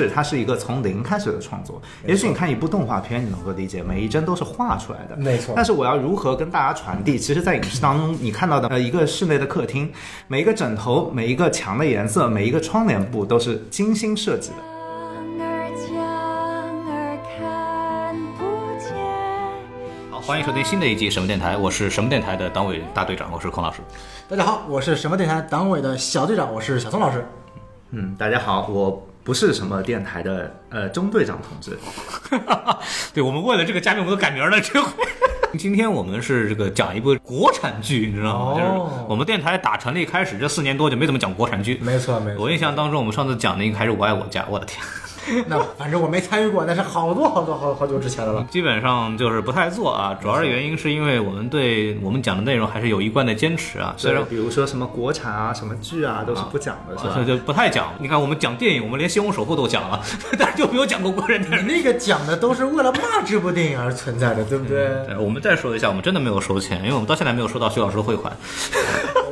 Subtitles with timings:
[0.00, 1.80] 是它是一个从零开始的创作。
[2.04, 7.16] 也许你看一部动画片，你能够理解每一帧都是画出来的，没错但是我要如何跟大家传递？
[7.16, 9.92] 其实，在影视当中，你看到的呃一个室内的客厅，
[10.26, 14.56] 每一个枕头、每一个墙的颜色、每一个窗帘布都是精心设计的。
[15.44, 15.96] 儿将
[16.90, 18.44] 儿看不
[18.80, 18.96] 见。
[20.10, 23.80] 好，欢迎收听新的一季什么电台，我是什么电台的党委大队长，我是孔老师。
[24.28, 27.24] 大家好，我是什么电台党委的小队长，我是小宋老师。
[27.90, 31.78] 嗯，大家好，我不是什么电台的呃中队长同志。
[33.14, 34.92] 对，我们为了这个嘉宾，我们都改名了，这回。
[35.56, 38.52] 今天我们是这个讲一部国产剧，你知道吗？
[38.52, 41.78] 哦就是我们电台打成立开始这四年多就没怎么讲国产剧。
[41.80, 44.84] 没错没错我印象当中，我们上次讲的应该还是《我爱我家》，我的天，
[45.48, 48.44] 那反正我没参与过，那是好多好多好好久之前的了。
[48.50, 50.16] 基本上就是不太做啊。
[50.20, 57.14] 主要的原因是因为我们对我们讲的内容还是有一贯的坚持啊，虽然比如说什么国产啊、什么剧啊，都是不讲的，是吧？
[57.16, 57.92] 就就不太讲。
[57.98, 60.00] 你看，我们讲电影，我们连《西虹首富》都讲了，
[60.38, 61.66] 但是就没有讲过国产电影。
[61.66, 64.88] 你那个讲的都是为了骂这部电影而存在的，对不对？
[65.06, 68.32] 对，我们再说一下，我们真的没有收钱，因为我们到现在没有收到徐老师的汇款，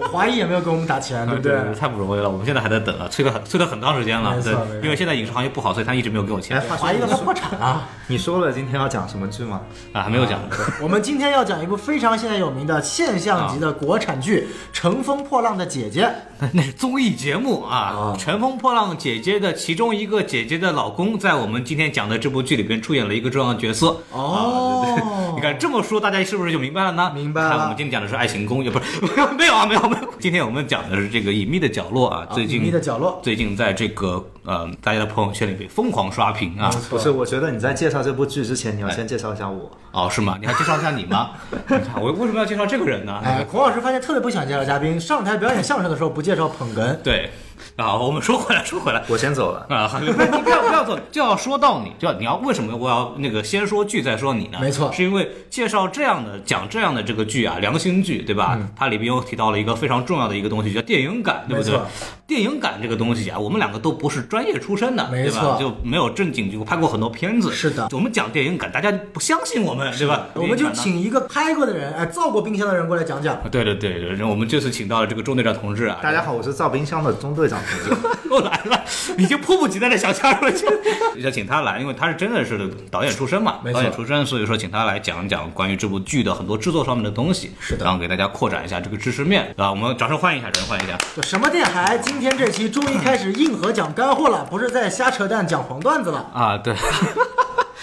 [0.00, 1.74] 我怀疑也没有给我们打钱， 对不对？
[1.78, 2.28] 太不容易了。
[2.28, 4.40] 我们现在还在等啊，催了很催了很长时间了。
[4.42, 7.88] 对因为现在影视行业不好，所以他一直没有给我钱哎，话说怀疑他破产了。
[8.08, 9.60] 你说了今天要讲什么剧吗？
[9.92, 10.40] 啊，还没有讲。
[10.80, 16.04] 我们今天要讲一部非常现在有名的现象级的国产剧《乘风破浪的姐姐》。
[16.52, 23.96] 那是综艺节目啊，啊乘风破浪姐姐》的其中一个姐姐的老公，在我们今天讲的这部剧里边出演了一个重要的角色。
[24.10, 27.12] 哦啊对对你看这么说，大家是不是就明白了呢？
[27.14, 29.00] 明白了看我们今天讲的是《爱情公寓》，不是
[29.38, 30.08] 没有啊，没有没有。
[30.18, 36.70] 今天我们讲的是这个《隐秘的角落》啊，最近隐秘的角落最近在这个呃大家的朋友圈里被疯狂刷屏啊。
[36.90, 39.70] 不是，我觉得你在介绍这部剧之前，你要先介绍一下我。
[39.92, 40.38] 哦，是吗？
[40.40, 41.30] 你还介绍一下你吗？
[42.00, 43.20] 我为什么要介绍这个人呢？
[43.24, 46.96] 哎，孔老师发现特别不想介绍嘉宾，上台表演相声的时候不介绍捧哏。
[47.02, 47.30] 对，
[47.76, 49.66] 啊，我们说回来，说回来，我先走了。
[49.68, 54.58] 啊，不是你不要不要走，就要说到你，就要你要为什么我要那个先说剧再说你呢？
[54.60, 58.58] 没错是因为介绍这样的讲这样的这个剧啊，良心剧，对吧？
[58.76, 61.86] 它里边又提到了一个非常重要的一个东西，叫电影感，对不对没错？
[62.26, 65.56] 电影感这个东西啊，我们两个都不是专业出身的，对吧没错？
[65.60, 67.52] 就没有正经就拍过很多片子。
[67.52, 70.26] 是的我们讲电影感，大家不相信我们，对吧？
[70.34, 73.38] 我们就请一个拍过的人，哎，造过冰箱的人过来讲讲。
[73.50, 77.46] 对对对对，然后我们这次请到了这个钟队长同志啊，大家好，我是造冰箱的中队
[78.30, 78.84] 又来了，
[79.18, 80.66] 已经迫不及待的想加入了，就。
[81.20, 87.84] 要请他来，因为他是真的是导演出身嘛，导演出身，所以说请他来讲一讲关于这部剧的很多制作上面的东西，是的。
[87.84, 90.98] 然后给大家扩展一下这个知识面，啊，我们掌声欢迎一下，掌声欢迎一下。
[91.14, 91.98] 就什么电台？
[91.98, 96.26] 今天这期终于开始硬核讲干货了，不是在瞎扯淡讲黄段子了。
[96.34, 96.74] 啊，对，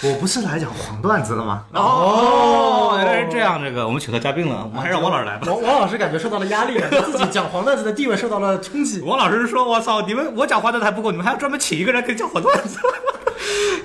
[0.02, 1.64] 我不是来讲黄段子的吗？
[1.74, 5.46] 哦，原来是这样，这个我们请到嘉宾了，我们还是让王老师来吧。
[5.46, 9.02] 王王老师感觉受到了压力了， 自己讲黄段子的地位受到了冲击。
[9.02, 12.78] 王老师说：“我操，你们我讲黄段子还不够，你们还要专门请一个人给讲黄段子。”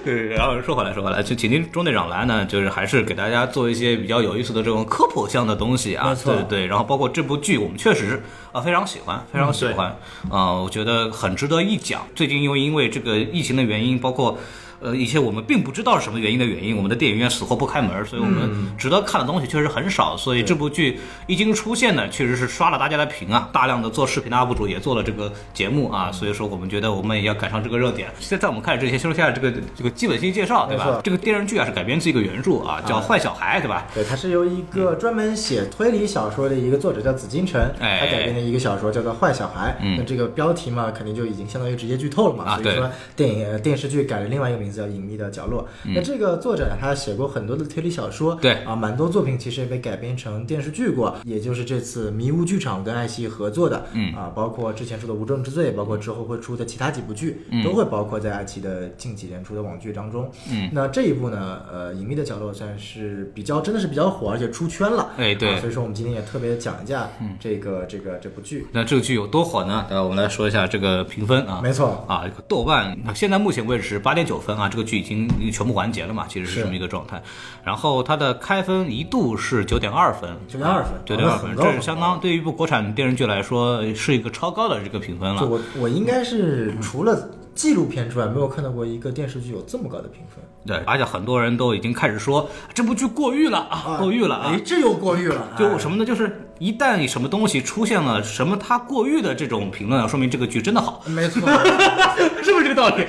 [0.06, 6.68] 对，然后说回来说回来，就请您钟队长来呢，就是还是给大家做一些比较有意思的这种科普项的东西啊，没错对对对。
[6.68, 8.24] 然后包括这部剧，我们确实
[8.54, 9.98] 啊非常喜欢，非常喜欢，
[10.30, 12.02] 啊、我觉得很值得一讲。
[12.16, 14.38] 最近因为因为这个疫情的原因，包括。
[14.80, 20.16] 呃，一些我们并不知道是什么原因的原因，我们的电影院死活不开门，所以我们值得看的东西确实很少。
[20.18, 28.10] 所以这部剧一经出现呢，确实是刷了大家的屏啊，大量的做视频的 UP 主也做了这个节目啊，所以说我们觉得我们也要赶上这个热点。
[28.20, 31.02] 现在我们开始之前，先说一下这个这个基本信息介绍，对吧？
[31.04, 33.88] 这个电视剧啊是改编自一个原著啊，叫《坏小孩》，对吧？
[33.94, 39.72] 对，它是由一个专门写推理小说的一个作者叫紫金陈，哎他改编的一个小说叫做《坏小孩》。
[39.82, 42.44] 嗯那这个标题嘛，肯定就已经相当于直接剧透了嘛。
[42.44, 45.68] 啊所以说电影呃电视剧改了另外一个名字叫《隐秘的角落》。
[45.94, 60.30] 那这个作者，他写过很多的推理小说，嗯对啊，蛮多作品其实也被改编成电视剧过，也就是这次迷雾剧场跟爱奇艺合作的，嗯啊，包括之前说的《无证之罪》，包括之后会出的其他几部剧，嗯都会包括在爱奇艺的近几年出的网剧当中。
[60.52, 65.12] 嗯，那这一部呢，呃，《隐秘的角落》算是比较真的是比较火，而且出圈了。
[65.18, 67.10] 哎对啊所以说我们今天也特别讲一下
[67.40, 68.68] 这个、这个这部剧。
[68.72, 69.86] 那这个剧有多火呢？
[69.90, 71.60] 呃，我们来说一下这个评分啊。
[71.64, 77.22] 没错，啊，豆瓣现在目前为止是八点九分啊，这个剧已经全部完结了嘛，其实是是这么一个状态。
[77.64, 85.46] 然后它的开分一度是九点二分，九点二分九点二分，这是相当对于一部国产电视剧来说是一个超高的这个评分了。
[85.46, 90.44] 我我应该是除了纪录片之外，没有看到过一个电视剧有这么高的评分。
[90.66, 94.60] 对，而且很多人都已经开始说这部剧过誉了啊，过誉了啊哎，。
[94.66, 95.48] 这又过誉了。
[95.56, 96.04] 哎就什么呢？
[96.04, 101.48] 就是一旦什么东西出现了什么它过誉的这种评论啊，说明这个剧真的好，没错
[102.44, 103.06] 是不是这个道理？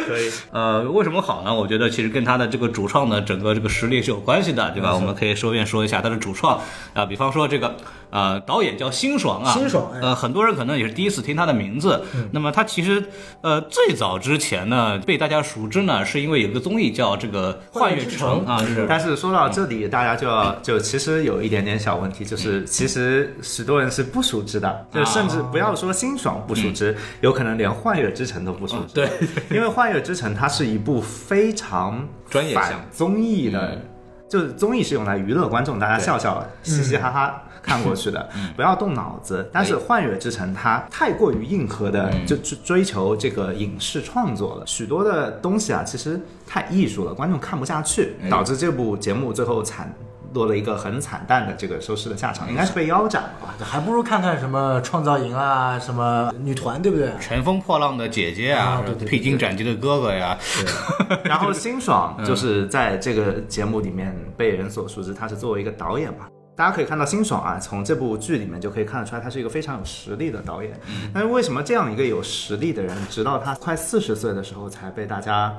[0.00, 0.30] 可以。
[0.52, 1.54] 呃，为什么好呢？
[1.54, 4.94] 我觉得其实跟他的这个主创的整个这个实力是有关系的，对吧？
[4.94, 6.60] 我们可以顺便说一下他的主创
[6.92, 7.76] 啊、比方说这个
[8.14, 12.00] 呃，导演叫辛爽啊，辛爽呃，很多人可能也是第一次听他的名字。
[12.30, 13.04] 那么他其实
[13.40, 28.94] 呃最早之前呢，被大家熟知呢，是因为有个综艺叫这个《幻乐之城》啊，是但是说到这里，大家就要就其实有一点点小问题，就是其实许多人是不熟知的，就甚至不要说辛爽不熟知，有可能连《幻乐之城》都不熟知。
[28.94, 29.10] 对，
[29.50, 33.82] 因为《幻乐之城》它是一部非常专业项反综艺的，
[34.28, 37.42] 就是综艺是用来娱乐观众，大家笑笑嘻嘻哈哈。
[37.64, 39.48] 看过去的，不要动脑子。
[39.52, 49.92] 但是《幻乐之城》它太过于硬核的，就追追求这个影视创作了，许多的东西啊，其实太艺术了，观众看不下去，导致这部节目最后惨
[50.34, 53.54] 落了一个很惨淡的这个收视的下场，应该是被腰斩了吧。
[53.64, 57.08] 还不如看看什么创造营啊，什么女团，对不对？
[57.20, 60.36] 乘风破浪的姐姐啊啊对对，对披荆斩棘的哥哥呀，
[61.24, 66.26] 然后辛爽就是在这个节目里面被人所熟知，他是作为一个导演嘛。
[66.56, 70.78] 大家可以看到辛爽啊，从这部剧里面就可以看得出来，他是一个非常有实力的导演。
[71.12, 75.52] 但是为什么这样一个有实力的人，直到他快四十岁的时候才被大家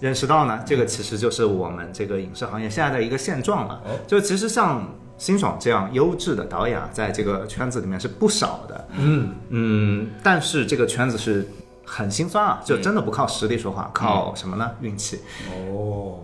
[0.00, 0.62] 认识到呢？
[0.66, 3.80] 这个其实就是我们这个影视行业现在的一个现状了。
[4.06, 4.86] 就其实像
[5.16, 8.88] 辛爽这样优质的导演啊，在这个圈子里面是不少的。
[8.98, 11.48] 嗯，嗯，但是这个圈子是
[11.86, 14.70] 很心酸啊，就真的不靠实力说话，靠什么呢？
[14.82, 15.20] 运气。
[15.50, 16.18] 哦，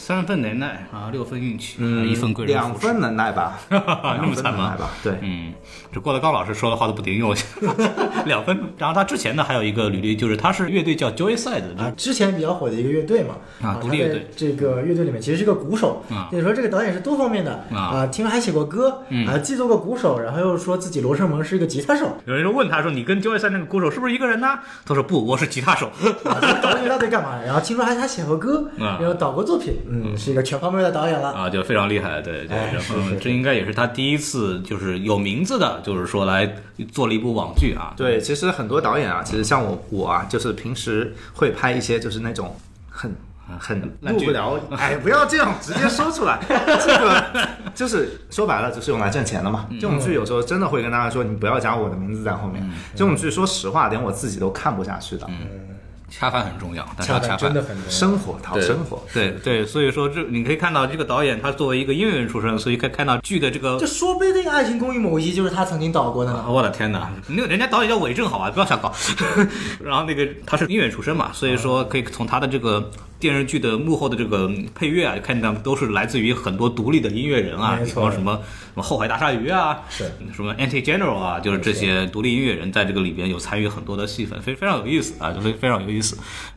[0.00, 3.78] 三分能耐啊，六分运气，嗯，一分贵人两分能耐吧， 那
[4.14, 4.58] 两分么惨吗？
[4.58, 4.90] 能耐吧？
[5.02, 5.52] 对，嗯，
[5.92, 7.34] 这郭德纲老师说的话都不顶用，
[8.24, 8.58] 两分。
[8.78, 25.90] 然后他之前呢还有一个履历，就是他是乐队叫 Joyside 的，啊，之前比较火的一个乐队嘛，啊独立乐队这个乐队里面其实是个鼓手，啊所以说这个导演是多方面的啊听说还写过歌，嗯啊，既做过鼓手，然后又说自己罗生门是一个吉他手，有人就问他说：“你跟 Joyside 那个鼓手是不是一个人呢？”他说：“不，我是吉他手。
[26.62, 27.38] 导演乐队干嘛？
[27.44, 31.30] 然后听说还还写过歌，啊然后导过作品，嗯，是一个全方面的导演”了。
[31.32, 32.56] 啊，就非常厉害，对对。
[32.56, 36.56] 哎然后这应该也是他第一次就是有名字的，就是说来
[36.92, 37.92] 做了一部网剧啊。
[37.96, 42.56] 对，其实很多导演啊，其实像我我啊，就是平时会拍一些就是那种
[42.88, 43.14] 很。
[43.58, 46.38] 很烂剧入不了， 哎，不要这样直接说出来。
[46.48, 49.66] 这个就是说白了，就是用来挣钱的嘛。
[49.72, 52.64] 这种剧有时候真的会跟大家说，你不要加我的名字在后面。
[52.94, 55.26] 这种剧说实话，连我自己都看不下去的。
[56.10, 57.62] 恰饭很重要，但是恰要恰饭饭真的。
[57.62, 57.90] 很重要。
[57.90, 66.44] 生活讨对生活，对对，所以说这你可以看到这个导演他作为一个音乐人出身，所以可以看到剧的这个这说不定《爱情公寓》某一集就是他曾经导过的呢。
[66.48, 67.10] 我的天哪！
[67.28, 68.92] 那个人家导演叫韦正好啊，不要瞎搞。
[69.82, 85.99] 然后那个他是音乐出身嘛，所以说可以从他的这个电视剧的幕后的这个配乐啊，看到都是来自于很多独立的音乐人啊，比方什么什么后海大鲨鱼啊，是什么 Anti General 啊，就是这些独立音乐人在这个里边有参与很多的戏份，非非常有意思啊，就非非常有意思。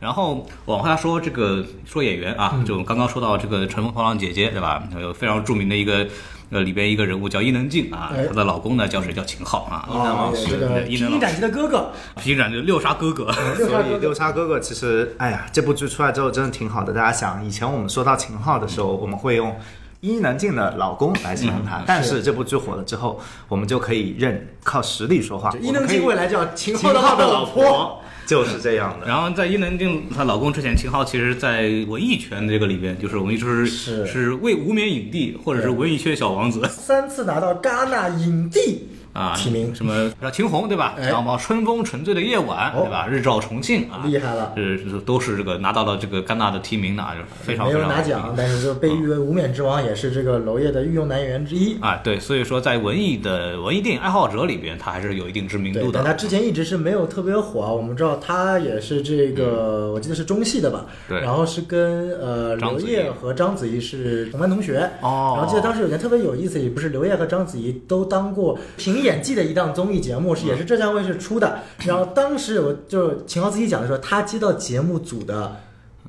[0.00, 4.82] 然后往下说这个说演员啊，就刚刚说到这个《乘风破浪姐姐》对吧？
[5.00, 6.06] 有非常著名的一个。
[6.50, 9.12] 呃，里边一个人物叫伊能静啊，哎她的老公呢叫谁？
[9.12, 9.88] 叫秦昊啊。
[9.88, 16.92] 伊能老师披荆斩棘的哥哥，披斩就六杀哥哥， 所以六杀哥哥其实，哎呀，这部剧出来之后真的挺好的。
[16.92, 19.56] 大家想，以前我们说到秦昊的时候，我们会用
[20.00, 23.18] 伊能静的老公来形容他，但是这部剧火了之后，
[23.48, 25.50] 我们就可以认靠实力说话。
[25.60, 28.00] 伊能静未来叫秦昊的老婆。
[28.26, 29.06] 婆就是这样的。
[29.06, 34.32] 然后在伊能静她老公之前，秦昊其实，在文艺圈这个里边，就是我们一直是是。
[34.34, 36.66] 为无冕影帝或者是文艺圈小王子。
[36.68, 40.94] 三次拿到戛纳影帝啊，提名什么叫秦红对吧？
[40.98, 43.06] 哎然后春风沉醉的夜晚哦对吧？
[43.08, 51.78] 日照重庆啊，厉害了是是都是这个拿到了这个戛纳的提名的啊，就是非常没非常没有拿奖，但是就被誉为无冕之王，也是这个娄烨的御用男演员之一。
[51.80, 56.04] 啊，对，所以说在文艺的文艺电影爱好者里边，他还是有一定知名，度的但。
[56.04, 57.72] 他之前一直是没有特别火啊。
[57.72, 60.86] 我们知道他也是这个，我记得是中戏的吧？
[60.88, 64.90] 嗯对然后是跟呃章子怡刘烨和章子怡是同班同学。
[65.00, 71.60] 哦然后记得当时有件特别有意思，也不是刘烨和章子怡都当过凭演技的一档综艺节目，是也是浙江卫视出的。
[71.86, 75.60] 然后当时有个就是秦昊自己讲的说，他接到节目组的。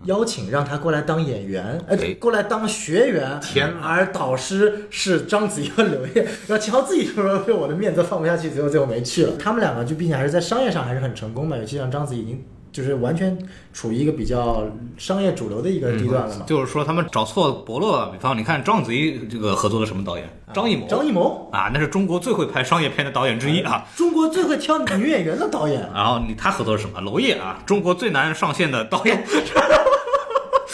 [0.04, 3.40] 邀请让他过来当演员，呃哎，过来当学员。
[3.82, 12.44] 而导师是章子怡和刘烨，然后秦昊自己就说：“为 我的面子放不下去，最后最后没去了。”他们两个就毕竟还是在商业上还是很成功的，尤其像章子怡已经
[12.76, 13.38] 就是完全
[13.72, 14.68] 处于一个比较
[14.98, 16.44] 商业主流的一个地段了嘛。
[16.46, 20.30] 就是说他们找错伯乐了，比方你看章子怡这个合作的什么导演？
[20.54, 20.86] 张艺谋。
[20.86, 23.88] 张艺谋，啊，那是中国最会拍商业片的导演之一啊。
[23.96, 27.00] 中国最会挑女演员的导演，然后你他合作的什么？
[27.00, 29.24] 娄烨啊，中国最难上线的导演。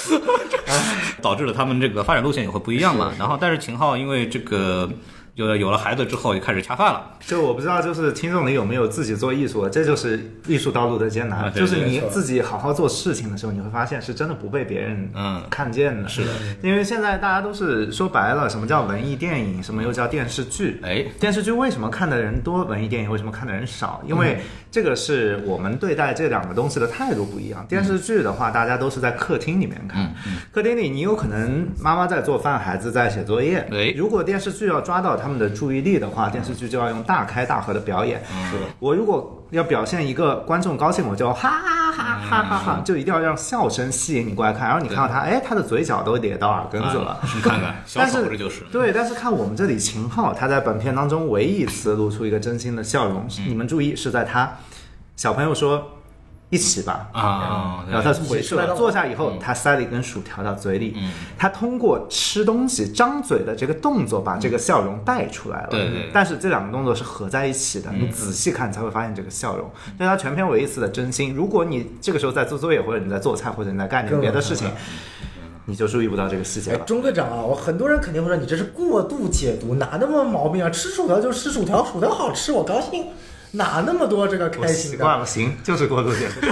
[1.22, 3.12] 导致了他们这个发展路线也会不一样嘛。
[3.20, 4.90] 然后，但是秦昊因为这个
[5.36, 7.12] 有了有了孩子之后就开始恰饭了。
[7.22, 11.46] 就我不知道，就是听众里有没有自己做艺术的，这就是艺术道路的艰难。
[11.46, 16.08] 啊就是你自己好好做事情的时候，你会发现是真的不被别人嗯看见的。
[16.10, 20.80] 是的，因为现在大家都是说白了，什么叫文艺电影，什么又叫电视剧。
[20.84, 24.02] 哎，电视剧为什么看的人多，文艺电影为什么看的人少？
[24.06, 24.40] 因嗯为
[24.72, 27.66] 这个是我们对待这两个东西的态度不一样。
[27.68, 33.66] 电视剧的话，大家都是在客厅里面看，嗯客厅里你有可能妈妈在做饭，孩子在写作业。
[33.72, 38.22] 哎如果电视剧要抓到他们的注意力的话，电视剧就要用大开大合的表演。
[38.34, 44.68] 嗯我如果要表现一个观众高兴，我就哈哈哈哈哈哈，就一定要让笑声吸引你过来看。
[44.68, 47.12] 然后你看到他，哎，他的嘴角都咧到耳根子了。
[47.12, 48.64] 啊你看看小但是丑这就是。
[48.72, 54.58] 对，但是看我们这里秦昊，他在本片当中唯一一次露出一个真心的笑容，嗯你们注意是在他
[55.16, 56.01] 小朋友说
[56.52, 57.10] 一起吧。
[57.12, 60.94] 啊，然后他回去了，坐下以后，他塞了一根薯条到嘴里。
[60.96, 65.70] 嗯他通过吃东西、张嘴的这个动作，把这个笑容带出来了。
[65.72, 69.68] 对对但是这两个动作是合在一起的，你仔细看才会发现这个笑容，
[69.98, 71.34] 这是他全篇唯一一次的真心。
[71.34, 74.70] 如果你这个时候在做作业，或者你在做菜，或者你在干点别的事情，
[75.66, 76.86] 你就注意不到这个细节哎，了。
[76.86, 80.70] 钟队长啊，我很多人肯定会说你这是过度解读，哪那么毛病啊？
[80.70, 83.08] 吃薯条就吃薯条，薯条好吃我高兴，
[83.52, 84.98] 哪那么多这个我开心的？
[84.98, 86.48] 习惯了，行，就是过度解读。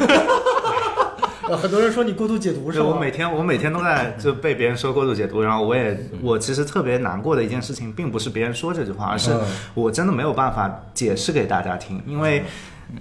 [1.49, 2.85] 呃 很多人说你过度解读是吧？
[2.85, 9.41] 我每天我每天都在就被别人说过度解读，然后我也我其实特别难过的一件事情，并不是别人说这句话，而是嗯
[9.73, 12.43] 我真的没有办法解释给大家听，因为。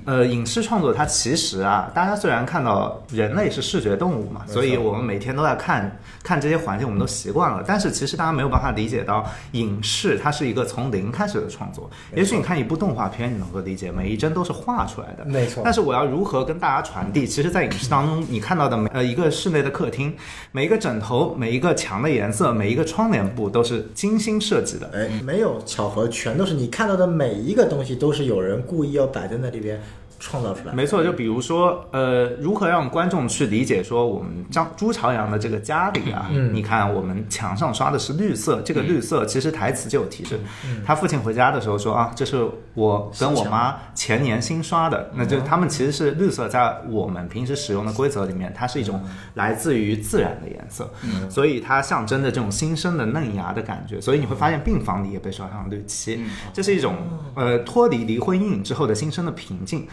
[0.05, 7.65] 呃，影视创作它其实啊，大家虽然看到人类是视觉动物嘛，所以我们每天都在看看这些环境，我们都习惯了。
[7.67, 11.91] 但是其实大家没有办法理解到，影视它是一个从零开始的创作。
[12.15, 17.27] 也许你看一部动画片，你能够理解每一帧都是画出来的，没错但是我要如何跟大家传递？
[17.27, 20.15] 其实，在影视当中，你看到的每呃一个室内的客厅，
[20.53, 24.91] 每一个枕头、每一个墙的颜色、每一个窗帘布都是精心设计的。
[24.95, 29.78] 哎，没有巧合，全都是你看到的每一个东西都是有人故意要摆在那里边
[30.19, 30.75] 创造出来。
[30.75, 36.55] 没错，就比如说，呃，如何让观众去理解说我们张朱朝阳的这个家里啊，嗯。
[36.55, 40.83] 你看我们墙上刷的是绿色，这个绿色其实台词就有提示，嗯。
[40.85, 49.03] 他父亲回家的时候说啊，这是我跟我妈前年新刷的，那就他们其实是绿色，在我们平时使用的规则里面，它是一种
[49.35, 50.91] 来自于自然的颜色，
[51.29, 56.97] 所以它象征着这种新生的嫩芽的感觉，所以你会发现病房里也被刷上了绿漆，这是一种
[57.35, 59.87] 呃脱离离婚阴影之后的新生的平静。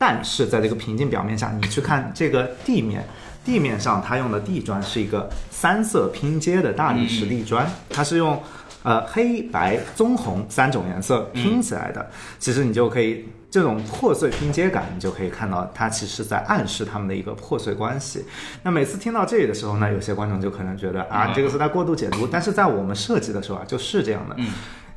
[0.00, 3.06] 但是在这个平静表面下，你去看这个地面，
[3.44, 8.42] 地面上它用的地砖是一个三色拼接的大理石地砖，它是用
[8.82, 12.10] 呃黑白棕红三种颜色拼起来的。
[12.38, 18.24] 其实你就可以这种破碎拼接感，你就可以看到它其实在暗示他们的一个破碎关系。
[18.62, 24.34] 那每次听到这里的时候呢，有些观众就可能觉得啊，这个是在过度解读，但是在我们设计的时候啊，就是这样的。
[24.38, 24.48] 嗯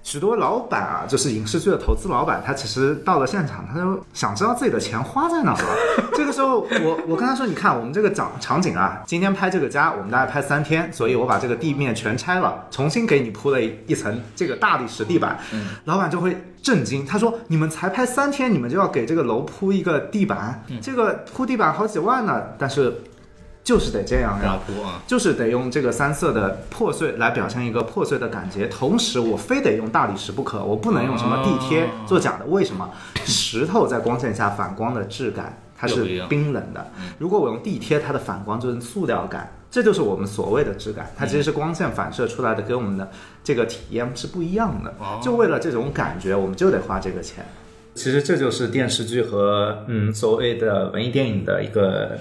[0.03, 6.09] 许多老板啊，就是影视剧的投资老板，他其实到了现场，他就想知道自己的钱花在哪儿了。
[6.13, 15.39] 这个时候，我我跟他说，你看我们这个场场景啊，今天拍这个家，我们大概拍三天，所以我把这个地面全拆了，重新给你铺了一一层这个大理石地板。
[15.85, 22.93] 老板就会震惊，他说：“你们才拍三天，你们就要给这个楼铺一个地板，这个铺地板好几万呢。”但是
[23.63, 24.59] 就是得这样呀
[25.07, 32.45] 就是得用这个三色的破碎来表现一个破碎的感觉，同时我非得用大理石不可，我不能用什么地贴做假的。
[32.45, 32.91] 为什么？
[33.25, 39.51] 石头在光线下反光的质感它是冰冷的，如果我用地贴，它的反光就是塑料感。
[39.71, 43.09] 这就是我们所谓的质感，它其实是光线反射出来的，给我们的
[43.43, 44.93] 这个体验是不一样的。
[45.19, 47.43] 就为了这种感觉，我们就得花这个钱。
[47.95, 52.19] 其实这就是电视剧和嗯所谓的文艺电影的一个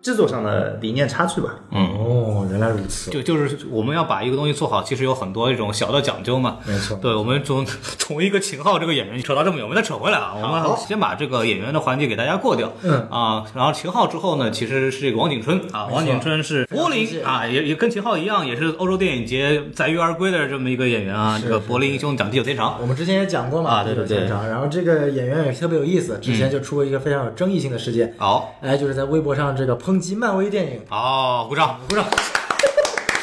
[0.00, 1.56] 制作上的理念差距吧。
[1.72, 1.88] 嗯。
[1.98, 6.58] 哦，原来如此，就就是我们要把一个东西做好，其实有很多这种小的讲究嘛。
[6.66, 6.98] 没错。
[7.02, 12.72] 对，我们从从一个秦昊这个演员扯到这么远，我们再扯回来啊，我们先把这个演员的环节给大家过掉。
[12.82, 13.06] 嗯。
[13.10, 21.36] 啊，然后秦昊之后呢，其实是这个王景春啊，王景春是柏林啊，也也跟秦昊一样，也是欧洲电影节载誉而归的这么一个演员啊。
[21.36, 24.18] 是这个柏林英雄讲地久天长，我们之前也讲过嘛，啊对对对。
[24.18, 24.48] 现场。
[24.48, 28.54] 然后这个演员也特别有意思，之前就出过一个非常有争议性的事件，好。
[28.62, 31.80] 哎，就是在微博上这个抨击漫威电影，哦，鼓掌。
[31.88, 32.04] 鼓掌。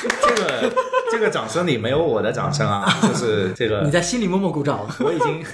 [0.02, 0.74] 这个
[1.12, 4.80] 这个掌声里没有我的掌声啊，就是这个 你在心里默默鼓掌。
[5.00, 5.46] 我已经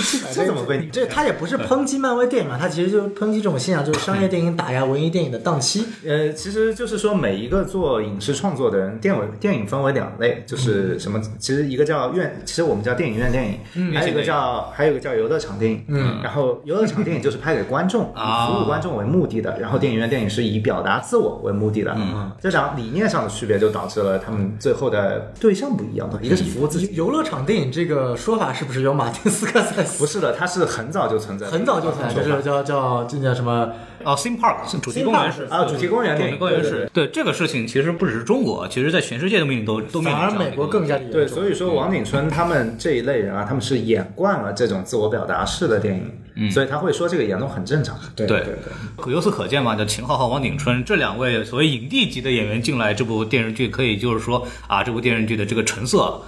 [0.32, 5.84] 这怎么被你这他也不是抨击漫威电影嘛，他其实就是抨击这种现象，就是商业电影打压文艺电影的档期。
[6.06, 11.20] 呃，其实就是说，每一个做影视创作的人，电影电影分为两类，就是什么？
[11.38, 15.84] 其实一个叫院，其实我们叫电影院电影，还有一个叫还有一个叫游乐场电影。
[15.88, 21.94] 嗯，然后游乐场电影就是拍给观众，啊以服务观众为目的的，然后电影院电影是以表达自我为目的的。
[21.96, 26.90] 嗯，这两理念上的区别，就导致了他们最后的对象不一样的，一个是服务自己。
[26.94, 33.70] 游乐场电影这个说法是不是由马丁斯科塞斯不是的，它是很早就存在的，很早就存在，就是叫叫这叫什么？
[34.02, 36.88] 哦，theme park 是主题公园是啊，主题公园电影，主题公园是。
[36.92, 45.94] 对这个事情，其实不只是中国，其实在全世界都面临都都面反而美国更加严对，重所以说王景春他们这一类人啊，他们是演惯了这种自我表达式的电
[46.34, 47.98] 影，所以他会说这个言论很正常。
[48.16, 48.40] 对对。
[48.40, 49.12] 对对。
[49.12, 56.18] 由此可见嘛，就秦昊和王景春这两位所谓影帝级的演员进来这部电视剧，可以就是说啊，这部电视剧的这个成色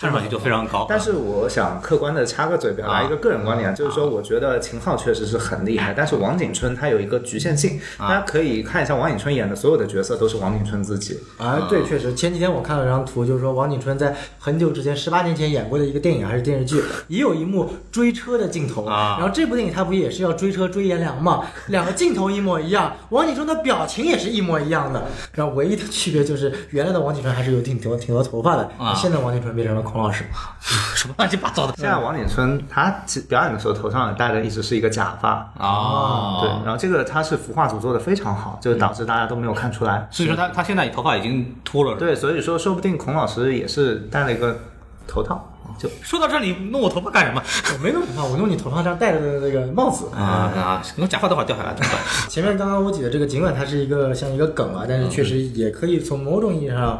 [0.00, 0.86] 看上去就非常高。
[0.88, 3.74] 但是我想客观的插个嘴，表达一个个人观点，啊。
[3.74, 11.18] 就是说，我觉得秦昊确实是很厉害，但是王景春他有一个局限性，大家可以看一下王景春演的所有的角色都是王景春自己。
[11.36, 18.84] 啊，对，确实，前几天我看了张图，就是说王景春在很久之前，十八年前演过的一个电影还是电视剧，也有一幕追车的镜头。
[18.84, 19.16] 啊。
[19.18, 21.44] 然后这部电影他不也是要追车追颜良嘛？
[21.68, 25.06] 两个镜头一模一样，王景春的表情也是一模一样的。
[25.32, 28.94] 然后唯一的区别就是原来的王景春还是有挺多挺多头发的，啊。
[28.94, 30.24] 现在王景春变成了孔老师。
[30.94, 35.30] 什么乱七八糟的现在王景春他其表演的时候头上戴的一直是一个假发。
[35.56, 36.40] 啊？
[36.40, 40.06] 对，然后这个他是服化组做的非常好，就导致大家都没有看出来。
[40.10, 41.96] 所以说他他现在头发已经秃了。
[41.96, 44.58] 对，所以说说不定孔老师也是戴了一个
[45.06, 47.40] 头套，就说到这里，弄我头发干什么？
[47.72, 50.06] 我没弄头发，我弄你头上这样戴着的那个帽子。
[50.14, 50.82] 啊啊！
[50.96, 52.00] 弄假发等会儿掉下来，怎么办？
[52.28, 56.98] 前面刚刚我举的这个，尽管它是一个像一个梗啊，但是确实也可以从某种意义上。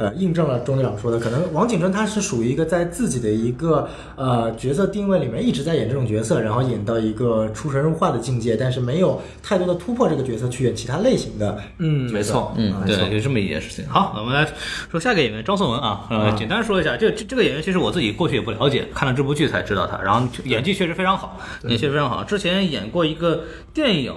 [0.00, 11.58] 呃，印证了钟队长说的，可能王景春他是属于一个在自己的一个呃角色定位里面一直在演这种角色，然后演到一个出神入化的境界，但是没有太多的突破这个角色去演其他类型的。
[11.76, 13.86] 嗯，没错，嗯，对，有这么一件事情。
[13.86, 14.50] 好，我们来
[14.90, 22.24] 说下一个演员张颂文啊，呃，简单说一下，这这这个演员其实我自己过去也不了解，看了这部剧才知道他，然后演技确实非常好，演技非常好。
[22.24, 24.14] 之前演过一个电影，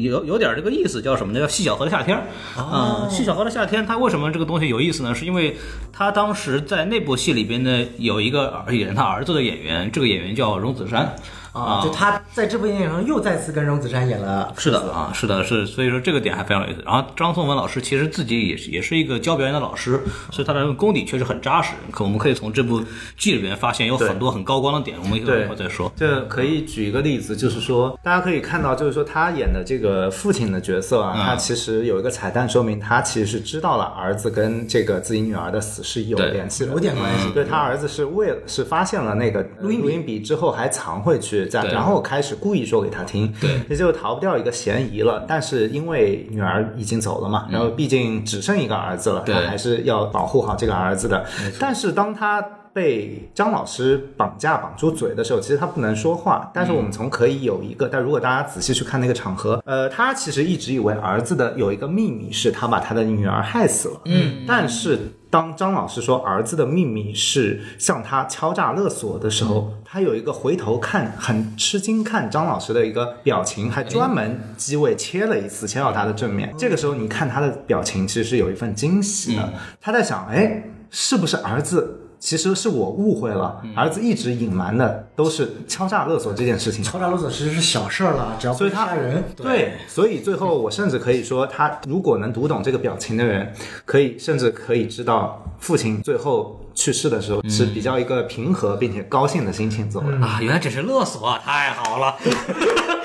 [0.00, 1.40] 有有点这个意思，叫什么呢？
[1.40, 2.18] 叫《细小河的夏天》
[2.60, 5.14] 啊，《细小河的夏天》，它为什么这个东西有意思呢？
[5.18, 5.56] 是因为
[5.92, 11.16] 他当时在那部戏里边呢，有一个演他儿子的演员，这个演员叫荣子山。
[11.58, 14.52] 啊，就他在这部电影中又再次跟荣梓杉演了。
[14.56, 16.82] 是的啊，是的，是，所以说这个点还非常有意思。
[16.84, 20.00] 然后张颂文老师其实自己也是也是一个教表演的老师，
[20.30, 21.74] 所以他的功底确实很扎实。
[21.90, 22.82] 可我们可以从这部
[23.16, 25.90] 剧里面发现有很多很高光的点，我们一会儿再说。
[25.96, 45.24] 这可以举一个例子，就是说，大家可以看到，就是说他演的这个父亲的角色啊，嗯他其实有一个彩蛋说明，他其实是知道了儿子跟这个自己女儿的死是有联系的，有点关系对他儿子是为了是发现了那个录音笔音笔之后还藏回去，然后开始故意说给他听，对，这就逃不掉一个嫌疑了。
[45.28, 51.24] 但是因为女儿已经走了嘛，然后毕竟只剩一个儿子了，对他还是要保护好这个儿子的。
[51.58, 56.50] 但是当他被张老师绑架绑住嘴的时候，其实他不能说话。
[56.54, 64.00] 但是我们从可以有一个，但如果大家仔细去看那个场合，呃，他其实一直以为儿子的有一个秘密是他把他的女儿害死了。
[64.04, 64.98] 嗯，但是。
[65.30, 76.54] 当张老师说儿子的秘密是向他敲诈勒索的时候，他有一个回头看，很吃惊看张老师的一个表情，还专门机位切了一次，切到他的正面。
[76.56, 79.52] 这个时候你看他的表情，其实是有一份惊喜的。
[79.82, 82.07] 他在想，哎，是不是儿子？
[82.18, 86.82] 其实是我误会了，儿子一直隐瞒的都是敲诈勒索这件事情。
[86.82, 93.52] 敲诈勒索其实是小事儿了，只要不所以他杀人，对，所以最后我甚至可以说，他如果能读懂这个表情的人，
[93.84, 100.16] 可以甚至可以知道父亲最后去世的时候是比较一个平和并且高兴的心情走的。
[100.18, 102.16] 啊，原来只是勒索啊，太好了！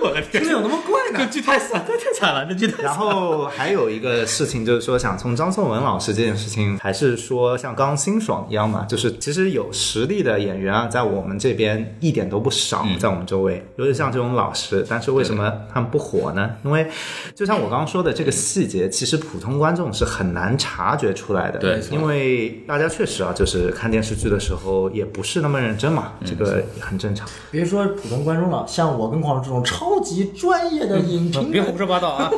[0.00, 1.38] 我的天，听着有那么怪呢这？
[1.38, 2.84] 剧太惨，这 太惨了，这剧太惨。
[2.84, 16.50] 然后还有一个事情就是说，想从张颂文老师这件事情，还是说像刚刚辛爽一样嘛，就是其实有实力的演员啊，在我们这边一点都不少，在我们周围，尤其像这种老师，但是为什么他们不火呢？
[16.64, 16.88] 因为
[17.34, 27.28] 就像我刚刚说的，这个细节其实普通观众是很难察觉出来的，对因为大家确实啊，就是看电视剧的时候也不是那么认真嘛，这个也很正常。
[27.50, 32.30] 别说普通观众了，像我跟黄这种超级专业的影评别胡说八道啊！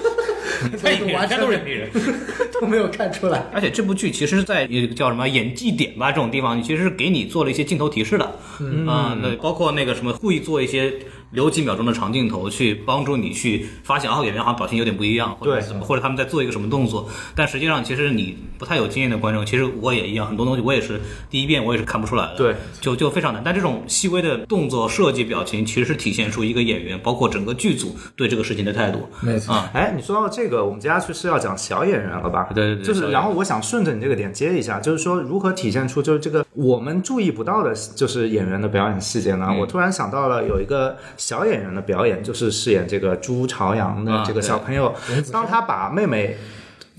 [0.83, 1.91] 态度完全都是影评人。
[2.61, 3.47] 都没有看出来。
[3.55, 10.93] 而且这部剧其实，在一个叫什么演技点吧这种地方，其实是给你做了一些镜头提示的，嗯啊，那包括那个什么故意做一些
[11.33, 17.09] 留几秒钟的长镜头去帮助你去发现，哦，演员好像表情有点不一样，或者是怎么，或者他们在做一个什么动作。
[17.35, 23.43] 但实际上，其实你不太有经验的观众，其实我也一样，很多东西我也是第一遍我也是看不出来的，对，就就非常难。
[23.45, 29.09] 但这种细微的动作设计、表情，其实是体现出一个演员，包括整个剧组对这个事情的态度。
[29.21, 32.49] 没错啊，哎，你说到这个，我们接下去是要讲小演员了吧？
[32.55, 39.47] 对对对就是，然后我想顺着你这个点接一下，就是说如何体现出就是这个我们注意不到的，就是演员的表演细节呢？
[39.49, 44.93] 嗯我突然想到了有一个小演员的表演，就是饰演这个朱朝阳的啊这个小朋友，
[45.31, 46.37] 当他把妹妹。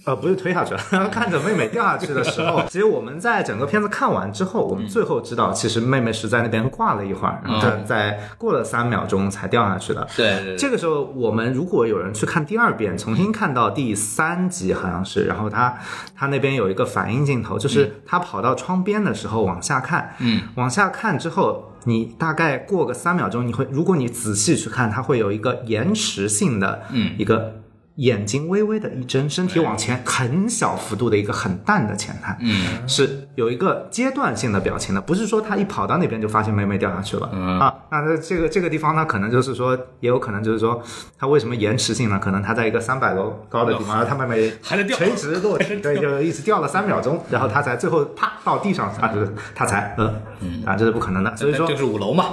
[0.03, 10.07] 呃，不是推下去了，看着妹妹掉下去的时候，其实我们在整个片子看完之后，我们最后知道，其实妹妹是在那边挂了一会儿，然后在在过了三秒钟才掉下去的。
[10.17, 15.77] 对这个时候，我们如果有人去看第二遍，重新看到第三集好像是，然后他
[16.15, 27.60] 他那边有一个反应镜头，就是他跑到窗边的时候往下看，嗯，往下看之后，你大概过个三秒钟，你会如果你仔细去看，它会有一个延迟性的，嗯一个。
[27.95, 37.59] 眼睛微微的一睁，身体往前很小幅度的一个很淡的前探，嗯，是有一个阶段性的表情的，不是说他一跑到那边就发现妹妹掉下去了，嗯。
[37.59, 40.81] 啊，那这个这个地方呢，可能就是说，也有可能就是说，
[41.17, 42.17] 他为什么延迟性呢？
[42.17, 50.07] 可能他在一个三百楼高的地方，然后他妹妹还在掉垂直落地， 对，就一直掉了三秒钟，然后他才最后啪到地上，啊，就是他才，呃，
[50.65, 52.25] 啊，这是不可能的，所以说就是五楼嘛，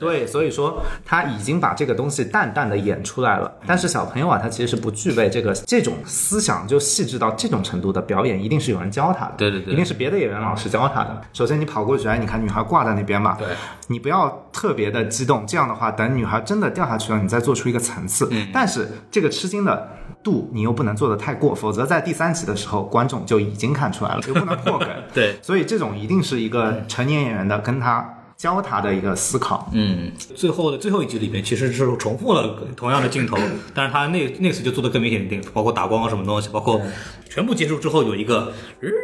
[0.00, 3.52] 对，所以说他已经把这个东西淡淡的演出来了。
[3.66, 9.34] 但是小朋友啊，他其实是不具备这个这种思想，就细致到这种程度的表演，一定是有人教他的。
[9.36, 11.20] 对对对一定是别的演员老师教他的。
[11.34, 13.48] 首先你跑过去，哎，你看女孩挂在那边嘛，对，
[13.88, 18.26] 你不要特别的激动，这样的话，等女孩真的掉下去了，你再做出一个层次。
[18.30, 19.88] 嗯但是这个吃惊的。
[20.22, 24.86] 度你又不能做的太过，否则在第三集的时候，观众就已经看出来了，又不能破梗。
[25.14, 28.06] 对所以这种一定是一个成年演员的跟他
[28.40, 29.68] 教他的一个思考。
[29.74, 33.36] 嗯，最后的最后一集里面其实是重复了 同样的镜头，
[33.74, 36.80] 但是他那那次就做的更明显一点，包括打光啊什么东西，包括
[37.28, 38.50] 全部结束之后有一个。
[38.80, 38.94] 日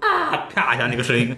[0.00, 1.36] 啊啪一下那个声音，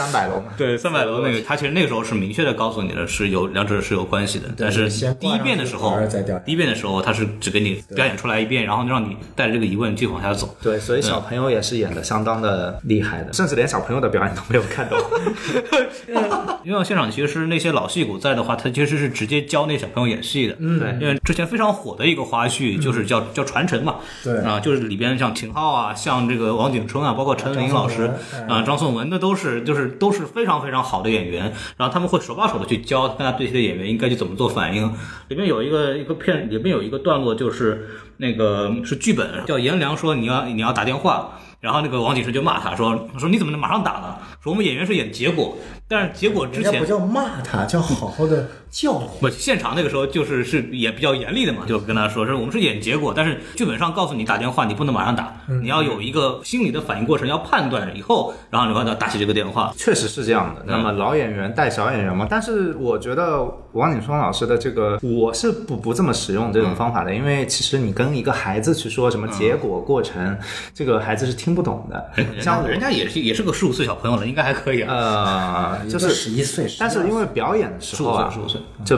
[0.00, 5.98] 三百楼嘛，对，三百楼那个，他其实那个时候是明确的告诉你的是有两者是有关系的，但是第一遍的时候
[6.44, 10.56] 第一遍的时候他是只给你表演出来一遍，然后让你带着这个疑问继续往下走。
[10.62, 14.98] 对，所以小朋友也是演的相当的厉害的，甚至连小朋友的表演都没有看懂。
[16.64, 20.56] 因为现场其实那些老戏骨在的话，他其实是直接教那小朋友演戏的。
[20.58, 20.78] 嗯。
[20.78, 20.90] 对。
[21.00, 24.38] 因为之前非常火的一个花絮就是叫、叫传承嘛，对。
[24.40, 28.10] 啊，就是里边像秦昊啊，像这个王景春啊，包括陈琳老师
[28.46, 34.92] 啊、张颂文，那都是就是都是非常非常好的演员，然后他们会手把手的去教跟他对戏的演员应该去怎么做反应。
[35.28, 41.38] 里面有一个一个片，里面有一个段落就是那个是剧本叫颜良说你要你要打电话。
[41.60, 44.16] 然后那个王景春就骂他说：“说你怎么能马上打呢？
[44.42, 45.58] 说我们演员是演结果，
[45.90, 49.18] 但是结果之前不叫骂他，叫好好的教诲。
[49.20, 59.74] 不，现场那个时候就是是也比较严厉的嘛，就跟他说，是我们是演结果，但是剧本上告诉你打电话你不能马上打，你要有一个心理的反应过程，要判断以后，然后你把他打起这个电话。
[59.76, 60.62] 确实是这样的。
[60.64, 70.38] 那么老演员带小演员嘛，但是我觉得王景春老师的这个，我是不不这么使用这种方法的，因为其实你跟一个孩子去说什么结果过程，
[70.72, 72.12] 这个孩子是听不懂的。
[72.40, 74.94] 像我人家也是也是个十五岁小朋友了，应该还可以啊。
[74.94, 78.96] 呃，就是十一岁，但是因为表演的时候啊，15岁就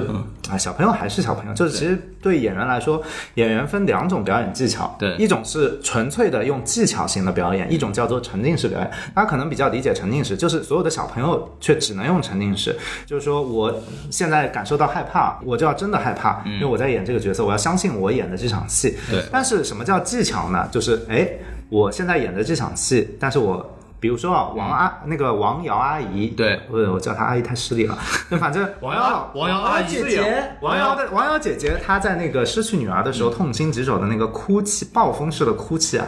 [0.50, 3.02] 啊小朋友还是小朋友，就是其实对演员来说，
[3.34, 8.90] 演员分两种表演技巧，对一种是纯粹的用技巧型的表演，一种叫做沉浸式表演。
[9.14, 18.96] 大家可能比较理解沉浸式，就是所有的小朋友却只能用沉浸式，就是说我现在感受到害怕，我就要真的害怕，因为我在演这个角色，我要相信我演的这场戏。
[19.10, 20.68] 对但是什么叫技巧呢？
[20.70, 21.28] 就是哎，
[21.68, 23.71] 我现在演的这场戏，但是我。
[24.02, 26.58] 比如说啊，王阿那个王瑶阿姨，对。
[26.68, 27.96] 我我叫她阿姨太失礼了。
[28.28, 36.06] 那 反正王瑶王瑶阿姨姐姐王瑶的王瑶姐姐，她在那个失去女儿的时候痛心疾首的那个哭泣，暴风式的哭泣啊，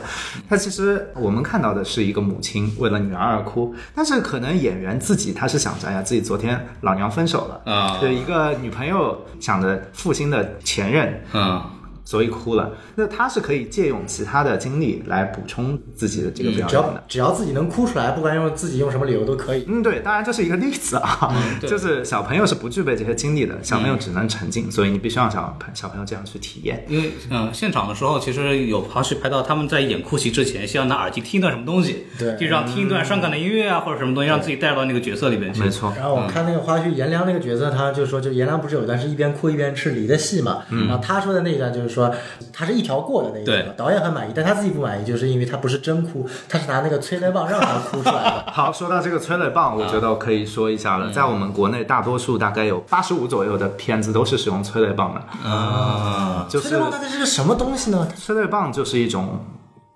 [0.48, 7.72] 她其实我们看到的是一个母亲为了女儿而哭，但是可能演员自己他是想着哎呀，自己昨天老娘分手了。
[7.72, 7.98] 啊。
[8.00, 11.62] 对一个女朋友想着负心的前任，嗯，
[12.05, 12.71] 所以哭了。
[12.97, 17.05] 那他是可以借用其他的经历来补充自己的这个表只要演的。
[17.09, 19.64] 只要自己能哭出来，不管用自己用什么理由都可以。
[19.69, 26.85] 嗯，对，当然这是一个例子啊，对 就是小朋友是不具备这些经历的，小朋友只能沉浸，所以你必须让小朋小朋友这样去体验。
[26.88, 35.62] 因为嗯，现场的时候其实有花絮拍到他们在演哭戏之前，先要拿耳机听一段什么东西，对就让听一段伤感的音乐啊，或者什么东西，让自己带入到那个角色里面去。
[35.62, 42.12] 没错，然后我看那个花絮，颜良那个角色，他就说，就颜良不是有一段是一边哭一边吃梨的戏嘛，然后他说的那一段就是说
[42.52, 48.44] 他是一条过的那一个，导演很满意，但他自己不满意，就是因为他不是真哭，他是拿那个催泪棒让他哭出来的。
[48.52, 51.11] 好，说到这个催泪棒，我觉得可以说一下了。
[51.11, 55.48] 在我们国内，大多数大概有八十五左右的片子都是使用催泪棒的。
[55.48, 58.09] 啊，就是催泪棒到底是个什么东西呢？
[58.16, 59.40] 催泪棒就是一种，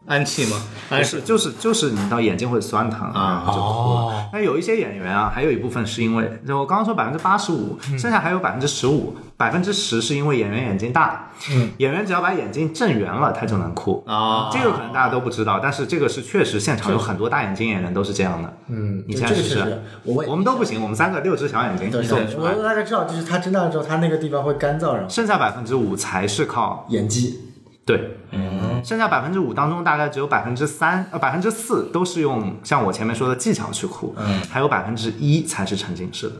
[0.09, 0.57] 氨气吗？
[0.89, 4.29] 不是，就是就是你到眼睛会酸疼啊然后就哭了。
[4.33, 11.31] 那有一些演员啊，还有一部分是因为，就我刚刚说百分之八十五，剩下还有百分之十五，百分之十是因为演员眼睛大。
[11.53, 14.03] 嗯，演员只要把眼睛正圆了，他就能哭。
[14.07, 18.53] 啊，这个可能大家都不知道，但是这个是确实现场有很多大眼睛演员都是这样的。
[18.69, 22.63] 嗯，你这现在试试我我们都不行，我们三个六只小眼睛，对你做不出来我。
[22.63, 27.41] 大概知道，就是他睁大了之后，他那个地方会干燥，然后剩下百分之五才是靠演技。
[27.87, 36.37] 对，嗯，剩下百分之五当中，大概只有百分之三呃百分之四都是用像我前面说的技巧去哭，嗯，还有百分之一才是沉浸式的。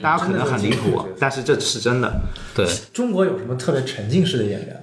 [0.00, 2.12] 大家可能很离谱，但是这是真的。
[2.54, 4.80] 对，中国有什么特别沉浸式的演员吗？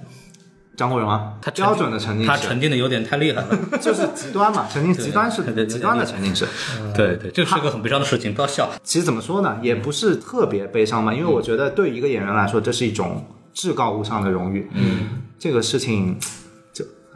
[0.76, 3.58] 张国荣啊，他标准的沉浸他，沉浸的有点太厉害了。
[3.80, 6.46] 就是极端嘛，沉浸极端是极端的沉浸式。
[6.94, 8.70] 对对，这是个很悲伤的事情，不要笑。
[8.82, 14.70] 其实怎么说呢，也不是特别悲伤嘛，因为我觉得对于一个演员来说，这是一种至高无上的荣誉。
[14.72, 16.26] 嗯，这个事情就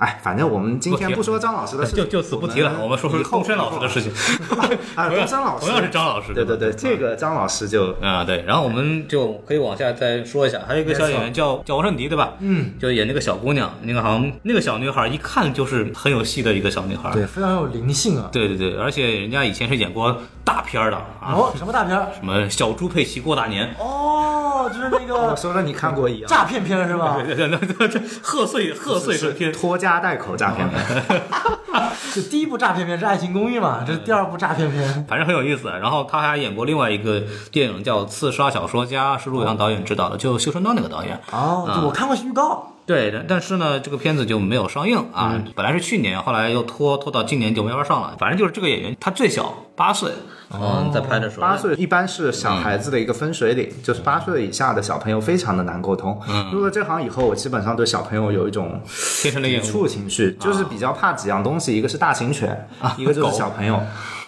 [0.04, 4.12] 哎，反正我们今天不说张老师的事情，就就此不提了，我们说说东升老师的事情。
[4.94, 12.34] 啊， 同样东升老师，同样是张老师，对对对，这个张老师就啊，对，然后我们就可以往下再说一下，还有一个小演员叫叫王圣迪，对吧？
[12.40, 17.10] 嗯，就演那个小姑娘，那个好像那个小女孩一看就是很有戏的一个小女孩。
[17.12, 18.28] 对，非常有灵性啊。
[18.30, 20.14] 对对对，而且人家以前是演过
[20.44, 21.96] 大片的啊，哦，什么大片？
[22.14, 27.16] 什么小猪佩奇过大年，哦，就是那个我个说让你看过一样，诈骗片是吧？
[27.24, 31.22] 对对对对这，贺岁贺岁是片，拖家带口诈骗片，
[32.14, 35.04] 就第一部诈骗片是《爱情公寓》嘛，这是第二部诈骗片。
[35.08, 35.68] 反正很有意思。
[35.68, 41.18] 然后他还演过另外一个电影叫《刺杀小说家》，是陆阳导演执导的，就修春刀那个导演。
[41.32, 42.73] 哦，我看过预告。
[42.86, 45.42] 对，但但是呢，这个片子就没有上映啊。
[45.54, 48.14] 本来是去年，后来又拖拖到今年就没法上了。
[48.18, 50.12] 反正就是这个演员，他最小八岁，
[50.52, 56.20] 嗯，在拍的时候，八岁一般是小孩子的一个分水岭，就是八岁以下的小朋友非常的难沟通。
[56.52, 59.64] 入了这行以后，我基本上对小朋友有一种抵天生的厌恶。
[59.64, 62.68] 触情绪，就是比较怕几样东西，一个是大型犬，
[62.98, 63.80] 一个就是小朋友。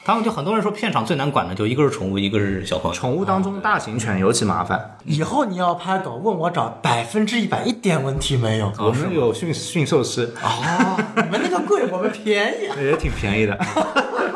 [0.07, 2.95] 他们就很多人说片场最难管的就一个是宠物，一个是小朋友。
[2.95, 4.97] 宠物当中，大型犬尤其麻烦。
[5.05, 8.73] 以后你要拍狗，问我找百分之一百一点问题没有。
[8.79, 12.69] 我们有驯驯兽师，哦，你们那个贵，我们便宜。
[12.81, 13.59] 也挺便宜的。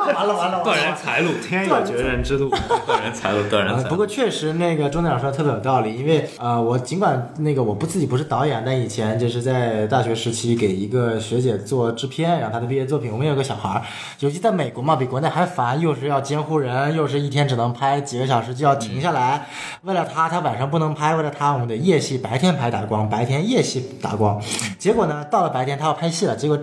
[0.06, 0.62] 完了完了！
[0.64, 2.50] 断人财路，天有绝人之路。
[2.86, 3.84] 断人财路，断人财路。
[3.84, 13.82] 呃不过确实，那个钟队长说的特别有道理，因为呃，我尽管那个我不自己不是导演，但以前就是在大学时期给一个学姐做制片，然后她的毕业作品，我们有个小孩儿，
[14.20, 19.46] 尤其在美国嘛，比国内还烦，又是要监护人，又是一天只能拍几个小时就要停下来，
[19.82, 24.40] 为了他，他晚上不能拍，为了他，我们得夜戏白天拍打光，白天夜戏打光，
[24.78, 26.58] 结果呢，到了白天他要拍戏了，结果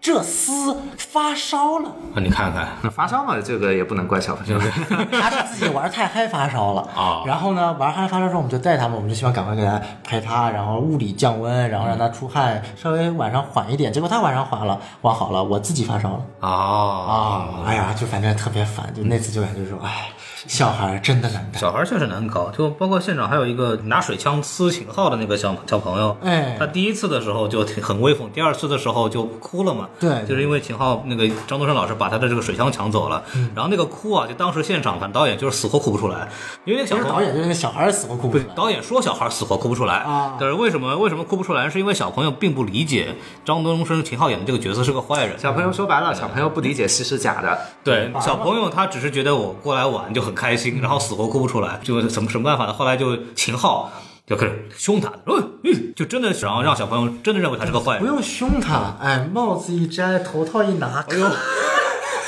[0.00, 1.88] 这厮发烧了。
[2.14, 4.58] 啊你看看，那发烧嘛，这个也不能怪小朋友。
[5.20, 13.92] 他是自己玩太嗨发烧了啊然后呢，玩嗨发烧之后，我们就带他们，我们就希望赶快给他陪他，然后物理降温，然后让他出汗，稍微晚上缓一点。
[13.92, 17.46] 结果他晚上缓了，缓好了，我自己发烧了啊啊！
[17.66, 20.08] 哎呀，就反正特别烦，就那次就感觉说，哎，
[20.48, 21.58] 小孩真的难带。
[21.58, 36.28] 小孩确实难搞，就包括现场还有一个拿水枪呲秦昊的那个小小朋友，哎他第一次的时候就挺很威风，第二次的时候就哭了嘛，对就是因为秦昊那个张东升老师把他的这个水枪抢走了，嗯然后那个哭啊，就当时现场反正导演就是死活哭不出来，
[36.64, 38.54] 因为那个小朋友导演，就是那个小孩死活哭不出来。
[38.54, 41.68] 导演说小孩死活哭不出来啊但是为什么为什么哭不出来？
[41.68, 45.38] 是因为小朋友并不理解张东升、秦昊演的这个角色是个坏人。
[45.38, 47.58] 小朋友说白了，小朋友不理解戏是假的。
[47.84, 52.72] 对，小朋友他只是觉得我过来玩就很开心，然后死活哭不出来，就什么什么办法呢？
[52.72, 53.90] 后来就秦昊
[54.26, 58.00] 就开始凶他，嗯嗯，就真的想要让小朋友真的认为他是个坏人。
[58.00, 61.26] 不用凶他，哎，帽子一摘，头套一拿，哎呦，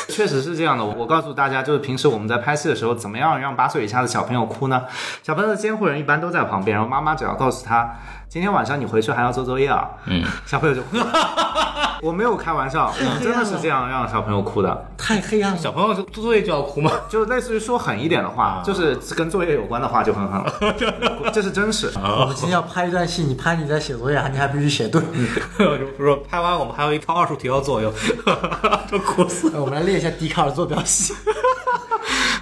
[0.09, 4.83] 确实是这样的，我我告诉大家，就是平时我们在拍戏的时候，怎么样让八岁以下的小朋友哭呢？
[5.23, 7.97] 小朋友的监护人一般都在旁边，然后妈妈只要告诉他，
[8.33, 11.07] 今天晚上你回去还要做作业啊，嗯， 小朋友就哭了。
[12.01, 12.91] 我没有开玩笑，
[13.23, 15.59] 真的是这样让小朋友哭的，太黑暗了。
[15.59, 16.91] 小朋友做作业就要哭吗？
[17.11, 21.93] 就类似于说狠一点的话，就是跟作业有关的话就很狠了，这是真实。
[21.95, 25.03] 我们今天要拍一段戏，你拍你在写作业，你还必须写对。
[25.59, 27.93] 就说拍完我们还有一套奥数题要做哟，
[28.91, 29.51] 就哭死。
[29.59, 31.13] 我们来练一下笛卡尔坐标系。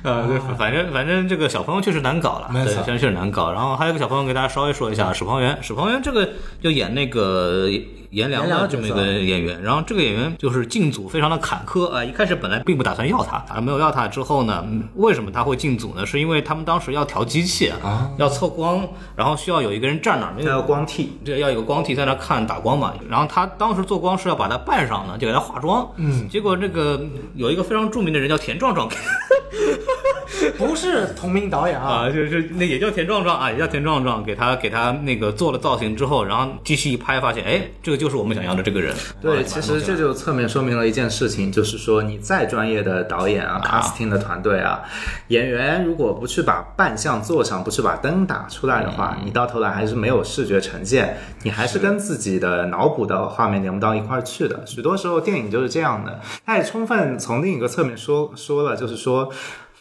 [0.05, 3.53] 呃，对，反正反正这个小朋友确实难搞了，对，没错确实难搞。
[3.53, 6.29] 然后还有个小朋友给大家稍微说一下，史庞元，史庞元这个
[6.63, 7.69] 就演那个
[8.11, 16.05] 颜良的的这么一个演员，然后这个演员就是进组非常的坎坷啊、一开始本来并不打算要他，啊，没有要他之后呢，嗯为什么他会进组呢？
[16.05, 27.01] 是因为他们当时要调机器啊，要测光，然后需要有一个人站那儿，那个还有光替，这要有个光替在那看打光嘛，然后他当时做光是要把它扮上呢，就给他化妆，嗯，结果这个
[27.37, 28.89] 有一个非常著名的人叫田壮壮，
[30.57, 38.95] 不是同名导演啊，啊，就是那也叫田壮壮啊，也叫田壮壮，给他给他那个做了造型之后，然后继续一拍，发现哎，这个就是我们想要的这个人。
[39.21, 44.83] 对，啊其实这就侧面说明了一件事情，就是说你再专业的导演啊、casting 的团队啊，
[45.29, 54.65] 演员如果不去把扮相做上，不去把灯打出来的话，你到头来还是没有视觉呈现，你还是跟自己的脑补的画面连不到一块儿去的。
[54.65, 59.31] 许多时候电影就是这样的，它也充分从另一个侧面说说了，就是说，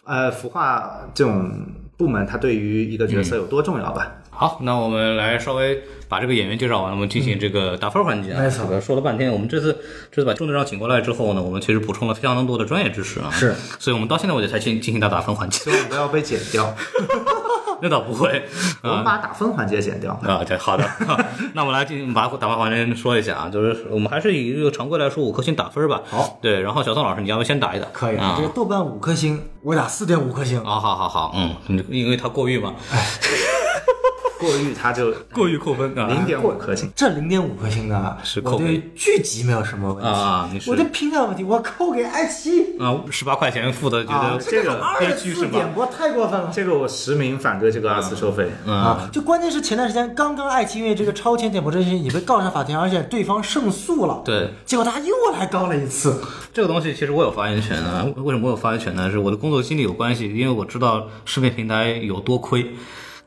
[0.04, 1.50] 呃，孵化这种
[1.96, 4.16] 部门它对于一个角色有多重要吧。
[4.30, 8.40] 好，那我们来稍微把这个演员介绍完，我们进行这个打分环节啊。
[8.40, 9.76] 没错这个说了半天，我们这次
[10.10, 13.30] 这次把钟队长请过来之后呢，我们其实补充了非常多的专业知识啊。
[13.30, 15.58] 是，所以我们到现在为止才进进行到打分环节。
[15.64, 16.74] 希望不要被剪掉，
[17.82, 18.44] 那倒不会，
[18.82, 20.12] 我们把打分环节剪掉。
[20.22, 20.84] 啊，对，好的，
[21.54, 26.00] 那我们来进行把打分环节说一下啊，就是我们还是以一个常规来说五颗星打分吧。
[26.08, 27.86] 好，对，然后小宋老师，你要不要先打一打？
[27.92, 30.58] 可以啊这个豆瓣五颗星，我打四点五颗星。
[30.60, 31.34] 啊，好好好，
[31.68, 32.74] 嗯，因为他过誉嘛，
[34.40, 36.90] 过誉它就过誉扣分啊，零点五颗星。
[36.96, 42.78] 这零点五颗星呢，我是扣分对剧集没有什么问题啊你是我对评价问题，我扣给爱奇艺。
[42.80, 46.50] 啊，十八块钱付的，觉啊得这个二十四点播太过分了。
[46.52, 48.50] 这个我实名反对这个二次收费。
[48.66, 54.22] 嗯啊，就关键是前段时间刚刚爱奇艺因为这个超前点播这件事情也被告上法庭，而且对方胜诉了。
[54.24, 56.18] 对结果他又来告了一次。
[56.54, 58.04] 这个东西，其实我有发言权的。
[58.16, 59.10] 为什么我有发言权呢？
[59.10, 62.74] 是我的工作经历有关系，因为我知道视频平台有多亏，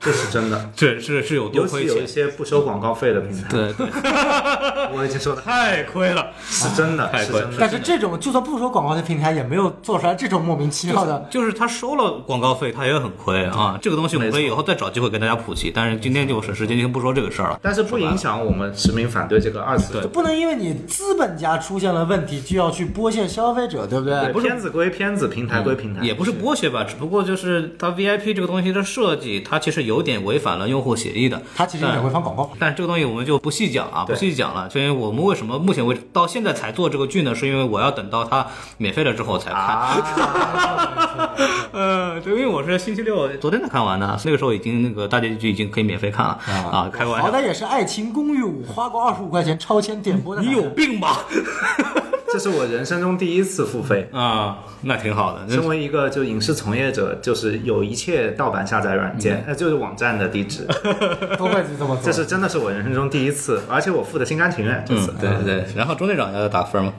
[0.04, 3.88] 这是真的，对，是是有多尤亏有一些不收广告费的平台，对对，
[4.94, 6.28] 我已经说的太亏了。
[6.46, 7.58] 是真的，太贵是真的。
[7.60, 11.26] 但是这种就算不收广告的平台，也没有做出来这种莫名其妙的。
[11.32, 13.80] 就是他收了广告费，他也很亏啊。
[13.82, 17.60] 这个东西我们可以以后再找机会跟大家普及，但是今天就省时间，就不说这个事儿了。
[17.62, 20.08] 但是不影响我们实名反对这个二次收费。
[20.08, 24.34] 不能因为你资本家出现了问题，就要去剥削消费者，对不对？
[24.34, 31.41] 对，片子归片子，平台归平台，也不是剥削吧，只不过就是它 VIP 这个东西的设计，它其实有点违反了用户协议的。
[31.56, 32.49] 他其实有点违反广告。
[32.58, 34.69] 但是这个东西我们就不细讲啊，不细讲了。
[34.69, 37.36] 所以我们为什么目前为止到现在才做这个剧呢？
[37.36, 39.60] 是因为我要等到它免费了之后才看。
[39.60, 39.97] 啊，
[41.73, 46.39] 呃，对，因为我是星期六昨天才看完的，那个时候已经那个大结局已经可以免费看了
[46.71, 47.27] 啊，开个玩笑。
[47.27, 50.41] 好歹也是《爱情公寓五》，花过二十五块钱超前点播的。
[50.41, 51.19] 你有病吧？
[52.34, 54.10] 这是我人生中第一次付费。
[54.12, 55.48] 啊，那挺好的。
[55.48, 60.65] 身为一个就影视从业者，就是有一切盗版下载软件，呃，就是网站的地址，
[61.38, 62.00] 都会这么做。
[62.04, 64.84] 这是真的是我人生中第一次，而且我付的心甘情愿。
[64.84, 65.65] 这次嗯，，对对。
[65.76, 66.91] 然后钟队长要打分吗？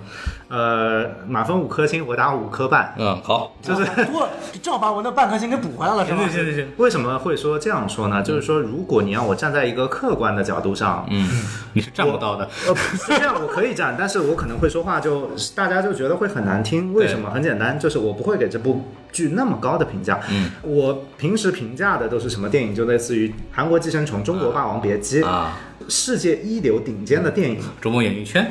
[0.54, 2.94] 呃，满分五颗星，我打五颗半。
[2.96, 3.56] 嗯，好。
[3.60, 4.28] 就是多了，
[4.62, 6.18] 正好把我那半颗星给补回来了，是吧？
[6.28, 6.68] 行行行。
[6.76, 8.22] 为什么会说这样说呢？
[8.22, 11.28] 就是说，如果你让我站在一个客观的角度上，嗯，
[11.72, 12.48] 你是站不到的。
[12.68, 16.94] 呃，虽然 我可以站，但是我可能会说话就大家就觉得会很难听。
[16.94, 17.30] 为什么？
[17.30, 20.20] 很简单，就是我不会给这部剧那么高的评价。
[20.30, 22.72] 嗯，我平时评价的都是什么电影？
[22.72, 27.58] 就类似于韩国《寄生虫》《中国霸王别姬》啊，世界一流顶尖的电影。
[27.80, 28.48] 中国演艺圈。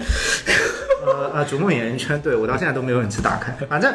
[1.05, 3.51] 呃呃，逐梦演艺圈，对我到现在都没有勇气打开。
[3.67, 3.93] 反正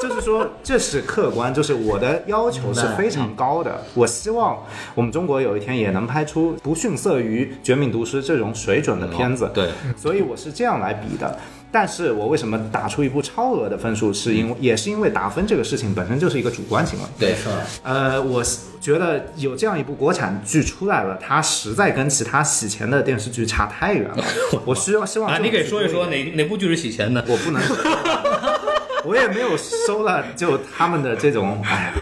[0.00, 3.82] 就是说， 这是客观，就是我的要求是非常高的。
[3.94, 4.62] 我希望
[4.94, 9.50] 我们中国有一天也能拍出不逊色于《绝命毒师》这种水准的片子。
[9.54, 11.38] 对，所以我是这样来比的。
[11.72, 17.04] 但是我为什么打出一部超额的分数，是因为也是因为打分这个事情本身就是一个主观行为。
[17.18, 17.34] 对，
[17.82, 18.44] 呃，我
[18.78, 24.22] 觉得有这样一部国产剧出来了，它实在跟其他洗钱的电视剧差太远了。
[24.66, 27.24] 我需要希望啊，你给说一说哪哪部剧是洗钱的？
[27.26, 27.76] 我不能说，
[29.04, 31.94] 我也没有收了，就他们的这种，哎呀，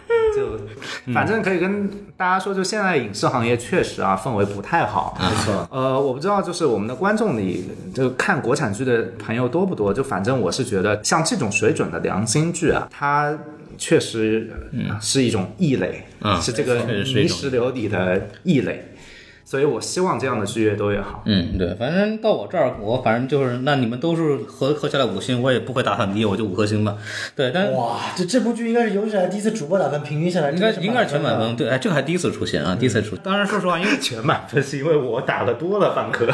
[1.07, 5.17] 就 反正可以跟大家说，就现在影视行业确实啊氛围不太好。
[5.21, 5.69] 没错。
[5.71, 9.93] 呃，我不知道，就是我们的观众里，就看国产剧的朋友多不多？
[9.93, 13.37] 就反正我是觉得，像这种水准的良心剧啊，它
[13.79, 14.51] 确实
[15.01, 18.90] 是一种异类，嗯是这个泥石流里的异类。
[19.51, 21.25] 所以我希望这样的剧越多越好。
[21.27, 26.97] 嗯，对，反正到我这儿，我反正就是，那你们都是合合下来五星，我也不会打很低，我就五颗星吧。
[27.35, 31.57] 对，但哇，这这部剧应该是有史以来第一次主播打分平均下来，应该应该是全满分。
[31.57, 33.17] 对，哎，这个还第一次出现啊，第一次出。
[33.17, 36.27] 当然，说实话，因为全满分是因为我打的多了半颗。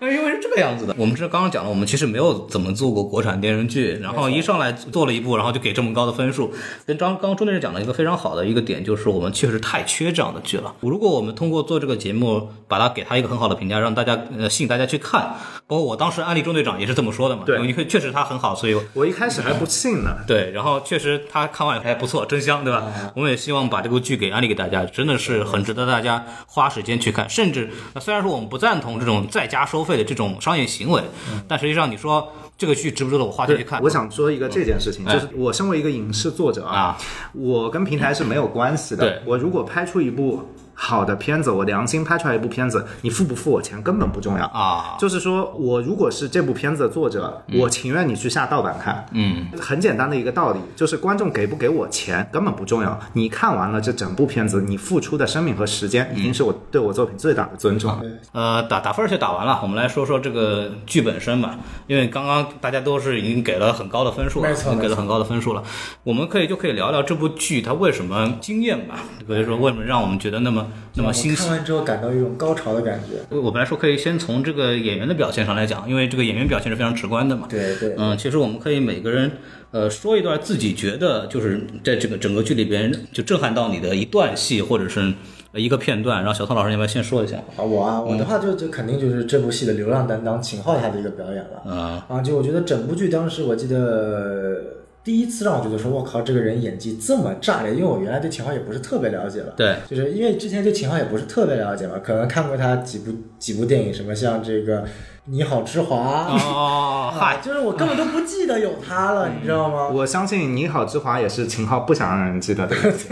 [0.00, 6.52] 因为是这个样子的，我们这刚刚讲了，我们其实没有怎么做过国产电视剧，然后一上来做了一部，然后就给这么高的分数。
[6.86, 10.74] 跟张刚刚钟律师讲了一个非常好的一个点，就是我们确实太缺这样的剧了。
[10.80, 15.34] 如果我们通过做这个节目，把它给他一个很好的评价，让大家呃吸引大家去看，
[15.66, 22.84] 包括我当时安利中队长也是这么说的嘛，对因为确实他很好，所以我我一开始还不信呢， 对，然后确实他看完还不错，真香，对吧？
[23.16, 27.28] 我们也希望把这部剧给安利给大家，真的是很值得大家花时间去看。
[27.28, 31.02] 甚至，那虽然说我们不赞同这种在家收费的这种商业行为，
[31.48, 33.82] 但实际上你说这个剧值不值得我花钱去看？
[33.82, 36.96] 我想说一个这件事情，哎就是我身为一个影视作者啊，
[37.32, 39.02] 我跟平台是没有关系的。
[39.02, 44.44] 对我如果拍出一部好的片子，我良心拍出来一部片子，你付不付我钱根本不重要。
[44.46, 49.06] 啊，就是说我如果是这部片子的作者，我情愿你去下盗版看。
[49.12, 52.98] 嗯，很简单的一个道理，就是观众给不给我钱根本不重要。
[53.12, 58.00] 你看完了这整部片子，你付出的生命和时间，已经是我对我作品最大的尊重。
[58.32, 61.58] 呃，打打分儿就打完了，我们来说说这个剧本身吧。
[61.86, 65.62] 因为刚刚大家都是已经给了很高的分数了，已经给了很高的分数了。
[66.02, 68.96] 我们可以就可以聊聊这部剧它为什么惊艳吧，
[69.26, 70.61] 可以说为什么让我们觉得那么
[70.94, 71.56] 那么欣喜我看。
[71.56, 73.36] 完之后感到一种高潮的感觉。
[73.36, 77.46] 我们来说，可以先从这个演员的表现上来讲，因为这个演员表现是非常直观的嘛。
[77.48, 79.30] 对对，嗯，其实我们可以每个人
[79.70, 85.12] 呃说一段自己觉得就是在这个整个剧里边就震撼到你的一段戏或者是
[85.54, 86.18] 一个片段。
[86.18, 87.36] 然后小汤老师，你要不要先说一下？
[87.56, 91.72] 啊，我啊，我的话就就肯定就是这部戏的流量担当秦昊他的一个表演了。
[91.72, 94.62] 啊、啊，就我觉得整部剧当时我记得
[95.04, 99.52] 第一次让我觉得说，我靠，这个人演技这么炸裂，因为我原来对秦昊也不是特别了解了。
[99.56, 104.82] 对，就是因为之前对秦昊也不是特别了解嘛，可能看过他几部几部电影，什么像这个
[105.26, 109.88] 《你好，之华》哦， 啊，嗨，就是我根本都不记得有他了，你知道吗？
[109.88, 113.08] 我相信《你好，之华》也是秦昊不想让人记得的 一集。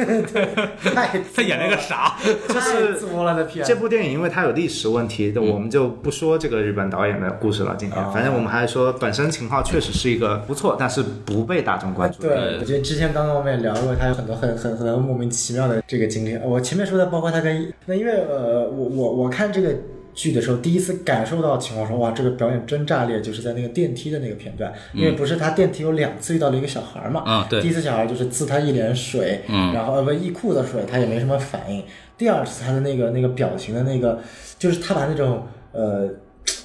[0.93, 2.17] 太他演了个啥？
[2.49, 7.77] 太作了的片，这部电影因为它有历史问题，我们就不说这个日本导演的故事了。
[7.79, 12.29] 今天，哦反正我们还是说，本身秦昊确实是一个不错，但是不被大众关注的。
[12.29, 16.37] 对，我觉得之前刚刚我们也聊过，他有很多很很很莫名其妙的这个经历。
[16.45, 19.77] 我前面说的，包括他跟那因为呃，我我我看这个
[20.21, 31.83] 剧的时候，第一次感受到情况说，哇，这个表演真炸裂，就是在那个电梯的那个片段，因为不是他电梯有两次遇到了一个小孩嘛，啊对第一次小孩就是呲他一脸水，嗯然后呃不一裤子水，他也没什么反应。
[32.19, 34.21] 第二次他的那个那个表情的那个，
[34.59, 36.09] 就是他把那种呃。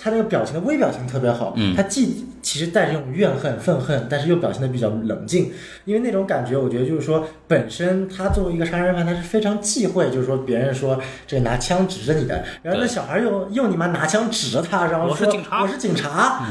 [0.01, 5.51] 他那个表情的微表情特别好，嗯他既其实带着这种怨恨、愤恨，但是又表现的比较冷静，
[5.85, 16.45] 因为那种感觉，我觉得就是说，本身他作为一个杀人犯，他是非常忌讳，就是说别人说这拿枪指着你的，然后那小孩又又你妈拿枪指着他，然后说我是警察我是警察，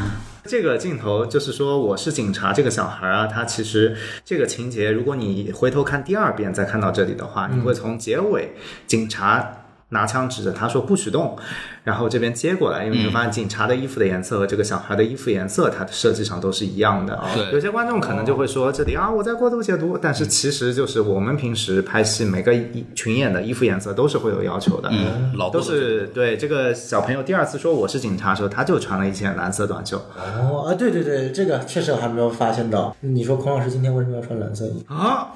[0.46, 2.52] 这个镜头就是说，我是警察。
[2.52, 8.54] 这个小孩啊，他其实这个情节，如果你回头看第二遍再看到这里的话，你会从结尾
[8.86, 9.63] 警察。
[9.94, 11.38] 拿枪指着他说不许动，
[11.84, 17.18] 然后这边接过来，因为你会发现警察的衣服的颜色和这个小孩的衣服颜色，它的设计上都是一样的。
[17.34, 22.52] 对有些观众可能就会说这里啊我在过度解读，但是其实就是我们平时拍戏每个
[22.94, 24.90] 群演的衣服颜色都是会有要求的。
[24.92, 32.96] 嗯，都是对这个小朋友第二次说我是警察的时候，他就穿了一件蓝色短袖哦啊，对对对，这个确实我还没有发现到。
[33.00, 34.92] 你说孔老师今天为什么要穿蓝色衣服？
[34.92, 35.28] 啊。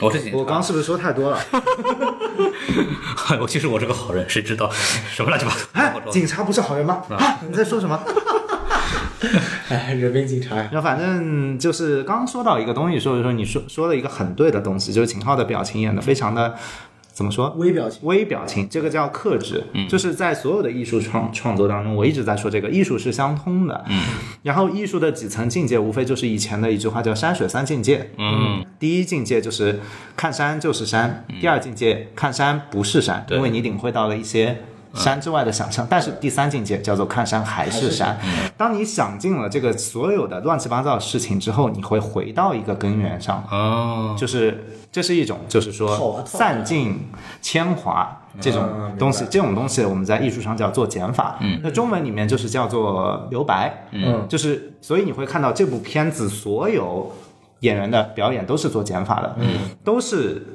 [0.00, 1.38] 我是警察，我刚是不是说太多了？
[3.40, 4.70] 我其实我是个好人，谁知道
[5.12, 5.58] 什么乱七八糟？
[5.72, 7.02] 哎警察不是好人吗？
[7.10, 8.00] 啊，你在说什么？
[9.68, 16.54] 哎，人民警察呀，然后反正就是刚说到一个东西，所以说你说说了一个很对的东西，就是秦昊的表情演的非常的
[17.12, 17.50] 怎么说？
[17.58, 18.00] 微表情。
[18.02, 24.02] 微表情，这个叫克制，就是在所有的艺术创创作当中，我一直在说这个艺术是相通的，嗯，
[24.42, 29.78] 然后艺术的几层境界，无非就是以前的一句话叫山水三境界，嗯，第一境界就是
[30.16, 33.36] 看山就是山，第二境界看山不是山，对。
[33.36, 34.56] 因为你领会到了一些。
[34.94, 38.18] 山之外的想象，但是第三境界叫做看山还是山。
[38.56, 47.08] 当你想尽了这个所有的乱七八糟的事情之后，你会回到一个根源上，哦，就是这是一种，就是说散尽
[47.40, 48.68] 铅华这嗯种
[48.98, 54.26] 东西，这种东西我们在艺术上叫做减法，嗯，那中文里面就是叫做留白，嗯。
[54.28, 57.10] 就是所以你会看到这部片子所有
[57.60, 60.46] 演员的表演都是做减法的，嗯，都是。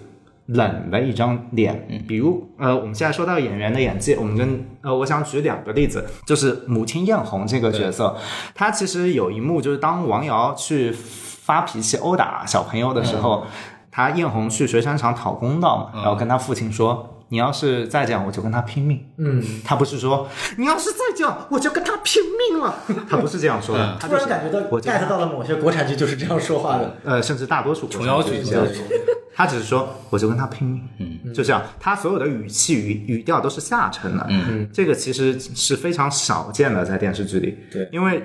[0.47, 8.15] 冷的一张脸，比如呃，我们现在说到演员的演技，我们跟呃，我想举两个例子，就是母亲艳红这个角色，
[8.53, 13.45] 她其实有一幕就是当王瑶去发脾气殴打小朋友的时候。
[13.89, 20.27] 他艳红去水产厂讨公道嘛，然后跟他父亲说：“你要是再这样，我就跟他拼命。”嗯，他不是说
[20.59, 22.75] 你要是再这样，我就跟他拼命了。
[23.09, 26.95] 他不是这样说的，他突就是然感觉到我 get 到了某些国产剧就是这样说话的。
[27.03, 28.83] 呃，甚至大多数琼瑶剧这样说。
[29.37, 31.61] 他只是说，我就跟他拼命，嗯，就这样。
[31.79, 37.87] 他所有的语气语语调都是下沉的，嗯，这个其实是非常少见的在电视剧里，对。
[37.91, 38.23] 因为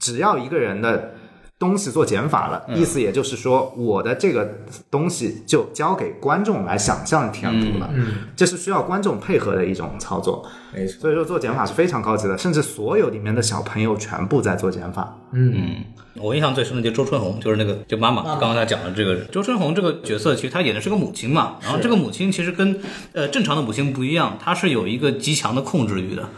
[0.00, 1.14] 只要一个人的
[1.58, 4.46] 东西做减法了，意思也就是说，我的这个
[4.90, 15.82] 东西就交给观众来想象填补了，嗯，这是需要观众配合的一种操作，没错，所以说做减法是非常高级的，甚至所有里面的小朋友全部在做减法，嗯，
[16.16, 22.78] 我印象最深的就周春红，就是那个就妈妈，刚刚才讲的这个周春红这个角色，其实她演的是个母亲嘛，然后这个母亲其实跟
[23.14, 26.28] 呃正常的母亲不一样，她是有一个极强的控制欲的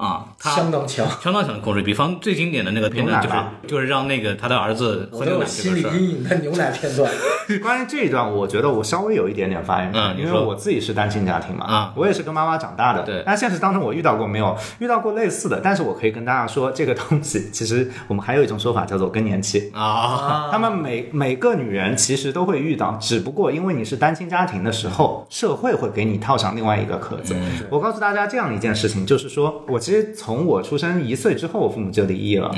[0.00, 1.06] 啊，他相当强。
[1.22, 1.82] 相当强的控制欲。
[1.82, 3.36] 比方最经典的那个片段就是
[3.66, 5.98] 就是让那个他的儿子我有喝牛奶这心理个事儿。
[5.98, 7.12] 阴影的牛奶片段，
[7.60, 14.56] 关于这一段，我觉得我稍微有一点点发言权，因为我自己是单亲家庭嘛，啊我也是跟妈妈长大的，对但现实当中我遇到过没有？
[14.78, 19.70] 遇到过类似的，但是我可以跟大家说，这个东西其实我们还有一种说法叫做更年期。
[19.74, 27.34] 啊，他们每每个女人其实都会遇到，只不过因为你是单亲家庭的时候，社会会给你套上另外一个壳子。
[27.68, 32.48] 我告诉大家这样一件事情，就是说我其实从我出生一岁之后，我父母就离异了。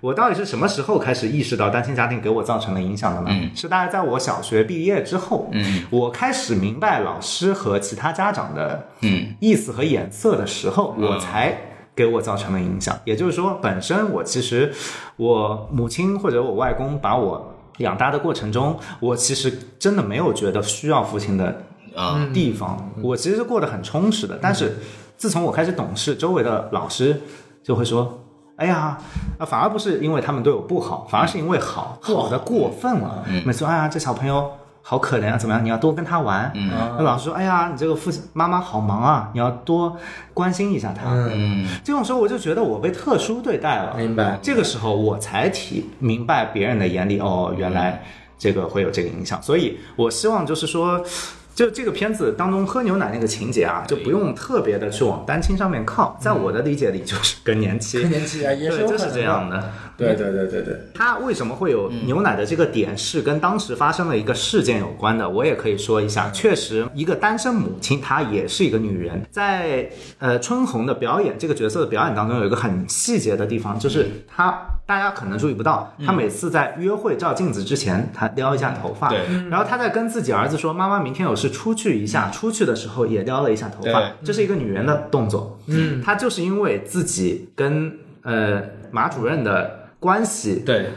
[0.00, 3.50] 我到底是什么时候开始意识到单亲家庭给我造成了影响的呢？
[3.54, 5.50] 是大概在我小学毕业之后，
[5.90, 11.58] 我开始明白老师和其他家长的嗯意思和眼色的时候，我才。
[11.94, 14.72] 给我造成了影响，也就是说，本身我其实
[15.16, 21.62] 我母亲或者我外公把我养大的过程中，我其实真的没有觉得需要父亲的
[21.96, 24.38] 啊地方，我其实是过得很充实的。
[24.40, 24.76] 但是
[25.18, 27.20] 自从我开始懂事，周围的老师
[27.60, 28.20] 就会说
[28.54, 28.96] ：“哎呀，
[29.36, 33.24] 啊，反而不是因为他们对我不好，反而是因为好好的过分了。
[33.44, 34.48] 每次哎呀，这小朋友
[34.80, 35.64] 好可怜啊，怎么样？
[35.64, 36.52] 你要多跟他玩。
[36.96, 39.96] 那老师说：“哎呀，你这个父亲妈妈好忙啊，你要多
[40.32, 41.10] 关心一下他。
[41.10, 43.96] 嗯，这种时候我就觉得我被特殊对待了。
[43.96, 44.38] 明白。
[44.40, 48.04] 这个时候我才体明白别人的眼里，哦，原来
[48.38, 49.42] 这个会有这个影响。
[49.42, 51.04] 所以我希望就是说。
[51.58, 59.72] 就这个片子当中喝牛奶那个情节啊，就不用特别的去往单亲上面靠，在我的理解里就是更年期，更年期啊，也是对，就是这样的。
[59.98, 65.28] 对对对对对，它为什么会有牛奶的这个点是跟当时发生的一个事件有关的？
[65.28, 79.18] 我也可以说一下，确实一个单身母亲，她也是一个女人，在呃春红的表演这个角色的表演当中，有一个很细节的地方，就是她大家可能注意不到，她每次在约会照镜子之前，她撩一下头发，对。
[79.50, 83.92] 然后她在跟自己儿子说妈妈明天有事出去一下，出去的时候也撩了一下头发。
[84.00, 87.92] 对，这是一个女人的动作，嗯，她就是因为自己跟
[88.22, 90.90] 呃马主任的关系，对，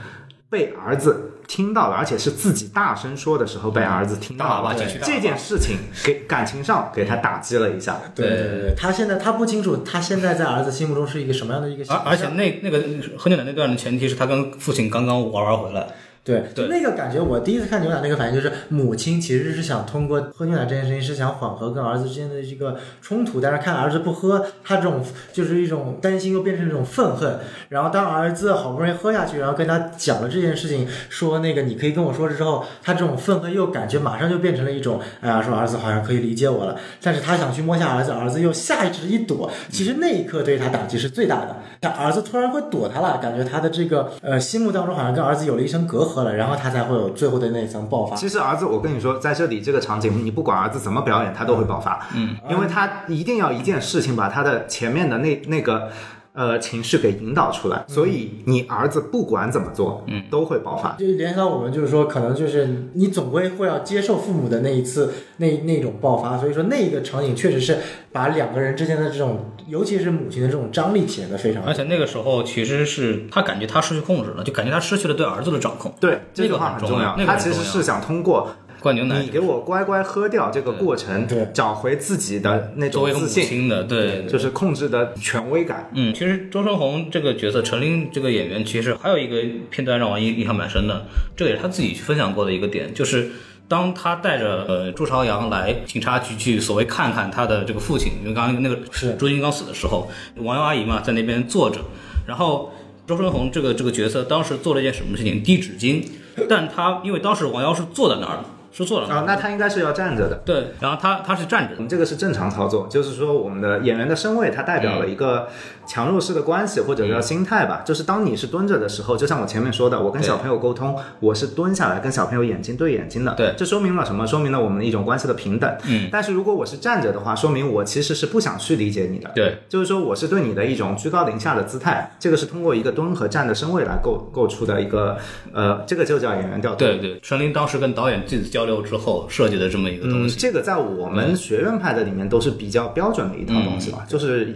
[0.49, 7.99] 被儿子听到了，而且是自己大声说的时候被儿子听到了这件事情给感情上给他打击了一下。
[8.15, 12.79] 对对对对，他现在他不清楚，他现在在儿子心目中是一个什么样的一个形象，而而且那那个
[13.17, 15.87] 喝牛奶那段的前提是他跟父亲刚刚玩完回来，
[16.23, 25.03] 对，对就那个感觉，我第一次看牛奶那个反应就是，母亲其实是想通过喝牛奶这件事情，是想缓和跟儿子之间的这个冲突，但是看儿子不喝，他这种
[25.33, 27.39] 就是一种担心，又变成一种愤恨。
[27.69, 41.57] 然后当儿子好不容易喝下去，然后跟他讲了这件事情，说那个你可以跟我说之后，他这种愤恨又感觉马上就变成了一种，哎呀，说儿子好像可以理解我了，但是他想去摸下儿子，儿子又下意识一躲，其实那一刻对他打击是最大的。
[41.79, 48.15] 但儿子突然会躲他了，感觉他的这个呃心目当中好像跟儿子有了一层隔阂了，然后他才会有最后的那一层爆发。
[48.15, 51.99] 其实儿子，我跟你说，在这里这个场景，你不管儿子怎么表演，他都会爆发。
[52.15, 55.89] 嗯，因为他一定要一件事情把他的前面的那那个。
[56.33, 60.95] 呃，情绪给引导出来，所以你儿子不管怎么做，嗯，都会爆发。
[60.97, 67.77] 就联想到我们就是说，可能就是你总归会要接受父母的那一次那那种爆发，所以说那个场景确实是
[68.13, 75.93] 把两个人之间的这种，尤其是母亲的这种张力体现的非常而且那个时候其实是他感觉他失去控制了，就感觉他失去了对儿子的掌控。
[75.99, 77.15] 对，这个话那个很很重要。
[77.17, 78.49] 那个他很重要其实是想通过
[78.81, 85.87] 灌牛奶你给我乖乖喝掉这个过程，对找回自己的那作为母种自信，亲的，对，就是控制的权威感。
[85.93, 89.37] 嗯，其实周春红这个角色，陈琳这个演员，其实还有一个
[89.69, 91.05] 片段让我印印象蛮深的，
[91.35, 93.29] 这个也是他自己去分享过的一个点，就是
[93.67, 101.79] 当他带着呃朱朝阳来警察局去所谓看看他的这个父亲，因为刚刚那个是朱金刚死的时候，王瑶阿姨嘛在那边坐着，
[102.25, 102.73] 然后
[103.05, 105.43] 周春红这个这个角色当时做了一件什么事情？
[105.43, 106.03] 递纸巾，
[106.49, 108.45] 但他因为当时王瑶是坐在那儿的。
[108.71, 110.41] 说错了啊，那他应该是要站着的。
[110.45, 115.47] 对，然后他他是站着我，们这个是正常操作，就是说我们的演员的身位，它代表了一个
[115.85, 117.81] 强弱势的关系，或者叫心态吧。
[117.85, 123.33] 就是当你是蹲着的时候，就像我前面说的，我跟小朋友沟通，我是蹲下来跟小朋友眼睛对眼睛的。
[123.33, 124.25] 对这说明了什么？
[124.25, 125.69] 说明了我们的一种关系的平等。
[125.89, 129.29] 嗯，但是如果我是站着的话，说明我其实是不想去理解你的。
[129.35, 135.17] 对，就是说我是对你的一种居高临下的姿态，这个是通过一个蹲和站的身位来构构出的一个，
[135.53, 136.77] 呃，这个就叫演员调度。
[136.77, 140.37] 对对，陈琳当时跟导演自己交流之后设计的这么一个东嗯，西。
[140.37, 144.55] 这个在我们学院派的里面都是比较标准的一套东西嗯吧，就是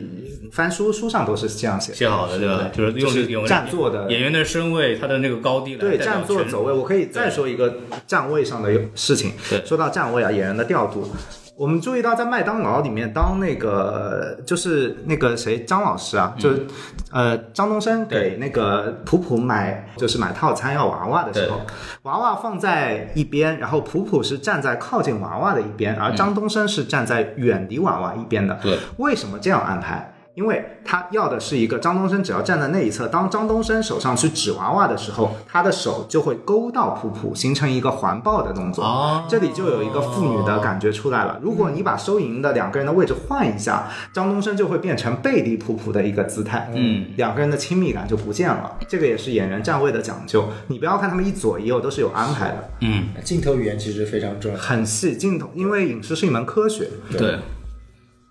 [0.51, 1.97] 翻书书上都是这样写的。
[1.97, 2.69] 写好的对吧？
[2.73, 7.75] 就是用就是用站坐的演员的身位，他的那个高低来对，代表全站坐走位，我可以再说一个
[8.07, 9.31] 站位上的事情。
[9.49, 11.09] 对说到站位啊，演员的调度，
[11.57, 16.67] 我们注意到在麦当劳里面，当那个就是那个谁张老师啊，就是、
[17.11, 21.61] 呃张东升给那个普普买就是买套餐要娃娃的时候，
[22.03, 28.59] 娃娃放在一边，然后普普是站在靠近娃娃的一边，而张东升是站在远离娃娃一边的。
[28.61, 30.11] 对，为什么这样安排？
[30.35, 38.83] 因为他要的是一个张东升，只要站在那一侧，当张东升手上去指娃娃的时候，他的手就会勾到普普，形成一个环抱的动作。
[38.83, 41.39] 哦这里就有一个父女的感觉出来了。
[41.41, 48.77] 如果你把收银的两个人的位置换一下，张东升就会变成背离普普的一个姿态，嗯，两个人的亲密感就不见了。
[48.87, 50.49] 这个也是演员站位的讲究。
[50.67, 54.57] 你不要看他们一左一右都是有安排的，嗯，镜头语言其实非常重要。
[54.57, 56.89] 很细镜头，因为影视是一门科学。
[57.17, 57.37] 对。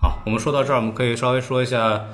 [0.04, 2.04] 好，我们说到这儿，我们可以稍微说一下。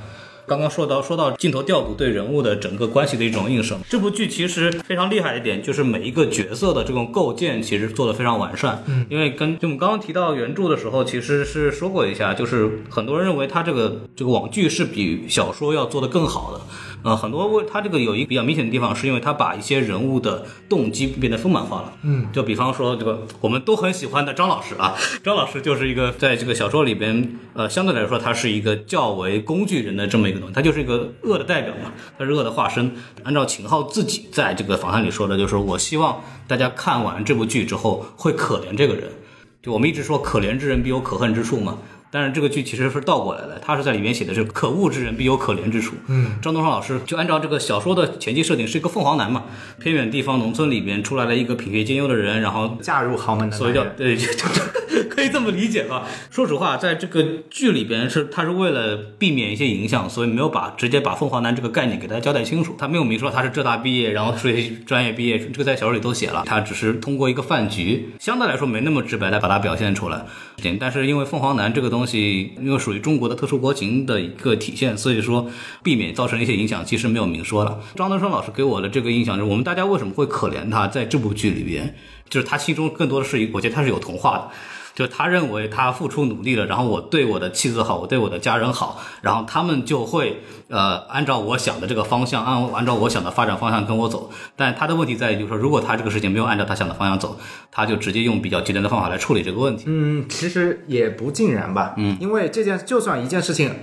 [0.46, 8.82] 刚刚说到说到镜头调度对人物的整个关系的一种映射，这部剧其实非常厉害的一点就是每一个角色的这种构建其实做的非常完善。
[8.86, 16.60] 嗯，因为跟就我们刚刚提到原著的时候，其实是说过一下，就是很多人认为它这个这个网剧是比小说要做的更好的。
[17.02, 21.92] 呃，很多为它这个有一个比较明显的地方，是因为他把一些人物的动机变得丰满化了。
[22.02, 32.92] 嗯，就比方说这个我们都很喜欢的张老师啊，张老师就是一个在这个小说里边，呃，相对来说他是一个较为工具人的这么一个东西，他就是一个恶的代表嘛，他是恶的化身。
[33.22, 39.04] 按照秦昊自己在这个访谈里说的，就是我希望大家看完这部剧之后会可怜这个人。
[39.62, 41.76] 就我们一直说可怜之人必有可恨之处嘛，
[42.10, 45.94] 但是这个剧其实是倒过来的，他是在里面写的是可恶之人必有可怜之处。
[46.08, 49.44] 嗯，张东升老师就按照这个小说的前期设定是一个凤凰男嘛，
[49.80, 56.06] 偏远地方农村里边出来了一个品学兼优的人，然后嫁入豪门的所以，叫对，就就就可以这么理解吧。
[56.30, 62.74] 说实话，在这个剧里边是他是为了避免一些影响，所以没有把直接把凤凰男这个概念给大家交代清楚。
[62.78, 66.42] 他没有明说他是浙大毕业，然后数学专业毕业，这个在小说里都写了。
[66.44, 70.26] 他只是通过一个饭局，相对来说没那么直白的把它表现出来。
[70.78, 75.50] 但是因为凤凰男这个东东西，因为属于中国的特殊国情的一个体现，所以说
[75.82, 77.78] 避免造成一些影响，其实没有明说了。
[77.94, 81.94] 张德生老师给我的这个印象就是，我们大家为什么会可怜他，在这部剧里边，
[82.30, 84.50] 就是他心中更多的是一，我觉得他是有童话的。
[85.00, 94.30] 就他认为他付出努力了，然后我对我的妻子好，我对我的家人好，然后他们就会呃按照我想的这个方向，按按照我想的发展方向跟我走。
[94.54, 97.34] 但他的问题在于，就是说，如果他这个事情没有按照他想的方向走，
[97.72, 99.84] 他就直接用比较极端的方法来处理这个问题。
[99.86, 101.94] 嗯，其实也不尽然吧。
[101.96, 103.74] 嗯，因为这件就算一件事情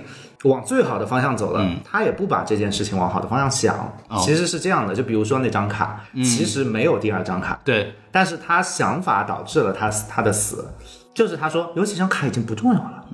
[0.44, 3.74] 往最好的方向走了，他也不把这件事情往好的方向想。
[4.06, 10.72] 哦其实是这样的，就比如说那张卡，其实没有第二张卡，对，但是他想法导致了他他的死，
[11.18, 13.04] 就是他说有几张卡已经不重要了。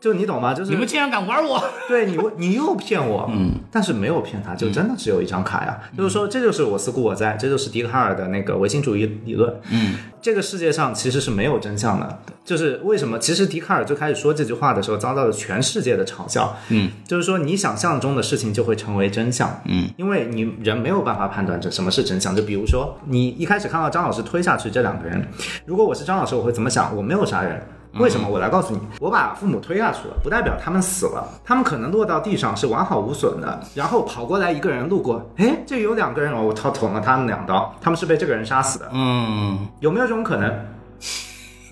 [0.00, 0.54] 就你懂吗？
[0.54, 1.62] 就是你们竟然敢玩我！
[1.86, 5.78] 对你， 你又骗我，嗯，但是没有骗他，就真的只有一张卡呀。
[5.96, 9.54] 就是说，这就是我思故我在，这就是笛卡尔的那个唯心主义理论。
[9.70, 13.18] 嗯，这个世界上其实是没有真相的，就是为什么？
[13.18, 16.56] 其实笛卡尔最开始说这句话的时候，遭到了全世界的嘲笑。
[16.70, 19.60] 嗯，就是说你想象中的事情就会成为真相。
[19.66, 22.34] 嗯，因为你人没有办法判断这什么是真相。
[22.34, 25.22] 就比如说，你一开始看到张老师推下去这两个人，
[25.66, 26.96] 如果我是张老师，我会怎么想？
[26.96, 27.62] 我没有杀人。
[27.98, 28.28] 为什么？
[28.28, 33.60] 我来告诉你，我把父母推下去了，不代表他们死了，他们可能落到地上是完好无损的。
[33.74, 40.52] 然后跑过来一个人路过，哎，这有两个人哦，我他捅了他们两刀，他们是被这个人杀死的，嗯，有没有这种可能？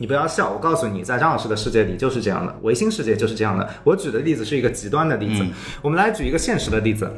[0.01, 3.69] 你不要笑，我告诉你，在张老师的世界里就是这样的，唯心世界就是这样的。
[3.85, 5.45] 我举的例子是一个极端的例子，
[5.83, 7.11] 我们来举一个现实的例子。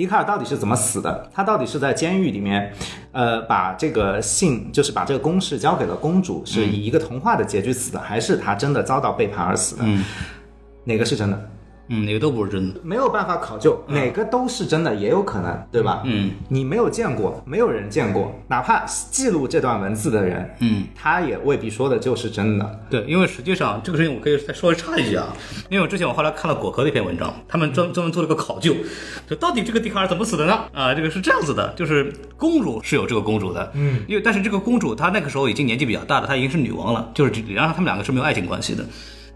[0.00, 1.28] 笛卡尔到底是怎么死的？
[1.30, 2.72] 他到底是在监狱里面，
[3.12, 9.84] 呃，把这个信，就是把这个公式交给了公主，是以一个童话的结局死的，还是他真的遭到背叛而死的？
[10.84, 11.49] 哪个是真的？
[11.90, 12.80] 嗯，哪个都不是真的。
[12.82, 16.02] 没有办法考究，哪个都是真的，也有可能，对吧？
[16.04, 22.80] 嗯，你没有见过，没有人见过，哪怕记录这段文字的人，嗯，他也未必说的就是真的。
[22.88, 25.34] 对，因为实际上这个事情我可以再稍微插一句啊，
[25.68, 28.72] 因为我之前我后来看了果壳的一篇文章，他们专专门做了个考究，
[29.28, 30.60] 就到底这个笛卡尔怎么死的呢？
[30.72, 38.84] 啊，这个是这样子的，就是公主是有这个公主的，嗯，因为但是这个公主她那个时候已经年纪比较大了，她已经是女王了，就是理论上他们两个是没有爱情关系的。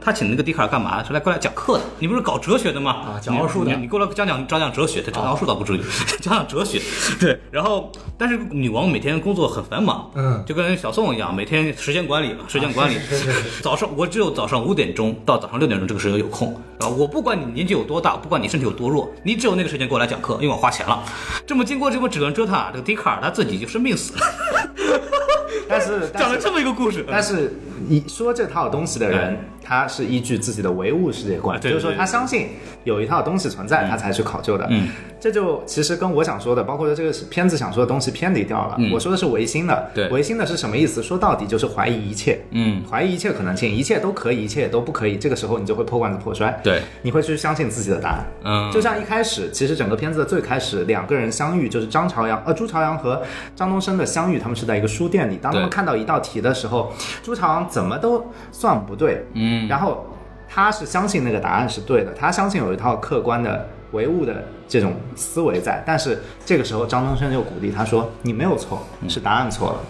[0.05, 1.03] 他请那个笛卡尔干嘛？
[1.03, 1.85] 是来过来讲课的。
[1.99, 2.93] 你不是搞哲学的吗？
[2.93, 5.81] 啊讲奥数的你过来讲讲讲讲哲学，他讲奥数倒不至于，
[6.21, 6.81] 讲讲哲学。
[7.19, 12.99] 对，然后但是女王每天工作很繁忙，嗯就跟小宋一样，每天时间管理嘛，时间管理。
[13.63, 21.03] 早上我只有早上五点钟到早上六点钟这个时间有空啊，我不管你年纪有多大，不管你身体有多弱，你只有那个时间给我来讲课，因为我花钱了。
[21.47, 24.21] 这么经过这么几轮折腾啊，这个笛卡尔他自己就生病死了，
[25.69, 27.05] 但是，讲了这么一个故事。
[27.11, 27.53] 但是
[27.89, 32.49] 你说这套东西的人，他是依据自己的唯物世界观，就是说他相信
[32.85, 34.67] 有一套东西存在，他才去考究的。
[34.71, 34.89] 嗯，
[35.19, 38.77] 这就其实跟我想说的，包括说这个片子想说的东西偏离掉了。
[38.79, 41.03] 嗯我说的是唯心的，对唯心的是什么意思？
[41.03, 45.17] 说到底就是怀疑一切，嗯，怀疑一切可能性，一切都可以，一切都不可以。
[45.17, 48.27] 这个时候你就会破罐子破摔，对，你会去相信自己的答案。
[48.45, 53.23] 嗯，就像一开始，其实整个片子的最开始，两个人相遇，就是张朝阳，呃，朱朝阳和
[53.57, 55.39] 张东升的相遇，他们是在一个书店里。
[55.45, 56.91] 当他们看到一道题的时候，
[57.23, 60.07] 朱朝阳怎么都算不对，嗯，然后
[60.49, 65.85] 他是相信那个答案是对的，他相信有一套客观的唯物的这种思维在。
[65.87, 69.81] 但是这个时候，张东升就鼓励他说：“你没有错，是答案错了。”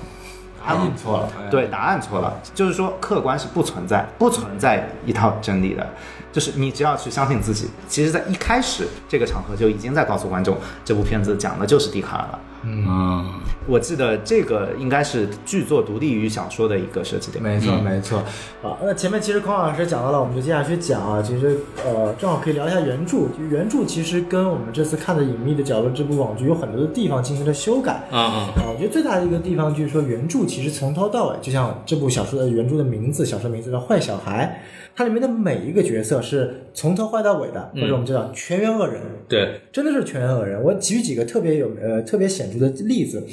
[0.66, 5.86] 答案错了，对，答案错了，就是说客观是不存在，不存在一套真理的，
[6.32, 7.68] 就是你只要去相信自己。
[7.86, 12.40] 其实，在一开始这个场合就已经在告诉观众，这部片子讲的就是笛卡尔了。
[12.66, 13.24] 嗯，
[13.66, 17.42] 我记得这个应该是剧作独立于小说的一个设计点。
[17.42, 18.18] 没错，没错。
[18.62, 21.20] 啊，那前面其实孔老师讲到了，我们就接下去讲啊。
[21.22, 23.28] 其实呃，正好可以聊一下原著。
[23.36, 27.92] 就原著其实跟我们这次看的《隐秘的角落》这部网剧有很多的地方进行了修改。
[28.10, 34.60] 啊啊，啊，我觉得最大的一个地方就是说，原著其实从头到尾，就像这部小说的原著的名字，小说名字叫《坏小孩》，
[34.96, 39.00] 它里面的每一个角色是从头坏到尾的，或者我们叫全员恶人。
[39.28, 40.62] 对，真的是全员恶人。
[40.62, 43.26] 我举几个特别有呃特别显著的例子。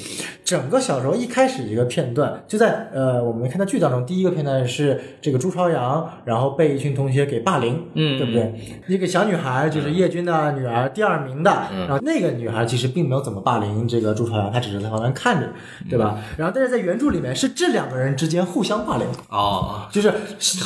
[0.44, 8.52] 整个小说一开始一个片段，就在呃我们看到剧当中，第一个片段是这个朱朝阳，然后被一群同学给霸凌，嗯对不对？
[8.86, 15.48] 一个小女孩就是叶军的女儿，第二名的，然后那个女孩其实并没有怎么霸凌这个朱朝阳，她只是在旁边看着，
[15.88, 16.18] 对吧？
[16.36, 19.06] 然后但是在原著里面是这两个人之间互相霸凌。
[19.30, 20.12] 哦，就是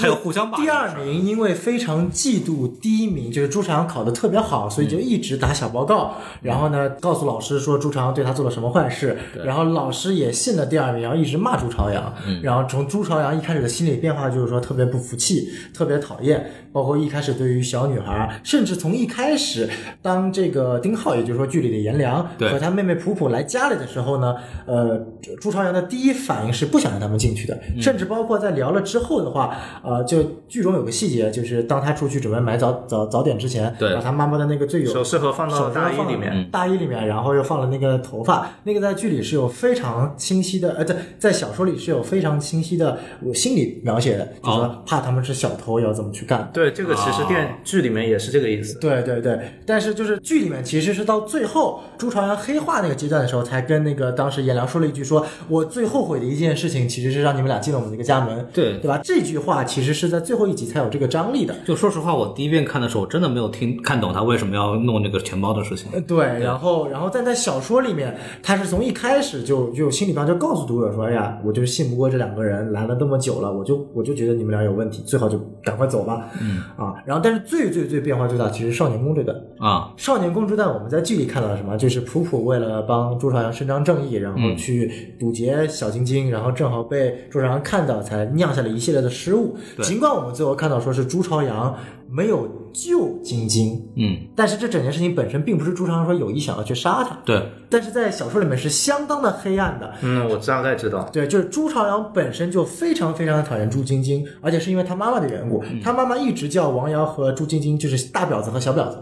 [0.01, 19.69] 还有互相霸凌第二名因为非常嫉妒第一名，就是朱朝阳考的特别好，所以就一直打小报告，然后呢告诉老师说朱朝阳对他做了什么坏事，然后老师也信了第二名，然后一直骂朱朝阳，然后从朱朝阳一开始的心理变化就是说特别不服气，特别讨厌，包括一开始对于小女孩，甚至从一开始
[20.01, 24.99] 当这个丁浩，也就是说剧里的颜良和他妹妹普普来家里的时候呢，呃，
[25.41, 46.49] 朱朝阳的第一反应是不想让他们进去的，甚至包括在聊了之后的话，呃，就剧中有个细节，就是当他出去准备买早早早点之前，对把他妈妈的那个最有首饰盒放到大衣里面，大衣里面，然后又放了那个头发，那个在剧里是有非常清晰的，呃，在在小说里是有非常清晰的我心理描写的，就是说怕他们是小偷要怎么去干。
[46.53, 48.79] 对，这个其实电剧里面也是这个意思。
[48.79, 59.01] 对对对，但是就是剧里面其实是到最后朱朝阳黑化那个阶段的时候，才跟那个当时颜良说了一句说，我最后悔的一件事情其实是让你们俩进了我们这个家门，对对吧？
[59.03, 61.55] 这句话其实是在最后一集才有这个张力的。
[61.65, 65.89] 就说实话，我第一遍看的时候，我真的没有听看懂他为什么要弄那个钱包的事情。
[65.93, 76.29] 呃对，然后，然后但在小说里面，他是从一开始就就心里上就告诉读者说，哎呀，我就信不过这两个人，来了那么久了，我就我就觉得你们俩有问题，最好就赶快走吧。
[76.41, 81.77] 嗯啊，然后但是最最最变化最大，其实少年宫这段，啊，少年宫这段，我们在剧里看到了什么？
[81.77, 89.57] 就是普普为了帮朱朝阳伸张正义，然后去堵截小晶晶，然后正好被朱朝阳看到，才酿下了一系列的失误。
[89.83, 91.77] 尽管我们最后看到说是朱朝阳
[92.11, 99.93] 没有救晶晶，嗯，但是这整件事情本身并不是朱朝阳说有意想要去杀他，对，但是在小说里面是相当的黑暗的。
[100.03, 101.09] 嗯，我大概知道。
[101.13, 108.99] 对，就是朱朝阳本身就非常非常的讨厌朱晶晶，而且是因为他妈妈的缘故，他妈妈一直叫王瑶和朱晶晶就是大婊子和小婊子，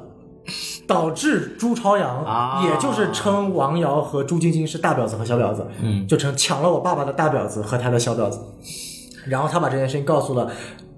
[0.87, 8.39] 导致朱朝阳啊也就是称王瑶和朱晶晶是大婊子和小婊子，嗯，就成抢了我爸爸的大婊子和他的小婊子，
[9.27, 10.51] 然后他把这件事情告诉了。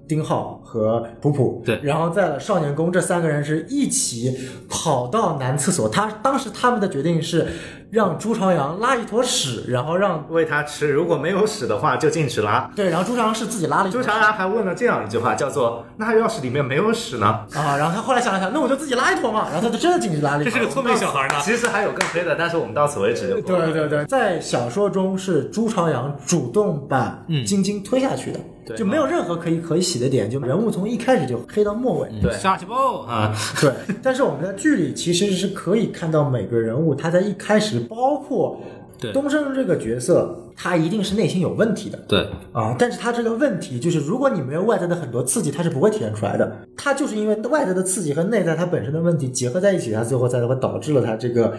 [0.07, 4.35] 丁浩和普普，对然后在了少年宫，这三个人是一起
[4.69, 5.89] 跑到男厕所。
[5.89, 7.45] 他当时他们的决定是，
[7.89, 12.69] 让朱朝阳拉一坨屎，然后让喂他吃，如果没有屎的话就禁止拉。
[12.75, 20.51] 对，然后朱朝阳是自己拉了一坨朱朝阳还问了这样一句话，叫做“那要是里面没有屎呢啊，然后他后来想了想，那我就自己拉一坨嘛，然后他就真的进去拉了一坨。
[20.51, 21.35] 这是个聪明小孩呢”？。
[21.43, 23.41] 其实还有更黑的，但是我们到此为止就。
[23.41, 32.09] 对对对，在小说中是朱朝阳主动把晶晶推下去的，对就没有任何可以可以洗的点，就人物从一开始就黑到末尾。
[32.21, 32.75] 对下去吧
[33.07, 33.33] 啊！
[33.61, 33.71] 对，
[34.03, 38.59] 但是我们在剧里其实是可以看到每个人物他在一开始，包括
[38.99, 41.97] 对东升这个角色，他一定是内心有问题的。
[42.07, 46.59] 对，啊，但是他这个问题就是，如果你没有外在的很多刺激，他是不会体现出来的。
[46.75, 51.55] 他就是因为外在的刺激和内在他本身的问题结合在一起，他最后才会导致了他这个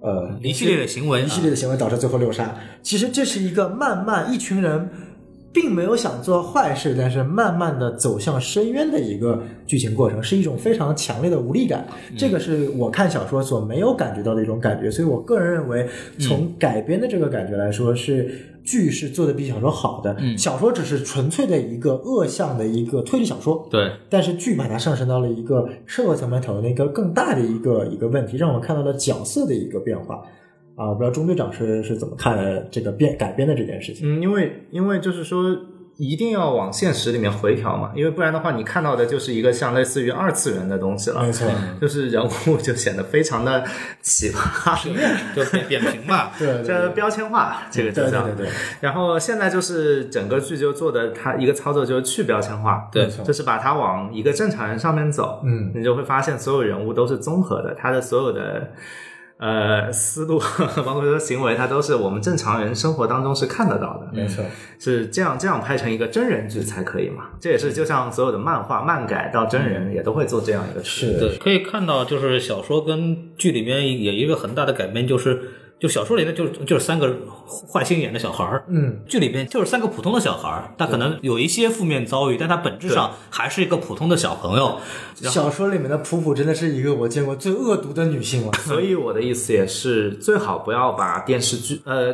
[0.00, 2.54] 呃一系列的行为，一系列的行为导致最后六杀。
[2.82, 4.88] 其实这是一个慢慢一群人
[5.52, 11.86] 并没有想做坏事，但是慢慢的走向深渊的一个剧情过程，是一种非常强烈的无力感。
[12.16, 15.88] 这个是我看小说所没有感觉到的一种感觉，所以我个人认为，
[16.18, 18.30] 从改编的这个感觉来说是。
[18.64, 30.22] 剧是做的比小说好的，小说只是纯粹的一个恶向的一个推理小说，对，但是剧把它上升到了一个社会层面讨论的一个更大的一个一个问题，让我们看到了角色的一个变化。
[30.78, 34.06] 啊，我不知道钟队长是是怎么看的这个变改编的这件事情。
[34.08, 35.44] 嗯，因为因为就是说，
[35.96, 41.20] 一定要往现实里面回调嘛，因为不然的话，你看到的就是一个像类似于二次元的东西了。
[41.20, 41.48] 没错，
[41.80, 43.64] 就是人物就显得非常的
[44.00, 44.78] 奇葩，
[45.34, 46.30] 就扁扁平嘛。
[46.38, 48.22] 对对这标签化，这个就叫。
[48.22, 58.70] 对对对， 然后现在就是整个剧就做的，它一个操作就是去标签化，对就是把它往一个正常人上面走，嗯，你就会发现所有人物都是综合的，他的所有的
[59.38, 60.38] 呃思路，
[60.84, 64.44] 包括说行为，它都是我们正常人生活当中是看得到的，没错，
[64.78, 67.30] 是这样这样拍成一个真人剧才可以嘛？
[67.40, 75.40] 这也是就像所有的漫画漫改到真人也都会做这样一个是对，可以看到，就是小说跟剧里面有一个很大的改变，就是
[75.78, 77.14] 就小说里面就就是三个
[77.72, 84.80] 坏心眼的小孩儿，嗯，剧里边就是三个普通的小孩儿，他可能有一些负面遭遇，但他本质上还是一个普通的小朋友。
[85.14, 88.52] 小说里面的普普真的是一个我见过最恶毒的女性了。
[88.64, 92.12] 所以我的意思也是，最好不要把电视剧呃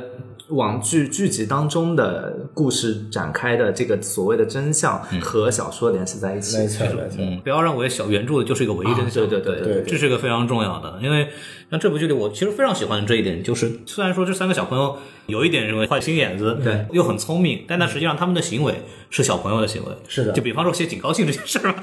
[0.49, 6.59] 网剧剧集当中的故事展开的这个所谓的真相和小说联系在一起。
[6.59, 9.25] 没错，没错，嗯，不要认为小原著就是一个唯一真相。
[9.25, 10.99] 啊对对对对这是一个非常重要的。
[11.03, 11.29] 因为
[11.71, 19.91] 像这部剧里，我其实非常喜欢这一点，就是虽然说这三个小朋友有一点认为坏心眼子，对，又很聪明，但那实际上他们的行为是小朋友的行为。
[20.07, 21.83] 是的就比方说写警告信这件事儿吧，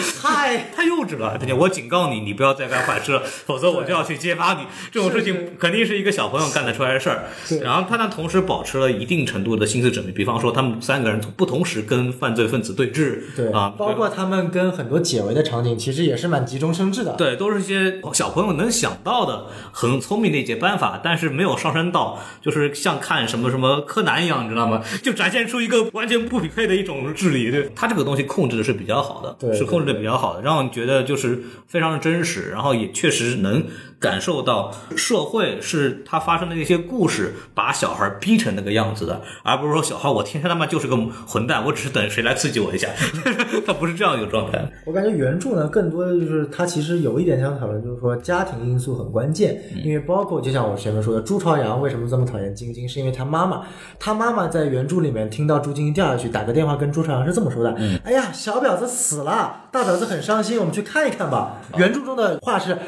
[0.00, 1.38] 太太幼稚了。
[1.58, 4.60] 我警告你，你不要再干坏事了，否则我就要去揭发你。
[4.90, 7.24] 这种事情肯定是一个小朋友干得出来的事儿。
[7.62, 10.12] 然后他呢，同时保持了一定程度的心思缜密。
[10.12, 17.14] 比方说，他们三个人不同时跟犯罪分子对峙，对啊，包括他们跟很多解围的场景，其实也是蛮急中生智的。
[17.16, 24.82] 对，都是一些小朋友能想到的很聪明的一些办法，但是没有上升到就是像看什么什么柯南一样，你知道吗？
[25.02, 27.50] 就展现出一个完全不匹配的一种智力。
[27.50, 33.64] 对，他这个东西控制的是比较好的，对是控制比较好的，让我觉得就是非常的真实，然后也确实能
[34.00, 40.96] 感受到社会是他发生的那些故事把小孩逼成那个样子的，而不是说小孩我天生他妈就是个
[41.26, 42.88] 混蛋，我只是等谁来刺激我一下，
[43.66, 44.66] 他不是这样一个状态。
[44.86, 53.66] 我感觉原著呢，更多的就是它其实有一点想讨论，就是说家庭因素很关键，因为包括就像我前面说的，朱朝阳为什么这么讨厌晶晶，是因为他妈妈，
[53.98, 62.78] 他妈妈在原著里面听到朱晶晶掉下去，打个电话跟朱朝阳是这么说的：“哎呀，小婊子死了，大婊子很伤心，我们去看一看吧。”原著中的话是。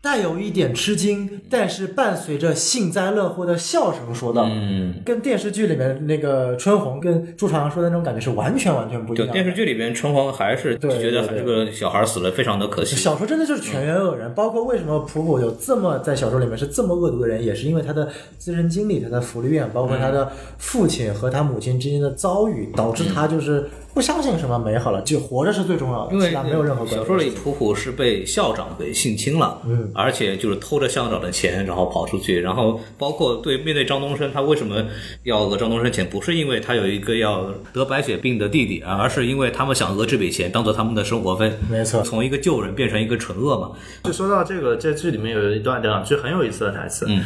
[0.00, 12.94] 带有一点吃惊，但是伴随着幸灾乐祸的笑声说道，嗯，跟电视剧里面那个春红跟朱朝阳说的那种感觉是完全完全不一样电视剧里边，春红还是觉得这个小孩死了非常的可惜。
[12.94, 26.96] 小说真的就是全员恶人，包括为什么普普有这么在小说里面是这么恶毒的人，也是因为他的自身经历，他的福利院，包括他的父亲和他母亲之间的遭遇，导致他就是不相信什么美好了，就活着是最重要的，因为其他没有任何关系。
[26.96, 34.84] 小说里普普是被校长给性侵了，嗯，而且就是偷着校长的钱，然后跑出去，然后包括对面对张东升，他为什么
[35.24, 36.08] 要讹张东升钱？
[36.08, 43.72] 不是因为他有一个要得白血病的弟弟，而是因为他们想讹这笔钱当做他们的生活 费，没错从一个救人变成一个纯恶嘛，
[44.04, 47.06] 就说到这个，这剧里面有一段两句很有意思的台词。
[47.08, 47.24] 嗯，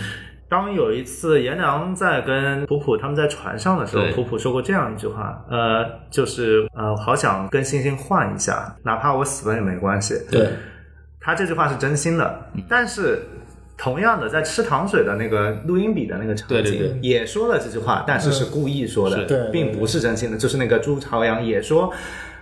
[0.53, 10.15] 当有一次颜良在跟普普他们在船上的时候对，普普说过这样一句话，呃，就是呃，好想跟星星换一下，哪怕我死了也没关系。
[10.31, 10.51] 对，
[11.19, 13.23] 他这句话是真心的，但是
[13.79, 16.99] 同样的，在吃糖水的那个录音笔的那个场景，对对对。
[17.01, 20.37] 也说了这句话，但是是故意说的，并不是真心的。
[20.37, 21.91] 就是那个朱朝阳也说，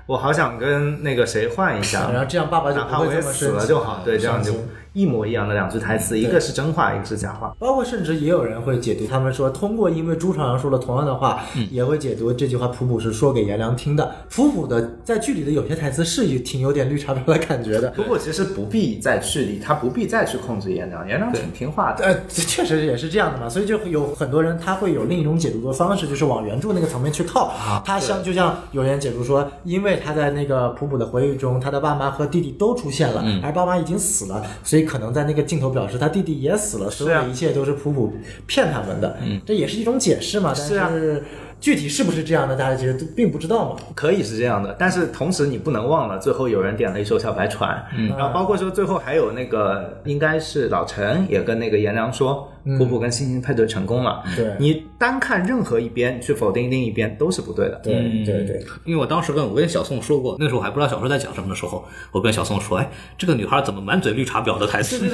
[0.06, 4.52] 我好想跟那个谁换一下，然后这样爸爸就哪怕我也不会这么死了就好，对，这样就
[4.92, 7.54] 一模一样的两句台词，一个是真话，一个是假话。
[7.58, 14.14] 包括甚至也有人会解读，他们说通过因为朱朝阳说了同样的话，也会解读这句话普普是说给颜良听的。
[14.28, 17.90] 普普的在剧里的有些台词是挺有点绿茶婊的感觉的。
[17.90, 22.04] 不过其实不必在剧里，他不必再去控制颜良，颜良挺听话的。
[22.04, 27.52] 呃，这 确实也是这样的嘛，所以就有很多人他会有另一种解读的方式，就是往原著那个层面去靠。
[27.84, 38.12] 他像就像有人解读说，因为他在那个普普的回忆中，他的爸妈和弟弟都出现了，而爸妈已经死了，所以可能在那个镜头表示他弟弟也死了，所有的一切都是普普
[38.46, 39.16] 骗他们的。
[39.22, 40.90] 嗯，这也是一种解释嘛，但是啊。
[40.90, 41.22] 是
[41.60, 43.76] 具体是不是这样的，大家其实都并不知道嘛。
[43.94, 52.48] 可以是这样的，但是同时你不能忘了，最后有人点了一首小白船，嗯，然后包括说最后还有那个应该是老陈也跟那个颜良说，
[52.78, 54.54] 普普跟星星配对成功了，对。
[54.58, 64.98] 你单看任何一边去否定另一边都是不对的，对对对，因为我当时跟我跟小宋说过，那时候我还不知道小说在讲什么的时候，我跟小宋说，哎，这个女孩怎么满嘴绿茶婊的台词？
[64.98, 65.10] 因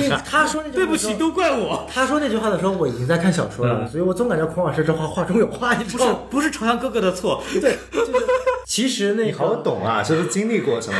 [0.00, 1.86] 为他说那句话对不起，都怪我。
[1.92, 6.20] 他说那句话的时候，我已经在看小说了，所以我总感觉孔老师这话话中有话，你知不是道吗？
[6.30, 8.12] 不是朝阳哥哥的错，对，就是
[8.64, 10.96] 其实那你好懂啊，是不是经历过什么？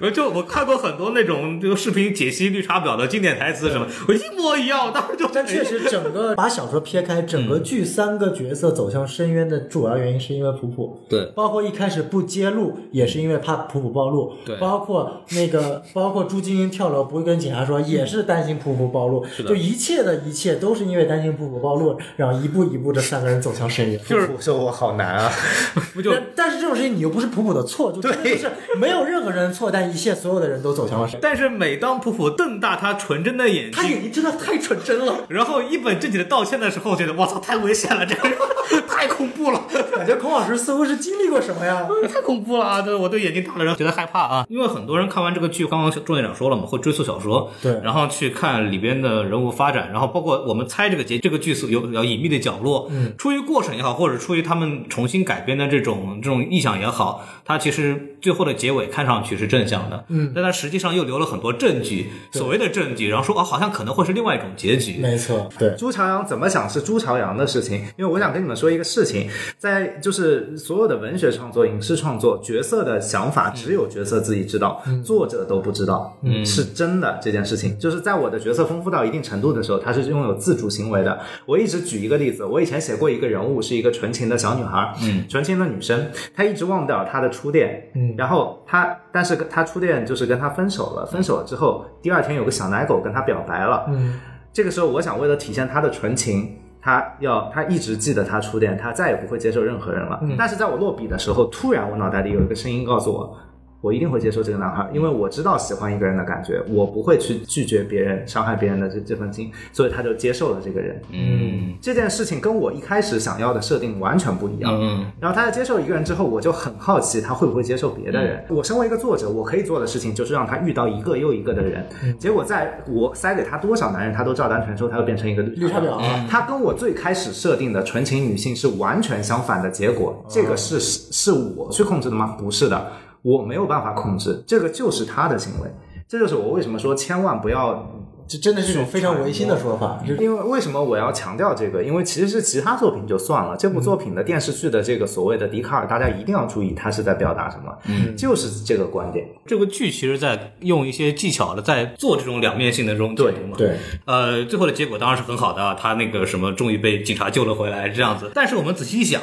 [0.00, 11.00] 我，就我看过很多那种这个视频解析绿茶婊的经典台词什么，我一模一样，我当时就但确实，整个把小说撇开，整个剧三个角色走向深渊的主要原因是因为普普。
[11.08, 14.32] 对包括一开始不揭露，也是因为怕普普暴露。
[14.46, 19.24] 对包括那个，包括朱晶晶跳楼不会跟警察说，也是担心普普暴露。
[19.26, 24.00] 是的就一切的一切都是因为担心普普暴露，然后一步一步这三个人走向深渊。
[24.06, 25.32] 就是说我好难啊，
[25.92, 31.20] 不就但但是这种事情你又不是普普的错，就真的就是没有任何人的错，但一切所有的人都走向了深渊。
[31.22, 38.38] 但是每当普普瞪大他纯真的眼睛，他眼睛真的太纯真了，然后一本正经的道歉的时候，觉得我操太危险了，这个人
[38.88, 39.62] 太恐怖了。
[39.96, 41.86] 感觉孔老师似乎是经历过什么呀？
[42.12, 42.82] 太恐怖了啊！
[42.82, 65.74] 对我对眼睛大的人觉得害怕啊，因为很多人看完这个剧，刚刚钟院长说了嘛，会追溯小说，对然后去看里边的人物发展，然后包括我们猜这个结这个剧所有比较隐秘的角落，嗯，出于过程也好，或者出于他们重新改编的这种这种意象也好，它其实最后的结尾看上去是正向的，嗯，但它实际上又留了很多证据，所谓的证据，然后说哦，好像可能会是另外一种结局，没错，对。
[65.78, 77.78] 朱朝阳怎么想是朱朝阳的事情，因为我想跟你们说一个事情，在就是所有的文学创作、影视创作，角色的想法只有角色自己知道，作者都不知道，嗯，是真的这件事情。
[77.78, 81.18] 就是在我的角色丰富到一定程度的时候，他是拥有自主行为的。
[81.46, 94.18] 我一直举一个例子，我以前写过一个人物是一个纯情的小女孩，嗯，纯情的女生，她一直忘不了她的初恋，嗯，然后她但是她初恋就是跟她分手了，分手了之后，第二天有个小奶狗跟她表白了，嗯。
[94.52, 100.20] 这个时候，我想为了体现她的纯情，他要他一直记得他初恋，他再也不会接受任何人了。
[100.36, 103.36] 但是在我落笔的时候，突然我脑袋里有一个声音告诉我，
[103.80, 111.00] 我一定会接受这个男孩，因为我知道喜欢一个人的感觉，我不会去拒绝别人、伤害别人的这这份心，所以他就接受了这个人。
[111.12, 114.70] 嗯这件事情跟我一开始想要的设定完全不一样。
[114.80, 118.44] 嗯然后他在接受一个人之后，我就很好奇他会不会接受别的人。
[118.50, 121.86] 我身为一个作者，我可以做的事情就是让他遇到一个又一个的人。
[122.18, 130.24] 结果在我塞给他多少男人，他都照单全收，他又变成一个绿茶婊啊他跟我最开始设定的纯情女性是完全相反的结果。
[130.28, 132.36] 这个是是是我去控制的吗？
[132.38, 132.92] 不是的，
[133.22, 135.68] 我没有办法控制，这个就是他的行为。
[136.08, 137.88] 这就是我为什么说千万不要
[138.26, 140.00] 这真的是一种非常违心的说法。
[140.06, 141.82] 这因为为什么我要强调这个？
[141.82, 149.26] 因为其实是其他作品就算了，这部作品的电视剧的这个所谓的笛卡尔，大家一定要注意，他是在表达什么，嗯，就是这个观点。
[149.46, 158.30] 这个剧其实在用一些技巧的在做这种两面性的这种解读嘛，对，呃，最后的结果当然是很好的啊，他那个什么终于被警察救了回来这样子。
[158.32, 159.20] 但是我们仔细一想，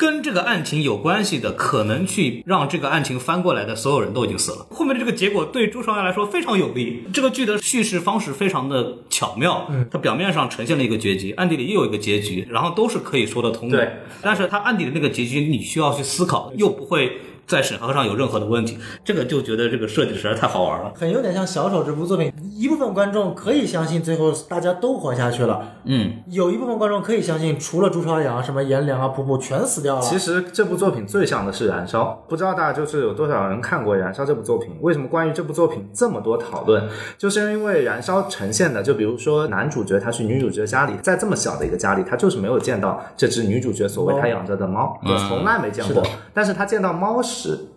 [0.00, 4.66] 跟这个案情有关系的，可能去让这个案情翻过来的所有人都已经死了。
[4.70, 7.04] 后面的这个结果对朱朝阳来说非常有利。
[7.12, 13.76] 这个剧的叙事方式非常的巧妙，它表面上呈现了一个结局，暗地里又有一个结局，然后都是可以说得通的。
[13.76, 13.92] 对，
[14.22, 17.20] 但是它暗地里那个结局你需要去思考，又不会。
[17.50, 20.92] 在审核上有任何的问题，这个就觉得这个设计实在太好玩了。
[20.94, 30.00] 很有点像小丑这部作品，一部分观众可以相信最后大家都活下去了，嗯，有一部分观众可以相信除了朱朝阳、什么颜良啊、普普全死掉了。
[30.00, 34.76] 其实这部作品最像的是《燃烧》，不知道大家就是有多少人看过《燃烧》这部作品？
[34.80, 36.88] 为什么关于这部作品这么多讨论？
[37.18, 46.06] 就是因为《燃烧》呈现的，就比如说男主角他去女主角家里，在这么小的一个家里，他就是没有见到这只女主角所谓他养着的猫，也从来没见过。
[46.32, 47.68] 但是他见到猫屎。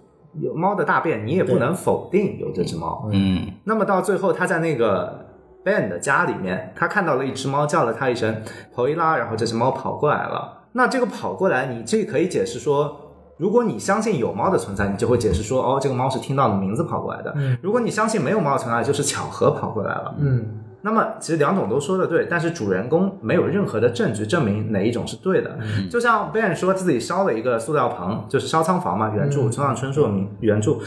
[0.41, 3.07] 有猫的大便，你也不能否定有这只猫。
[3.13, 5.27] 嗯，那么到最后，他在那个
[5.63, 8.41] Ben 的家里面，他看到了一只猫，叫了他一声
[8.73, 10.63] “头一拉”，然后这只猫跑过来了。
[10.71, 12.97] 那这个跑过来，你这可以解释说，
[13.37, 17.31] 如果你相信有猫的存在，你就会解释说，哦，这个猫是听到了名字跑过来的。
[17.35, 20.15] 嗯如果你相信没有猫的存在，就是巧合跑过来了。
[20.17, 25.57] 嗯，那么其实两种都说的对，但是主人公没有任何的证据证明哪一种是对的。
[25.89, 30.77] 就像 Ben 说自己烧了一个塑料棚，就是烧仓房嘛，原著村上春树的名原著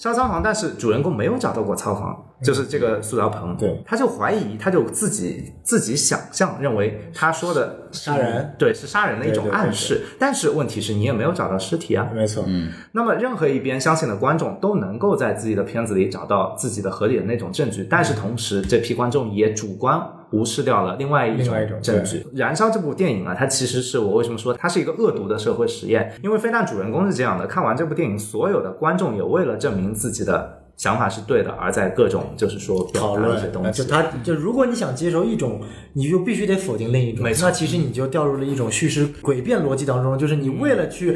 [0.00, 3.54] 烧仓房，但是主人公没有找到过仓房，就是这个塑料棚。
[3.58, 10.00] 对，他就怀疑，他就自己自己想象认为他说的杀人，对，是杀人的一种对对对暗示。
[10.18, 12.08] 但是问题是你也没有找到尸体啊。
[12.14, 20.00] 没错，嗯，那么任何一边相信的观众都能够在自己的片子里找到自己的合理的那种证据，但是同时这批观众也主观
[20.32, 22.26] 无视掉了另外一种证据。
[22.34, 26.12] 燃烧这部电影啊，它其实是我为什么说它是一个恶毒的社会实验？
[26.22, 30.58] 因为非但主人公是这样的，看完这部电影，所有的观众也为了证明自己的。
[30.76, 35.60] 想法是对的，而在各种就是说表讨达一些，东西，就他就如果你想接受一种，
[35.92, 41.14] 你就必须得否定另一种，没错那其实你就掉入了一种叙事诡辩逻辑当中，就是你为了去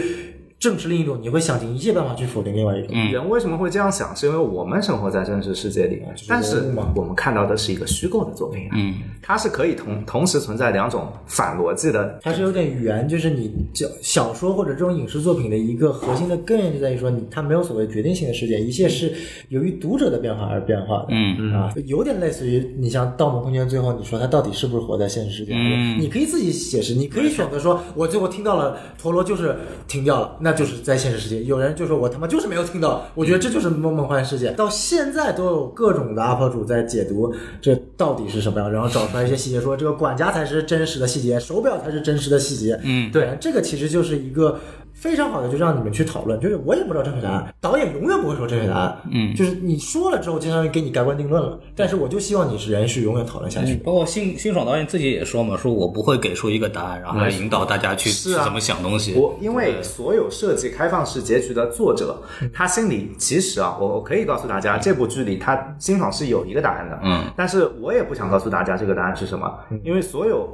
[0.65, 2.89] 证实另一种，你会想尽一切办法去否定另外一种。
[2.93, 4.17] 嗯人为什么会这样想？
[4.17, 12.19] 是因为我们生活在真实世界里，但是我们看到的是一个虚构的作品啊，嗯，它是可以同同时存在两种反逻辑的。
[12.23, 19.13] 它是有点语言，就是你小小说或者这种影视作品的一个核心的根源就在于说你它没有所谓决定性的事件，一切是
[19.51, 21.09] 由于读者的变化而变化的。
[21.11, 25.53] 嗯啊，有点类似于你像《盗梦空间》最后你说它到底是不是活在现实世界？
[25.55, 29.55] 嗯你可以自己解释，你可以选择说，我最后听到了陀螺就是
[29.87, 31.43] 停掉了，那就是在现实世界。
[31.45, 34.51] 有人就说我他妈就是没有听到，我觉得这就是梦梦幻世界。
[34.53, 42.81] 到现在都有各种的 UP 主在解读这到底是什么样，然后找出来一些细节，说这个管家才是真实的细节，手表才是真实的细节。
[42.83, 44.59] 嗯对，这个其实就是一个。
[45.05, 46.41] 非常好的，就让你们去讨论。
[46.41, 48.97] 就是我也不知道正确答案，导演永远不会说正确答案。
[49.13, 51.61] 嗯就是你说了之后，就相当于给你盖棺定论了。
[51.77, 53.85] 但是我就希望你是人是永远讨论下去的。
[53.85, 59.13] 包括辛辛爽导演自己也说嘛，说我不会给出一个答案，然后来引导大家去是啊怎么想东西。
[59.13, 62.17] 我因为所有设计开放式结局的作者，
[62.51, 69.53] 他心里其实啊，我我可以告诉大家，这部剧里他辛爽是有一个答案的，嗯，但是我也不想告诉大家这个答案是什么，
[69.85, 70.49] 因为所有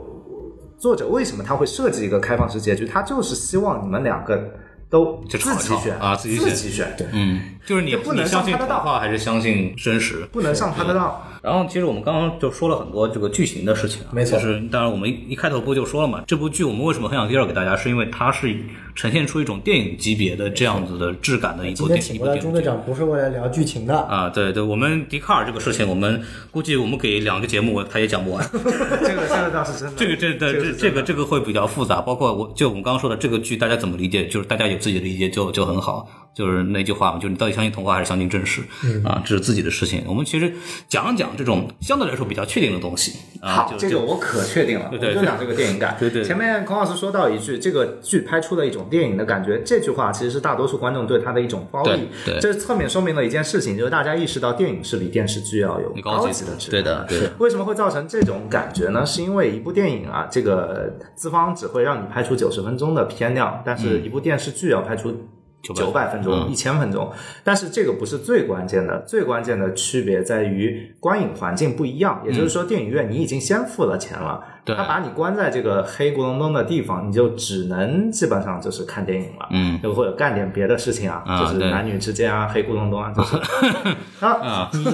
[0.81, 4.43] 作者为什么他会设计一个开放式结局，他就是希望你们两个
[4.89, 10.27] 都自己选啊自己选选，对，嗯，就是你不能上他的当还是相信真实？
[10.33, 11.23] 不能上他的当。
[11.43, 18.55] 然后，其实我们刚刚就说了很多这个剧情的事情啊，没错就是当然我们一一开头不就说了嘛，这部剧我们为什么很想介绍给大家，是因为它是
[18.95, 22.43] 呈现出一种电影级别的这样子的质感的一部电一今天请过来部电影剧。
[22.43, 28.47] 钟队长不是为了聊剧情的，啊，对对，我们笛卡尔这个事情，我们估计我们给两个节目他也讲不完。
[28.53, 36.20] 这个这个倒是真的，这个这的这这个这个这个会比较复杂，包括我就我们刚刚说的这个剧，大家怎么理解，就是大家有自己的理解就就很好。
[36.33, 38.63] 就是那句话嘛，就是你到底相信童话还是相信真实、
[39.05, 39.21] 啊？
[39.25, 40.05] 这是自己的事情。
[40.07, 40.53] 我们其实
[40.89, 43.53] 讲一讲这种相对来说比较确定的东西啊。
[43.53, 45.97] 好，这个我可确定了，对对我就讲这个电影感。
[45.99, 52.09] 对对前面孔老师说到一句，这个剧拍出了一种电影的感觉，这句话其实是大多数观众对他的一种褒义。
[52.41, 59.05] 这侧面说明了一件事情，就是大家意识到电影是比电视剧要有高级级的质对的对的为什么会造成这种感觉呢？
[59.05, 65.29] 是因为一部电影啊，这个资方只会让你拍出九十分钟的片量，但是一部电视剧要拍出。
[65.63, 66.51] 九百分钟、嗯。
[66.51, 67.11] 一千分钟，
[67.45, 72.23] 但是这个不是最关键的，最关键的区别在于观影环境不一样。
[72.25, 83.37] 也就是说，电影院你已经先付了钱了，嗯他把你关在这个黑咕隆咚的地方，你就只能基本上就是看电影了，嗯，又或者干点别的事情啊，啊就是男女之间啊， 黑咕隆咚啊，就是。
[84.25, 84.87] 啊，你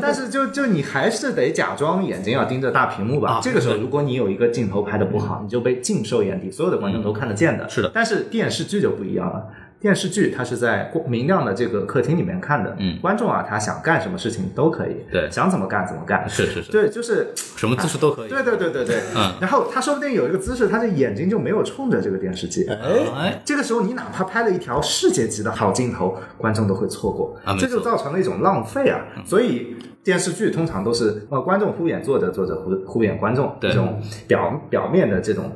[0.00, 3.34] 但是就就你还是得假装眼睛要盯着大屏幕吧。
[3.34, 7.64] 啊这个时候，如果你有一个镜头拍的不好，你就被尽收眼底，所有的观众都看得见的。
[7.64, 7.90] 嗯是的。
[7.94, 9.46] 但是电视剧就不一样了。
[9.82, 13.00] 电视剧它是在光明亮的这个客厅里面看的，嗯。
[13.02, 15.28] 观众啊，他想干什么事情都可以，对。
[15.28, 18.28] 想怎么干怎么干，是是是，对，就是什么姿势都可以。
[18.28, 19.32] 对对对对对，嗯。
[19.40, 22.76] 然后他说不定有一个姿势，他的眼睛就没有冲着这个电视机，哎，
[23.16, 29.00] 哎，这个时候你哪怕拍了一条世界级的好镜头，观众都会错过，啊这就造成了一种浪费啊。
[29.24, 33.72] 所以电视剧通常都是呃观众敷衍作者，作者敷敷衍观众，对。
[33.72, 35.50] 这种表表面的这种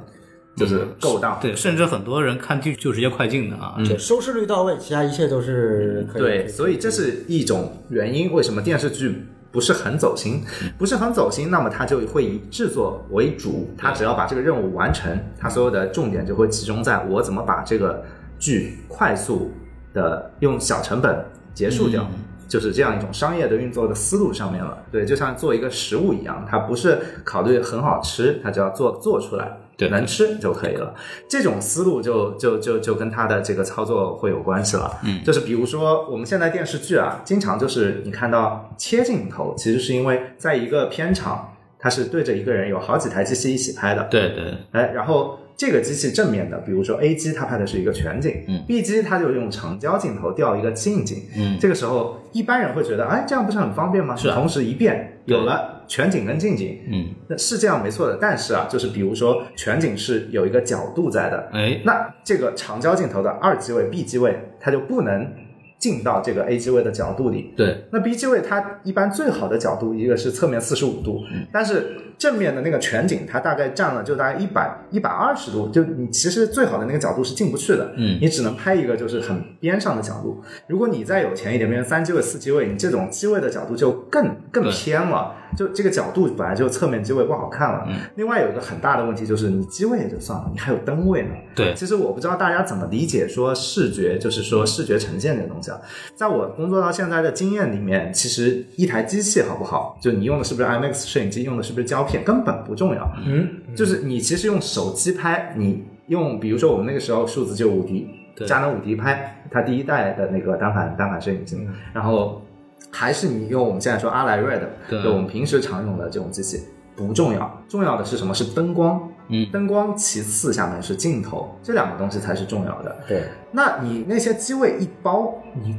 [0.57, 1.38] 就是勾当。
[1.40, 3.76] 对，甚至很多人看剧就直接快进的啊。
[3.78, 6.22] 对，收视率到位，其他一切都是可以。
[6.22, 10.42] 对，所以这是一种原因，为什么电视剧不是很走心？
[10.76, 18.02] 不是很走心，那么它就会以制作为主，它只要把这个任务完成，它所有的重点就会集中在我怎么把这个
[18.38, 19.52] 剧快速
[19.92, 22.09] 的用小成本结束掉。
[22.48, 30.95] 就是这样一种商业的运作的思路上面了，对，就像做一个食物一样，它不是考虑很好吃，它只要做做出来，对能吃就可以了。
[31.29, 34.99] 这种思路就就就就跟它的这个操作会有关系了。
[35.05, 54.16] 嗯，就是比如说我们现在电视剧啊，经常就是你看到切镜头，其实是因为在一个片场，它是对着一个人有好几台机器一起拍的，对对，哎，然后这个机器正面的，比如说 A 机它拍的是一个全景，嗯，B 机它就用长焦镜头调一个近景，嗯这个时候一般人会觉得，哎，这样不是很方便吗？
[54.16, 58.18] 是啊同时一变有了全景跟近景，嗯，那是这样没错的。
[58.20, 65.32] 但是啊，就是比如说全景是有一个角度在的，哎，那这个长焦镜头的二机位、B 机位，它就不能
[65.78, 67.53] 进到这个 A 机位的角度里。
[67.57, 71.22] 对，那 B 机位它一般最好的角度，一个是侧面四十五度，
[71.53, 80.42] 但是正面的那个全景它大概占了就大概一百一百二十度，就你其实最好的那个角度是进不去的，嗯你只能拍一个就是很边上的角度。
[80.66, 87.84] 如果你再有钱一点，变成三机位、四机位，你这种机位的角度就更更偏了，就这个角度本来就侧面机位不好看了。
[87.88, 91.30] 嗯另外有一个很大的问题就是你机位也就算了，你还有灯位呢。
[91.54, 95.78] 对，其实我不知道大家怎么理解说视觉，就是说视觉呈现这个东西啊。
[96.14, 103.12] 在我工作到现在的经验里面，其实一台机器好不好，就你用的是不是 IMAX 摄影机，用的是不是胶片，根本不重要。
[103.26, 111.59] 嗯，就是你其实用手机拍，你用比如说我们那个时候数字就五 D，对佳能五 D 拍它第一代的那个单反单反摄影机，
[111.92, 112.42] 然后
[112.90, 116.62] 还是你用我们现在说阿莱瑞的，对就我们平时常用的这种机器
[116.94, 118.32] 不重要，重要的是什么？
[118.32, 119.12] 是灯光。
[119.28, 122.97] 嗯灯光其次，下面是镜头，这两个东西才是重要的。
[123.09, 125.76] 对，那你那些机位一包，你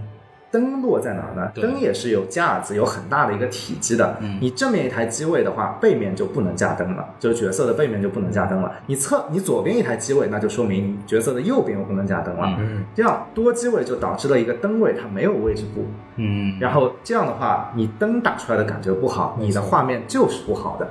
[0.58, 1.52] 灯落在哪儿呢？
[1.54, 4.18] 灯也是有架子，有很大的一个体积的。
[4.22, 8.72] 嗯你正面一台机位的话，背面就不能架灯了，就是角色的背面就不能架灯了。
[8.88, 12.56] 你侧你左边一台机位，那就说明角色的右边又不能架灯了。
[12.60, 15.86] 嗯，这样多机位就导致了一个灯位它没有位置布，
[16.16, 20.88] 嗯，然后这样的话，你灯打出来的感觉不好，你的画面就是不好的，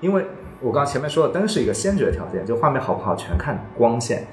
[0.00, 0.26] 因为
[0.60, 4.26] 我刚前面说的灯是一个先决条件，就画面好不好全看光线。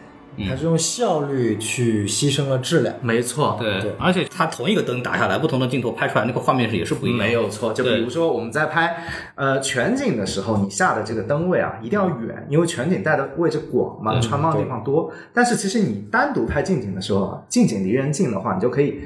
[0.47, 2.93] 它是用效率去牺牲了质量。
[3.01, 7.25] 没错对对，而且它同一个灯打下来，不同的镜头拍出来，那个画面是也是不一样的。
[7.25, 9.03] 没有错，就比如说我们在拍
[9.35, 15.11] 呃全景的时候，你下的这个灯位啊一定要远，因为全景带的位置广嘛，嗯穿帮的地方多。
[15.33, 18.99] 但是其实你单独拍近景的时候啊，近景离人近的话，你就可以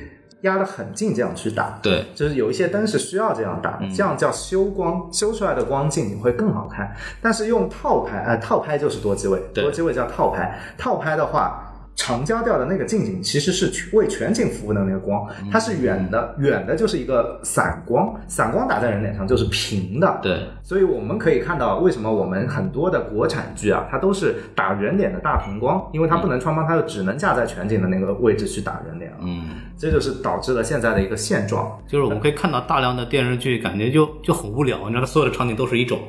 [0.44, 1.78] 压得很近，这样去打。
[1.82, 6.96] 对，就是有一些灯是需要这样打，嗯这样叫修光，修出来的光镜你会更好看。
[7.22, 10.58] 但是用套拍，呃，套拍就是多机位，多机位叫套拍。
[10.78, 20.20] 套拍的话，长焦调的那个近景其实是全为全景服务的那个光，嗯它是远的，远的就是一个散光，散光打在人脸上就是平的。
[20.22, 29.18] 对，所以我们可以看到，为什么我们很多的国产剧啊，它都是打人脸的大屏光，因为它不能穿帮，它就只能架在全景的那个位置去打人脸了。
[29.22, 31.80] 嗯，这就是导致了现在的一个现状。
[31.88, 36.00] 就是我们可以看到大量的电视剧，感觉就就很无聊，你知道，它所有的场景都是一种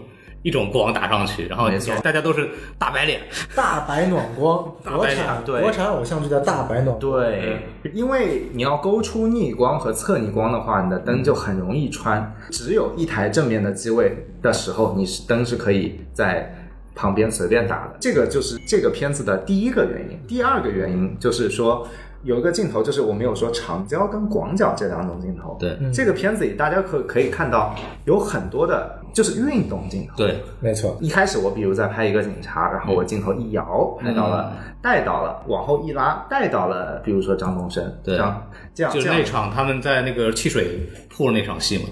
[0.44, 3.22] 一种光打上去，然后没错大家都是大白脸，
[3.56, 7.00] 大白暖光， 国产对国产偶像剧的大白暖光。
[7.00, 12.36] 对，因为你要勾出逆光和侧逆光的话，你的灯就很容易穿。
[12.50, 16.54] 只有一台正面的机位的时候，你是灯是可以在
[16.94, 17.96] 旁边随便打的。
[17.98, 20.20] 这个就是这个片子的第一个原因。
[20.28, 21.88] 第二个原因就是说。
[22.24, 25.56] 有一个镜头，就是我们有说长焦跟广角这两种镜头。
[25.60, 25.76] 对。
[25.80, 25.92] 嗯。
[25.92, 27.74] 这个片子里大家可可以看到
[28.06, 30.16] 有很多的，就是运动镜头。
[30.16, 34.52] 对，没错，一开始我比如在拍一个警察，然后我镜头一摇，拍到了，
[34.82, 38.16] 带到了，往后一拉，带到了，比如说张东升，对。
[38.16, 38.42] 这样
[38.74, 38.92] 这样。
[38.92, 41.84] 就那场他们在那个汽水铺那场戏嘛，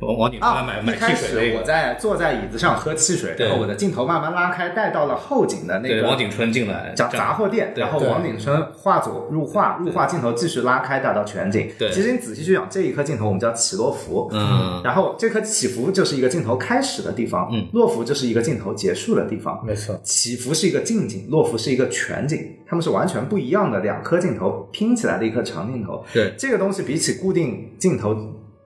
[0.00, 11.70] 王王景春啊买，买一开汽水那个，始我在坐在椅子上喝汽水，然后我的镜头慢慢拉开，带到了后景的那对，个王景春进来杂杂货店，然后王景春画左入画，入画镜头继续拉开，带到全景。
[11.78, 11.90] 对。
[11.90, 19.62] 其实你仔细去想，这一颗镜头我们叫起落幅，嗯，然后这颗起伏就是一个镜头开始的地方，嗯，落幅就是一个镜头结束的地方。
[19.66, 26.04] 没错，起伏是一个近景，落幅是一个全景，它们是完全不一样的两颗镜头拼起来的一颗长镜头。
[26.12, 26.32] 对。
[26.38, 28.14] 这个东西比起固定镜头，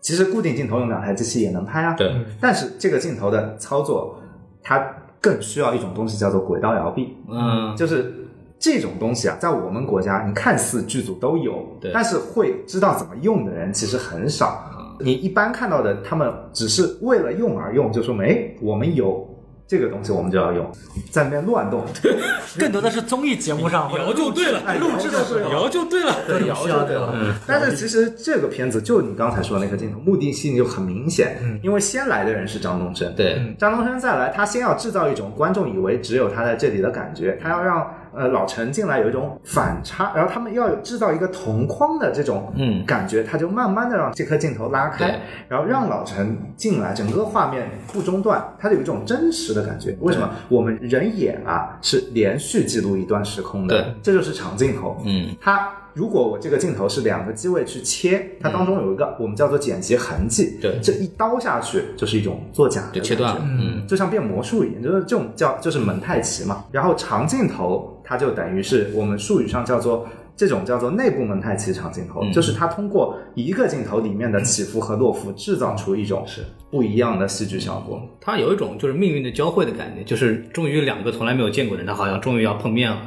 [0.05, 1.95] 其实固定镜头用两台机器也能拍啊。
[1.95, 4.21] 对，但是这个镜头的操作，
[4.63, 4.79] 它
[5.19, 8.15] 更需要一种东西叫做轨道摇臂，嗯，就是
[8.59, 14.71] 这种东西啊，在我们国家，你看似剧组都有对，但是会知道怎么用的人其实很少。
[15.01, 19.27] 你一般看到的，他们只是为了用而用，就说哎我们有
[19.67, 20.71] 这个东西，我们就要用，
[21.11, 21.85] 在那边乱动，
[22.59, 25.51] 更多的是综艺节目上摇就对了， 哎录制的时候。
[25.51, 27.15] 摇就对了，对，摇就对了。
[27.47, 49.97] 但是其实这个片子就你刚才说的那个镜头，目的性就很明显，因为先来的人是张东升，对，张东升再来，他先要制造一种观众以为只有他在这里的感觉，他要让呃老陈进来有一种反差，然后他们要有制造一个同框的这种嗯感觉，他就慢慢的让这颗镜头拉开，然后让老陈进来，整个画面不中断，它有一种真实的感觉。
[50.01, 50.31] 为什么？
[50.49, 54.97] 我们人眼啊是连续记录一段时空的，对这就是长镜头。
[55.05, 66.65] 嗯它如果我这个镜头是两个机位去切，它当中有一个我们叫做剪辑痕迹，对这一刀下去就是一种作假的就切断嗯就像变魔术一样，就是这种叫就是蒙太奇嘛。
[66.71, 70.07] 然后长镜头它就等于是我们术语上叫做。
[70.37, 76.41] 这种叫做内部蒙太奇长镜头，嗯就是它通过一个镜头里面的起伏和落伏，制造出一种是
[76.73, 78.03] 不一样的戏剧效果。
[78.21, 82.99] 它有一种就是命运的交汇的感觉，就是终于两个从来没有见过的人，他好像终于要碰面了。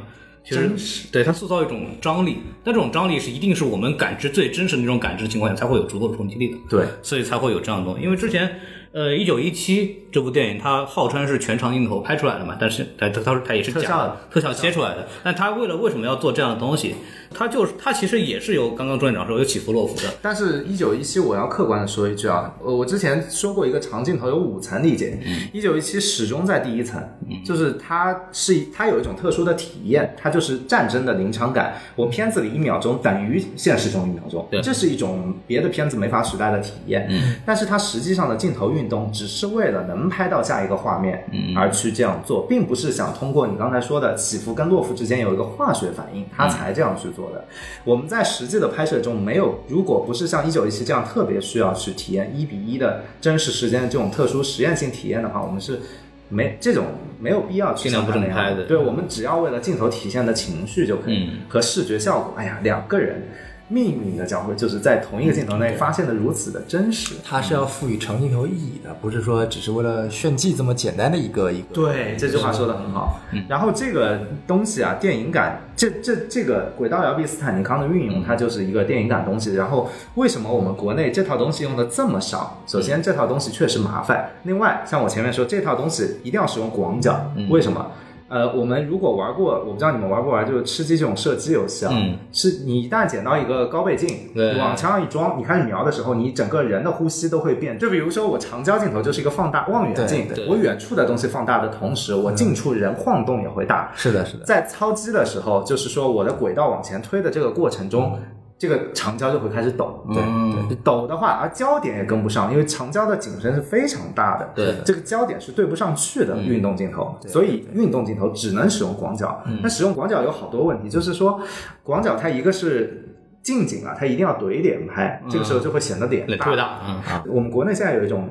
[0.48, 6.58] 其实对它塑造一种张力，但这种张力是一定是我们感知最真实的那种感知情况下才会有足够的冲击力的。
[6.70, 8.02] 对，所以才会有这样的东西。
[8.02, 8.58] 因为之前，
[8.92, 15.06] 呃，一九一七这部电影它号称是全长镜头拍出来的嘛，但是它它它它也是假特效的特效切出来的。
[15.22, 16.94] 但它为了为什么要做这样的东西？
[17.30, 20.14] 它就是它其实也是由刚刚朱院长说有起伏落伏的。
[20.22, 25.18] 但是，一九一七，我要客观的说一句啊，呃，我之前说过一个长镜头有五层理解，
[25.52, 27.02] 一九一七始终在第一层，
[27.44, 31.74] 就是它是它有一种特殊的体验，它就是战争的临场感。
[31.94, 37.06] 我片子里一秒钟等于现实中一秒钟对，这是一种别的片子没法取代的体验。
[37.10, 41.24] 嗯，但是它实际上的镜头运动只是为了能拍到下一个画面
[41.56, 47.42] 而去这样做，并不是想通过你刚才说的起伏跟落伏之间有一个化学反应，它才这样去做的。
[47.84, 55.80] 我们在实际的拍摄中没有，如果不是像一九一七这样特别需要去体验一比一的真实时间的这种特殊实验性体验的话，我们是
[56.28, 56.84] 没这种
[57.18, 58.68] 没有必要去尽量不这么像他那样拍的。
[58.68, 61.40] 对，我们只要为了镜头体现的情绪就可以、嗯。
[61.48, 62.34] 和视觉效果。
[62.36, 63.28] 哎呀，两个人
[63.68, 67.16] 命运的交汇，就是在同一个镜头内发现的如此的真实。
[67.24, 71.66] 它是要赋予长镜头意义的，不是说只是为了炫技这么简单的一个一个。
[71.72, 73.20] 对，这句话说的很好。
[73.48, 79.54] 然后这个东西啊，电影感，这这这个轨道摇臂斯坦尼康的运用，它就是一个电影感东西。
[79.54, 82.62] 然后为什么我们国内这套东西用的这么少？
[82.66, 84.30] 首先，这套东西确实麻烦。
[84.44, 87.92] 另外，像我前面说，这套东西一定要使用广角，为什么？
[88.28, 97.78] 呃，我们如果玩过，我不知道你们玩不玩，就是吃鸡这种射击游戏啊，嗯是你一旦捡到一个高倍镜，对往墙上一装，你开始瞄的时候，你整个人的呼吸都会变。
[97.78, 103.90] 就比如说我长焦镜头就是一个放大望远镜我远处的东西放大的同时，我近处人晃动也会大。
[103.94, 104.44] 是的，是的。
[104.44, 108.18] 在操机的时候，就是说我的轨道往前推的这个过程中，
[108.58, 110.04] 这个长焦就会开始抖。
[110.12, 114.74] 对抖的话，而焦点也跟不上，因为长焦的景深是非常大的，对。
[114.84, 119.42] 这个焦点是对不上去的运动镜头，所以运动镜头只能使用广角。
[119.62, 121.40] 那使用广角有好多问题，就是说
[121.82, 128.28] 广角它一个是近景啊，它一定要怼脸拍，这个时候就会显得脸脸特别大，嗯，我们国内现在有一种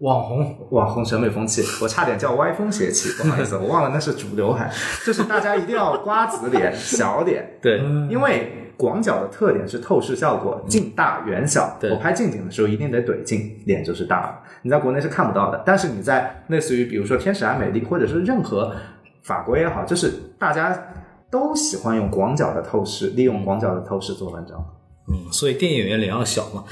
[0.00, 0.56] 网红。
[0.70, 4.70] 网红审美风气，我差点叫歪风邪气， 不好意思，我忘了那是主流海，
[5.04, 7.78] 就是大家一定要瓜子脸、小脸，对，
[8.08, 11.76] 因为广角的特点是透视效果，近大远小。
[11.78, 14.40] 对我拍近景的时候一定得怼近，脸就是大了。
[14.62, 18.74] 你在国内是看不到的，但是你在类似于比如说天使爱美丽，或者是任何
[19.22, 20.92] 法国也好，就是大家
[21.30, 24.64] 都喜欢用广角的透视，利用广角的透视做文章。
[25.08, 26.64] 嗯，所以电影演员脸要小嘛。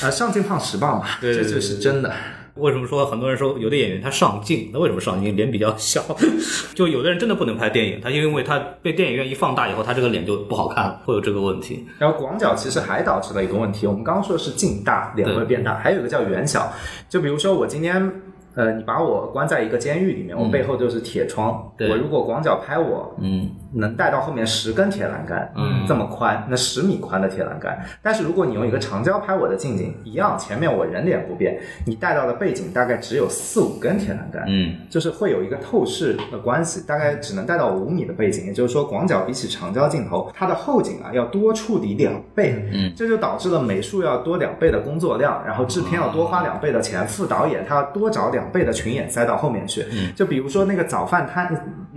[0.00, 2.12] 呃，上镜胖十磅嘛，对对对这就是真的。
[2.58, 4.70] 为什么说很多人说有的演员他上镜？
[4.72, 5.36] 他为什么上镜？
[5.36, 6.02] 脸比较小，
[6.74, 11.86] 就有的人真的不能拍电影，他因为他被电影院一放大以后，他这个脸就不好看了，会有这个问题。
[11.98, 16.72] 然后广角其实还导致了一个问题，我们刚刚说的是近大，脸会变大，还有一个叫远小。
[17.08, 18.12] 就比如说我今天，
[18.54, 25.84] 呃，你把我关在一个监狱里面，我背后就是铁窗，对我如果广角拍我，嗯，能带到后面十根铁栏杆，嗯。
[25.86, 27.82] 这么宽，那十米宽的铁栏杆。
[28.02, 51.48] 但是如果你用一个长焦拍我的近景，一样，前面我人脸不变，你带到的背景大概只有四五根铁栏杆，嗯，就是会有一个透视的关系，大概只能带到五米的背景，也就是说广角比起长焦镜头，它的后景啊要多处理两倍，嗯，这就导致了美术要多两倍的工作量，然后制片要多花两倍的钱，副导演他要多找两倍的群演塞到后面去，嗯，就比如说那个早饭摊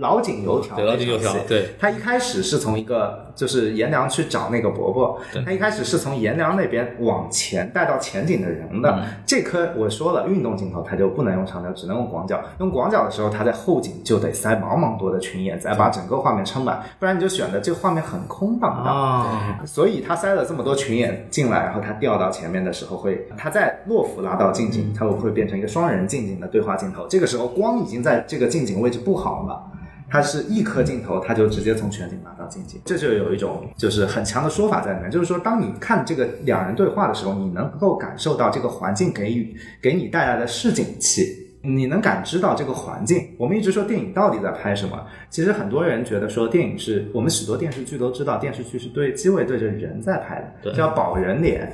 [0.02, 8.90] 老井油条，对老井油条对，他一开始是从一个就是颜良去找那个伯伯，他一开始是从颜良那边往前带到前景的人的。
[8.90, 12.42] 嗯这颗我说了，运动镜头它就不能用长焦，只能用广角。
[12.58, 18.94] 用广角的时候，他在后景就得塞茫茫多的群演，再把整个画面撑满，不然你就显得这个画面很空荡荡。
[18.94, 27.06] 啊，所以他塞了这么多群演进来，然后他调到前面的时候会，他在落幅拉到近景，它会会变成一个双人近景的对话镜头。
[27.08, 29.62] 这个时候光已经在这个近景位置不好了。
[30.12, 43.26] 它是一颗镜头，它就直接从全景拉到近景，这就有一种就是很强的说法在里面，就是说，当你看这个两人对话的时候，你能够感受到这个环境给予给你带来的市井气，你能感知到这个环境。
[43.38, 51.72] 我们一直说电影到底在拍什么，其实很多人觉得说电影是我们许多电视剧都知道，电视剧是对机位对着人在拍的，对叫保人脸。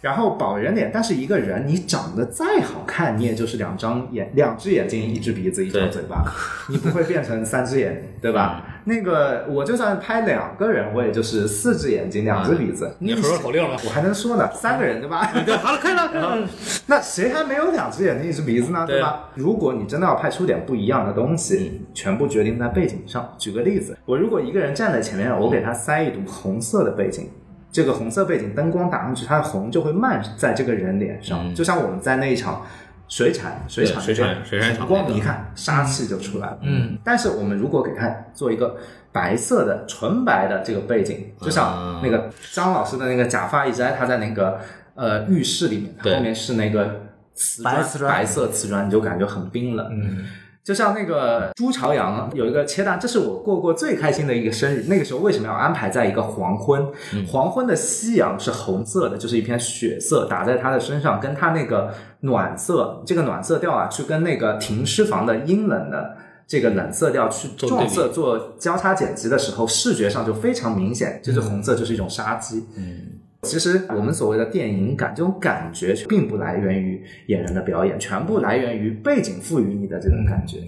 [0.00, 6.24] 然后保人脸，但是一个人你长得再好看，你也就是两张眼、两只眼睛、一只鼻子、一张嘴巴，
[6.68, 8.64] 你不会变成三只眼，对吧？
[8.84, 12.96] 那个我就算拍两个人，我也就是四只眼睛、两只鼻子。
[12.98, 13.76] 你说说口令了吗？
[13.84, 15.30] 我还能说呢，三个人对吧？
[15.44, 16.48] 对，好了，可以了。
[16.86, 18.86] 那谁还没有两只眼睛一只鼻子呢？
[18.86, 19.28] 对对吧？
[19.34, 23.34] 如果你真的要拍出点不一样的东西，全部决定在背景上。
[23.38, 27.28] 举个例子，我如果一个人站在前面，我给他塞一堵红色的背景。
[27.72, 31.54] 这个红色背景灯光打上去，它的红就会漫在这个人脸上，嗯。
[31.54, 32.66] 就像我们在那一场
[33.08, 36.58] 水产水产水产水产场光你一看杀气就出来了。
[36.62, 38.76] 嗯，但是我们如果给它做一个
[39.12, 44.60] 白色的纯白的这个背景，就像那个张老师的那个假发一摘，他在那个
[44.94, 46.14] 呃浴室里面，对。
[46.14, 47.00] 后面是那个
[47.34, 48.12] 瓷白瓷砖。
[48.12, 49.88] 白色瓷砖，你就感觉很冰冷。
[49.90, 50.26] 嗯，
[50.62, 54.84] 就像那个朱朝阳有一个切蛋，这是我过过最开心的一个生日。
[54.88, 56.86] 那个时候为什么要安排在一个黄昏？
[57.28, 66.16] 黄昏的夕阳是红色的，就是一片血色打在他的身上，跟他那个暖色，这个暖色调啊，去跟那个停尸房的阴冷的。
[66.50, 72.66] 这个冷色调去做撞色做交叉剪辑的时候，视觉上就非常明显，就是红色就是一种杀机。
[72.76, 80.58] 嗯，其实我们所谓的电影感，这种感觉并不来源于演员的表演，全部来源于背景赋予你的这种感觉。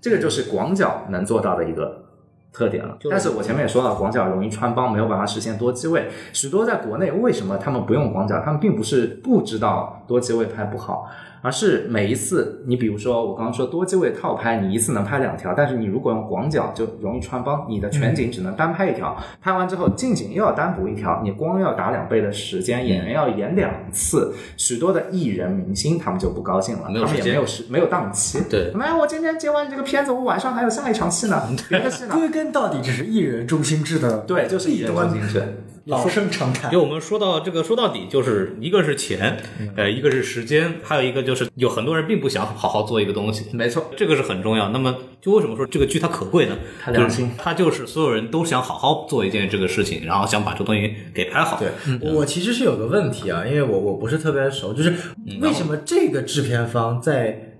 [0.00, 2.06] 这个就是广角能做到的一个
[2.52, 2.96] 特点了。
[3.10, 6.08] 但是我前面也说了，广角容易穿帮，没有办法实现多机位。
[6.32, 8.40] 许多在国内为什么他们不用广角？
[8.42, 11.08] 他们并不是不知道多机位拍不好。
[11.42, 28.72] 而是每一次，你比如说我刚刚说多机位套拍，你一次能拍两条，但是你如果用广角就容易穿帮，你的全景只能单拍一条，拍完之后近景又要单补一条，你光要打两倍的时间，演员要演两次，许多的艺人明星他们就不高兴了，他们也没有时没有档期，对。
[28.80, 35.42] 哎，我今天接完这个片子，我晚上还有下一场戏呢， 别的戏呢，归根到底这是艺人中心制的对，就是艺人中心制。
[35.86, 36.80] 老生常谈就。
[36.82, 39.36] 我们说到这个，说到底就是一个是钱，
[39.76, 44.68] 呃，一个是时间，还有一个就是有很多人并不想好好做一个东西，没错，这个是很重要。
[44.70, 46.56] 那么，就为什么说这个剧它可贵呢？
[46.82, 51.58] 它良心它就是所有人都想好好做一件这个事情，然后想把这个东西给拍好。
[51.58, 51.70] 对，
[52.12, 54.94] 我其实是有个问题啊，因为我我不是特别熟，就是
[55.40, 57.51] 为什么这个制片方在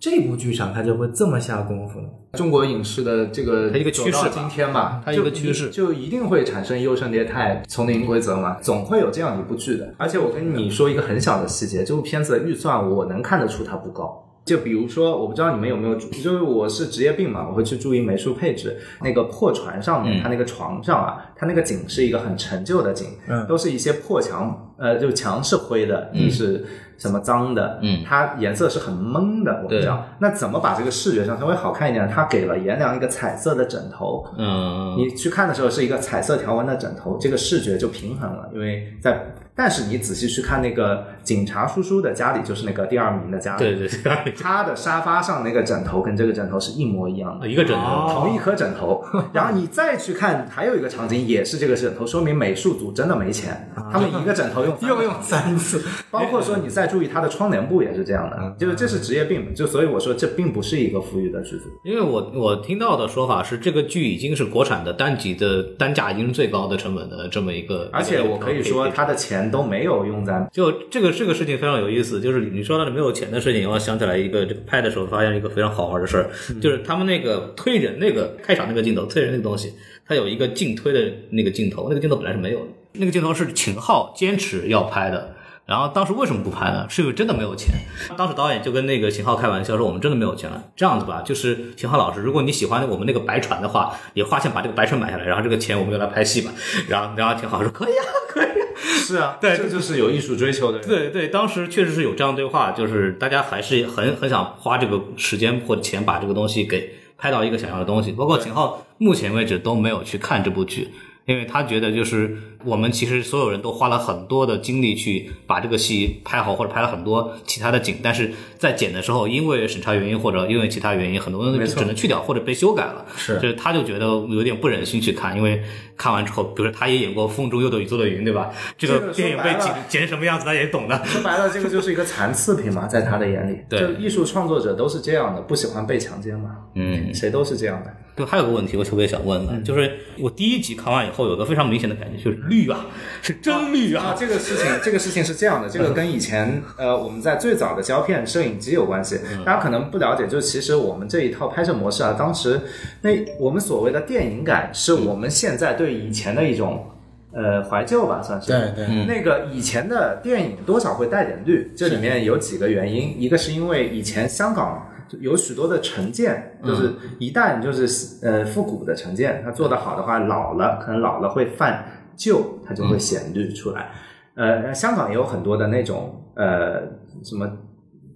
[0.00, 2.08] 这部剧上他就会这么下功夫呢？
[2.32, 9.92] 中国影视的这个它一个趋势今天吧，它一个趋势就一定会产生优胜劣汰、丛林规则嘛，总会有这样一部剧的。
[9.98, 14.26] 而且我跟你说一个很小的细节，这部片子的预算我能看得出它不高。
[14.44, 18.78] 就比如说，我不知道你们有没有注，就是我是职业病嘛，我会去注意美术配置。
[19.02, 26.64] 那个破船上面，嗯它那个床上啊，它那个景是一个很陈旧的景，嗯都是一些破墙，呃，就墙是灰的，地是
[26.98, 30.04] 什么脏的，嗯它颜色是很蒙的，我不知道。
[30.18, 32.08] 那怎么把这个视觉上稍微好看一点？
[32.08, 38.50] 它给了颜良一个彩色的枕头，嗯，你去看的时候是一个彩色条纹的枕头，这个视觉就平衡了。
[38.52, 47.46] 因为在，但是你仔细去看那个警察叔叔的家里，就是那个第二名的家里，对对对，他的沙发上那个枕头跟这个枕头是一模一样的。
[47.46, 49.00] 一个枕头，哦同一颗枕头，
[49.32, 55.80] 然后你再去看，还有一个场景也是这个枕头，说明美术组真的没钱，他们一个枕头用三 又用三次，
[56.10, 61.66] 包括说你再注意他的窗帘布也是这样的，就是这是职业病，就所以我说这并不是一个富裕的剧组。
[61.84, 76.30] 因为我我听到的说法是，这个剧已经是国产的单集的单价已经是最高的成本的这么一个，而且我可以说，他的钱都没有用在就这个这个事情非常有意思，就是你说到的没有钱的事情，我想起来一个这个拍的时候发现一个非常好玩的事儿，
[76.62, 79.74] 就是他们那个推人那个开场那个镜头，推人那个东西，
[80.08, 85.36] 它有一个近推的那个镜头，那个镜头本来是没有的，那个镜头是秦昊坚持要拍的。
[85.66, 86.86] 然后当时为什么不拍呢？
[86.88, 87.74] 是因为真的没有钱。
[88.16, 90.64] 当时导演就跟那个秦昊开玩笑说：“我们真的没有钱了。
[90.74, 96.50] 这样子吧，就是秦昊老师，如果你喜欢我们那个白船的话，也花钱把这个白船买下来，然后这个钱我们用来拍戏吧。”
[96.88, 98.49] 然后然后秦昊说：“可以啊，可以啊。”
[99.06, 100.86] 是啊，对这就是有艺术追求的人。
[100.86, 108.12] 对对，当时确实是有这样对话，就是大家还是很很想花这个时间或者钱把这个东西给拍到一个想要的东西。
[108.12, 110.88] 包括秦昊目前为止都没有去看这部剧，
[111.26, 123.04] 因为他觉得就是我们其实所有人都花了很多的精力去把这个戏拍好，或者拍了很多其他的景，但是在剪的时候，因为审查原因或者因为其他原因，很多东西就只能去掉或者被修改了。
[123.16, 125.62] 是就是他就觉得有点不忍心去看，因为
[125.96, 128.50] 看完之后，比如说他也演过《风中又朵雨做的云》，对吧？
[128.76, 131.04] 这这个个电影被剪剪成什么样子，他也懂的。
[131.06, 137.94] 说白了，这个就是一个残次品嘛，在他的眼里，对就艺术创作者都是这样的，不喜欢被强奸嘛，嗯，谁都是这样的。
[138.16, 142.84] 对，还有个问题我特别想问的，就是我第一集看完以后，有个非常明显的感觉，就是绿啊，
[143.22, 144.14] 是真绿啊，啊。
[144.18, 149.18] 这个事情，这个事情是这样的，这个跟以前呃我们在最早的胶片摄影机有关系。
[149.46, 152.60] 大家可能不了解，就是其实我们这一套拍摄模式啊，当时
[153.00, 156.84] 那我们所谓的电影感，是我们现在对以前的一种
[157.32, 158.48] 呃怀旧吧，算是。
[158.48, 164.88] 对对，那个以前的电影多少会带点绿，这里面有几个原因，一个是因为以前香港
[165.20, 171.84] 有许多的城建，就是一旦就是呃复古的城建，它做得好的话，老了可能老了会泛
[172.20, 173.90] 旧，它就会显绿出来。
[174.34, 176.82] 呃，香港也有很多的那种呃
[177.24, 177.50] 什么。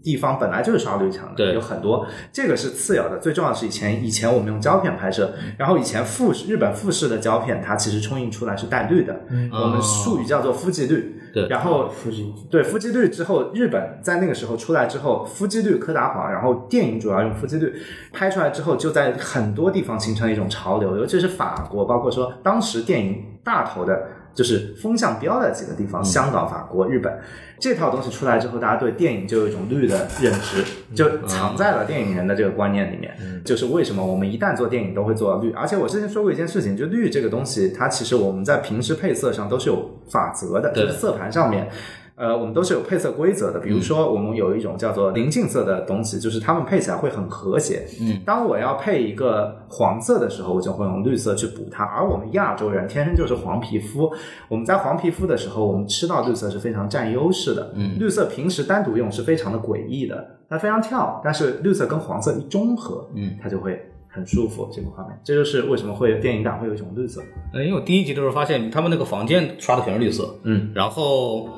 [0.05, 1.55] 地方本来就是刷绿墙的，对。
[1.55, 9.16] 有很多，这个是次要的，最重要的是以前以前我们用胶片拍摄，然后以前富士日本富士的胶片，它其实冲印出来是带绿的，
[9.51, 11.48] 我们术语叫做夫基绿，对。
[11.48, 17.72] 然后夫基对夫基绿之后，日本在那个时候出来之后，夫基绿柯达黄，然后电影主要用夫基绿
[18.12, 24.02] 拍出来之后，就在很多地方形成一种潮流，尤其是法国，包括说当时电影大头的。
[24.35, 27.12] 就是风向标的几个地方，香港、法国、日本，
[27.61, 33.15] 这套东西出来之后，大家对电影就有一种绿的认知，就藏在了电影人的这个观念里面。
[33.44, 41.69] 就是为什么我们一旦做电影都会做到绿，而且我之前说过一件事情，就绿这个东西，它其实我们在平时配色上都是有法则的，就是色盘上面。
[42.16, 43.59] 呃，我们都是有配色规则的。
[43.59, 47.85] 比如说，我们有一种叫做邻近色的东西，就是它们配起来会很和谐。
[48.01, 51.82] 嗯，当我要配一个黄色的时候，我就会用绿色去补它。
[51.85, 54.12] 而我们亚洲人天生就是黄皮肤，
[54.49, 57.73] 我们在黄皮肤的时候，我们吃到绿色是非常占优势的。
[57.74, 64.69] 嗯绿色平时单独用是非常的诡异的，它非常跳，但是绿色跟黄色一中和，嗯，它就会很舒服。
[64.73, 67.20] 这个画面，这就是为什么会有电影感会有一种绿色。
[67.53, 71.49] 呃，因为我第一集的时候发现他们那个房间刷的全是绿色，嗯，然后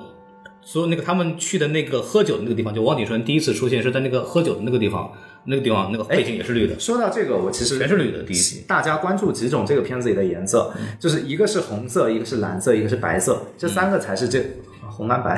[0.66, 5.12] 所有那个他们去的那个喝酒的那个地方，就汪景春第一次出现是在那个喝酒的那个地方，
[5.44, 8.64] 那个地方那个背景也是绿的，说到这个，我其实全是绿的第一集。
[8.66, 14.44] 大家关注几种这个片子里的颜色，就是一个是红色，一个是蓝色，一个是白色，这三个才是这。
[14.96, 15.36] 红蓝白，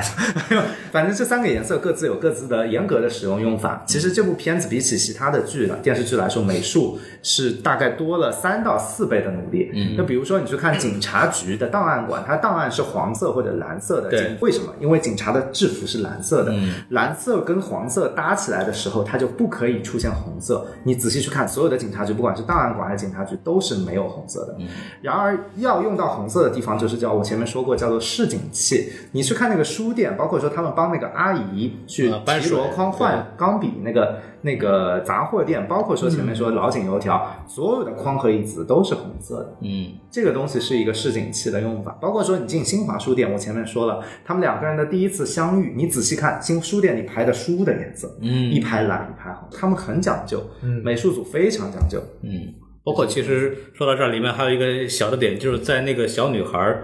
[0.91, 3.83] 反正这三个颜色各自有各自的严格的使用用法。
[3.85, 9.69] 其实这部片子比起其他的剧了电视剧来说，美术是大概多了三到四倍的努力。
[9.73, 14.09] 嗯，就比如说你去看警察局的档案馆，它档案是黄色或者蓝色的。
[14.09, 14.73] 对，为什么？
[14.79, 20.65] 因为警察的制服是蓝色的，嗯蓝色跟黄色搭起来的时候，它就不可以出现红色。
[20.83, 24.55] 你仔细去看，所有的警察局，不管是档案馆还是警察局，都是没有红色的。
[24.59, 24.67] 嗯
[25.01, 28.91] 然而要用到红色的地方，就是叫我前面说过，叫做示警器。
[29.11, 39.57] 你去看那个书店，包括说他们帮那个阿姨去提箩筐换钢笔，那个那个杂货店，包括说前面说老井油条，所有的筐和椅子都是红色的。
[39.61, 48.51] 嗯，这个东西是一个示警器的用法，包括说你进新华书店，我前面说了，他们两个人的第一次相遇，你仔细看新书店里排的书的颜色，嗯。
[48.51, 50.81] 一排蓝一排红，他们很讲究，嗯。
[50.83, 52.53] 美术组非常讲究，嗯，
[52.83, 56.83] 包括其实说到这儿，里面还有一个小的点，就是在那个小女孩儿，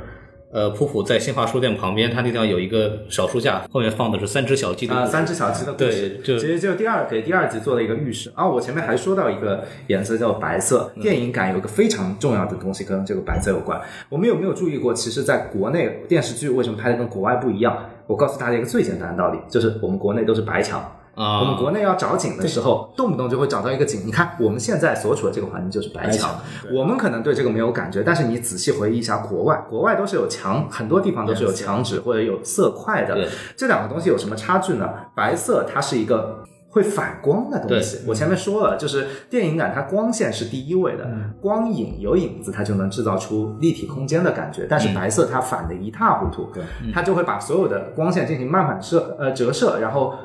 [0.55, 8.47] 呃，普普在新华书店旁边，他那地方有一个小书架，后面放的是三只小鸡的啊、三只小鸡的故事，对就其实就第二给第二集做了一个预示啊。
[8.47, 13.81] 我前面还说到一个颜色叫白色，嗯电影感有一个非常重要的东西跟这个白色有关。
[14.07, 14.93] 我们有没有注意过？
[14.93, 17.77] 其实，在国内电视剧为什么拍的跟国外不一样？
[18.07, 20.89] 我告诉大家一个最简单的道理，就是我们国内都是白墙。
[21.15, 24.01] 啊，我们国内要找景的时候，动不动就会找到一个景。
[24.05, 26.39] 你看我们现在所处的这个环境就是白墙，
[26.71, 33.27] 我们可能对这个没有感觉，但是你仔细回忆一下国外，国外都是有墙，很多地方都是有墙纸或者有色块的。
[33.55, 34.89] 这两个东西有什么差距呢？
[35.15, 36.43] 白色它是一个。
[36.75, 41.07] 会反光的东西，我前面说了，就是电影感，它光线是第一位的，
[41.39, 44.67] 光影有影子，它就能制造出立体空间的感觉。
[44.69, 46.51] 但是白色它反的一塌糊涂，
[46.93, 50.15] 它就会把所有的光线进行慢反射，呃折射，然后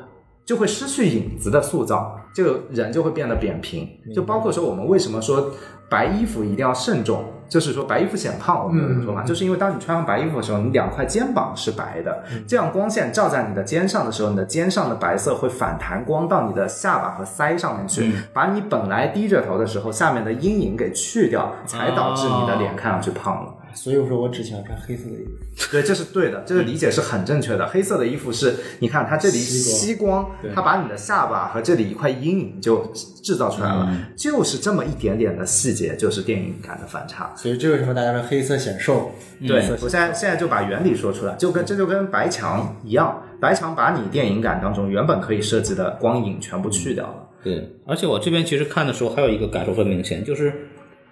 [0.51, 3.87] 就会失去影子的塑造，这个人就会变得扁平。
[4.13, 5.49] 就包括说我们为什么说
[5.87, 23.53] 白衣服一定要慎重，就是说白衣服显胖，我们有这个说法，就是因为当你穿上白衣服的时候，你两块肩膀是白的，这样光线照在你的肩上的时候，你的肩上的白色会反弹光到你的下巴和腮上面去，把你本来低着头的时候下面的阴影给去掉，才导致你的脸看上去胖了。
[23.73, 25.31] 所以我说我只喜欢穿黑色的衣服。
[25.71, 27.67] 对，这是对的，这个理解是很正确的。
[27.67, 32.91] 黑色的衣服是，你看它这里吸光，它把你的下巴和这里一块阴影就
[33.23, 37.33] 制造出来了，就是这么一点点的细节，就是电影感的反差。
[37.35, 39.11] 所以这为什么大家说黑色显瘦？
[39.47, 47.27] 对，我现在现在就把原理说出来，就跟这就跟白墙一样，白墙把你电影感当中原本可以设计的光影全部去掉了。
[47.43, 50.53] 对，而且我这边其实看的时候还有一个感受很明显，就是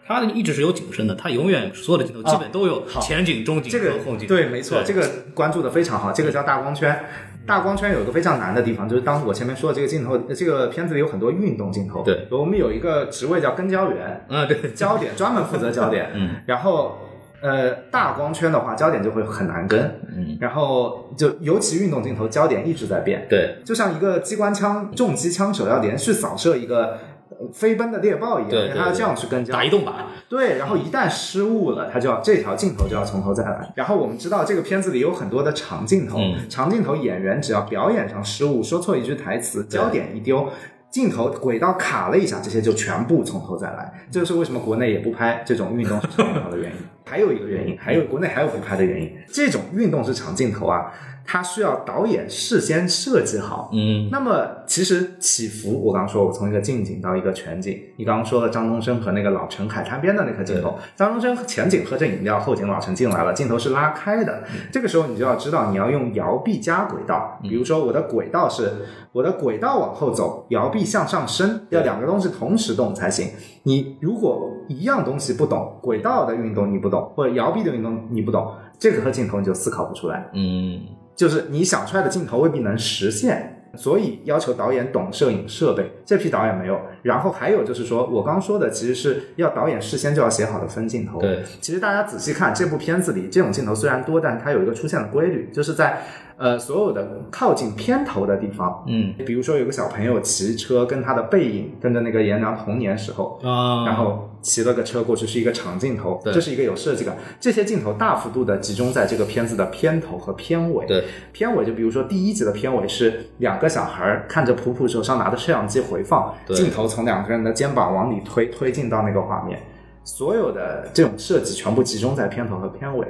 [0.10, 4.28] 它一直是有景深的，它永远所有的镜头基本都有前景、中景这个和后景。
[4.28, 7.00] 对，没错，这个关注的非常好，这个叫大光圈。
[7.46, 12.04] 大光圈有一个非常难的地方，就是当我前面说的这个镜头，呃这个片子里有很多运动镜头。
[12.04, 16.12] 对，我们有一个职位叫跟焦员，嗯，对，焦点专门负责焦点。
[16.14, 16.98] 嗯，然后
[17.42, 19.80] 呃大光圈的话，焦点就会很难跟。
[20.16, 23.26] 嗯，然后就尤其运动镜头，焦点一直在变。
[23.28, 27.19] 对，就像一个机关枪重机枪手要连续扫射一个呃
[27.54, 29.54] 飞奔的猎豹一样，对对对他要这样去跟焦。
[29.54, 29.94] 打移动靶，
[30.28, 33.72] 对，然后一旦失误了，他就要这条镜头就要从头再来。
[33.76, 40.50] 然后我们知道这个片子里有很多的长镜头，嗯长镜头演员只要表演上失误，说错一句台词，焦点一丢。
[40.92, 43.94] 镜头轨道卡了一下，这些就全部从头再来。
[44.10, 46.78] 这就是为什么国内也不拍这种运动式长镜头的原因。
[47.06, 50.92] 还有一个原因，还有国内还有不拍的原因，这种运动是长镜头啊，
[51.32, 64.42] 它需要导演事先设计好，嗯，那么其实起伏，我刚刚说我从一个近景到一个全景，你刚刚说了张东升和那个老陈海滩边的那颗镜头，张东升前景喝着饮料，后景老陈进来了，镜头是拉开的，
[64.72, 68.72] 这个时候你就要知道你要用摇臂加轨道，比如说我的轨道是
[69.12, 73.28] 我的轨道往后走，摇臂向上升，要两个东西同时动才行。
[73.62, 80.28] 你如果一样东西不懂，轨道的运动你不懂，或者摇臂的运动你不懂，这个和镜头你就思考不出来。
[80.34, 80.80] 嗯，
[81.20, 85.92] 就是你想出来的镜头未必能实现，所以要求导演懂摄影设备。
[86.06, 86.80] 这批导演没有。
[87.02, 91.20] 然后还有就是说，我刚说的其实是要导演事先就要写好的分镜头。
[91.20, 96.04] 对，其实大家仔细看这部片子里，这种镜头虽然多，但它有一个出现的规律，就是在
[96.40, 99.14] 呃所有的靠近片头的地方，嗯。
[99.26, 103.86] 比如说有个小朋友骑车，跟他的背影跟着那个颜良童年时候，啊。
[103.86, 106.34] 然后骑了个车过去，是一个长镜头，对。
[106.34, 107.18] 这是一个有设计感。
[107.42, 110.86] 这些镜头大幅度的集中在这个片子的片头和片尾。
[110.86, 111.04] 对，
[111.34, 116.56] 片尾就比如说第一集的片尾是两个小孩儿看着普普手上拿着摄像机回放，对。
[116.56, 119.60] 镜头从两个人的肩膀往里推，推进到那个画面。
[120.06, 123.06] 所有的这种设计全部集中在片头和片尾，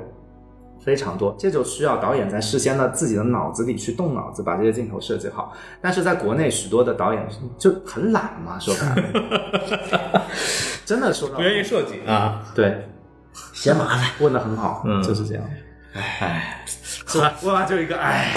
[0.80, 5.54] 非常多，这就需要导演在事先的自己的脑子里去动脑子，把这些镜头设计好。
[5.82, 7.28] 但是在国内，许多的导演
[7.58, 10.26] 就很懒嘛，说白了，
[10.86, 12.90] 真的说到不愿意设计啊，对，
[13.54, 14.10] 嫌麻烦。
[14.20, 15.44] 问的很好，嗯就是这样。
[15.94, 17.34] 哎，是吧？
[17.42, 18.34] 问完就一个哎，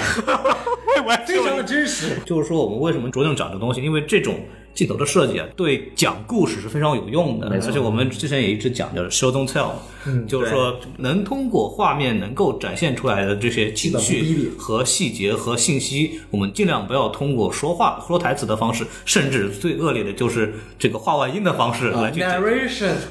[1.25, 2.17] 非常的真实。
[2.25, 4.35] 就是说我们为什么着重讲这东西，因为这种
[4.73, 7.47] 镜头的设计啊，对讲故事是非常有用的。
[7.49, 9.71] 而且我们之前也一直讲，就是 show don't tell，
[10.05, 22.21] 嗯，就是说能通过画面能够展现出来的这些情绪和细节和信息，我们尽量不要通过说话、说台词的方式，甚至最恶劣的就是这个画外音的方式来去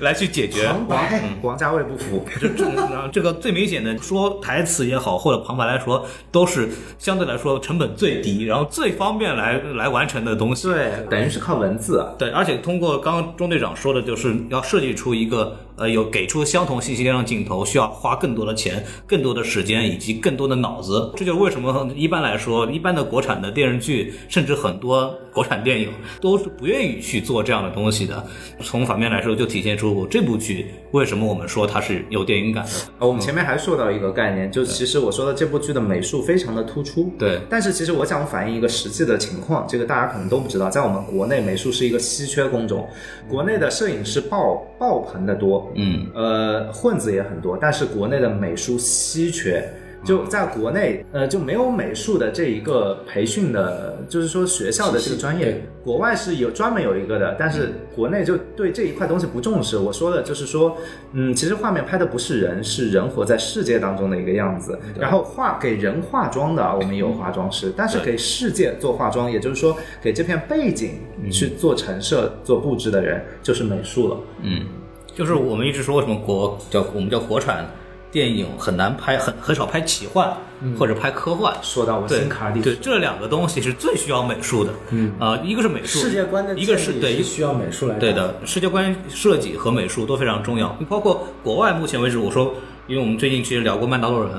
[0.01, 0.67] 来去解决。
[0.67, 2.65] 王白，王家卫不服，这这
[3.13, 6.69] 这个最明显的说台词也好，或者旁白来说，都是
[6.99, 10.69] 相对来说成本最低，然后最方便来来完成的东西。
[10.69, 12.15] 对，等于是靠文字啊。
[12.19, 21.13] 对，而且通过刚刚钟队长说的，就是要设计出一个呃有给出相同信息量的镜头，需要花更多的钱、更多的时间以及更多的脑子。
[21.17, 25.89] 这就是为什么一般来说，一般的国产的电视剧，甚至很多国产电影
[26.21, 28.25] 都是不愿意去做这样的东西的。
[28.61, 32.71] 从反面来说，就体现出这部剧为什么我们说它是有电影感的。
[32.99, 37.13] 呃我们前面还说到一个概念，就其实我说的这部剧的美术非常的突出。
[37.19, 42.89] 对但是其实我想反映一个实际的情况，这个大家可能都不知道，在我们国内美术是一个稀缺工种，
[43.29, 49.69] 国内的摄影师爆爆棚的多，嗯，呃，混子也很多，但是国内的美术稀缺。
[50.05, 59.79] 就在国内，呃，就没有美术的这一个培训的，就是说学校的这个专业，国外是有专门有一个的，但是国内就对这一块东西不重视。
[59.79, 60.77] 我说的就是说，
[61.13, 64.79] 嗯，其实画面拍的不是人，是人活在世界当中的一个样子。
[64.99, 70.99] 然后化给人化妆的，我们有化妆师，但是给世界做化妆，也就是说给这片背景
[71.31, 74.17] 去做陈设、做布置的人，就是美术了。
[74.43, 74.67] 嗯，
[75.15, 77.67] 就是我们一直说为什么国叫我们叫国产
[78.13, 80.31] 电影很难拍，很很少拍奇幻、
[80.79, 81.57] 或者拍科幻。
[81.63, 84.71] 说到我对心坎里，对，这两个东西是最需要美术的。
[84.91, 90.69] 嗯，啊、一个是美术，世界观的一个是对，需要美术来对的，世界观设计和美术都非常重要。
[90.91, 92.55] 包括国外目前为止，我说，
[92.87, 94.31] 因为我们最近其实聊过《曼达洛人》，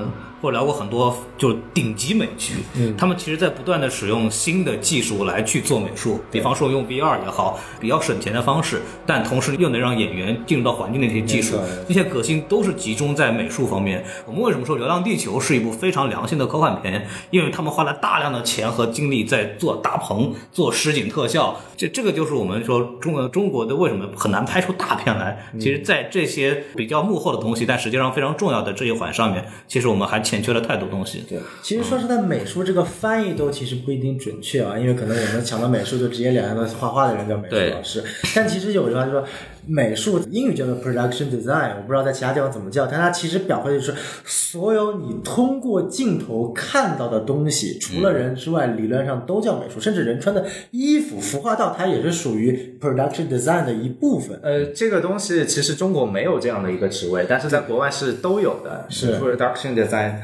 [0.44, 14.04] 或者聊过很多就是顶级美剧，嗯，他们其实在不断的使用新的技术来去做美术，比方说用 VR 也好，比较省钱的方式，但同时又能让演员进入到环境的一些技术没错，这些革新都是集中在美术方面。
[14.26, 17.08] 我们为什么说《流浪地球》是一部非常良心的科幻片？
[17.30, 21.58] 因为他们花了大量的钱和精力在做大棚、做实景特效。
[21.74, 25.46] 这这个就是我们说中国中国的为什么很难拍出大片来。
[25.58, 31.24] 其实，在这些比较幕后的东西，但实际上非常重要的这一环上面，其实我们还欠缺了太多东西。
[31.28, 38.02] 对，其实说实在，美术这个翻译都其实不一定准确啊，因为可能我们想到美术就直接联想到画画的人叫美术老师，
[38.34, 39.24] 但其实有的话就说，
[39.66, 54.38] 美术，英语叫做 production design，我不知道在其他地方怎么叫，但它其实表会就是所有你通过镜头看到的东西，除了人之外，理论上都叫美术，甚至人穿的衣服、服化道，它也是属于 production design 的一部分。
[54.42, 60.14] 呃，这个东西其实中国没有这样的一个职位，但是在国外是都有的，是 production design。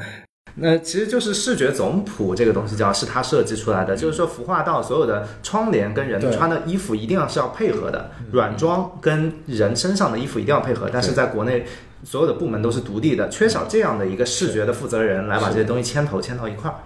[0.55, 11.65] 那其实就是视觉总谱这个东西叫是他设计出来的，就是说服化道所有的窗帘跟人穿的衣服一定要是要配合的，软装跟人身上的衣服一定要配合，但是在国内。
[12.03, 16.77] 所有的部门都是独立的，缺少这样的一个视觉的负责人来把这些东西牵头牵到一块儿。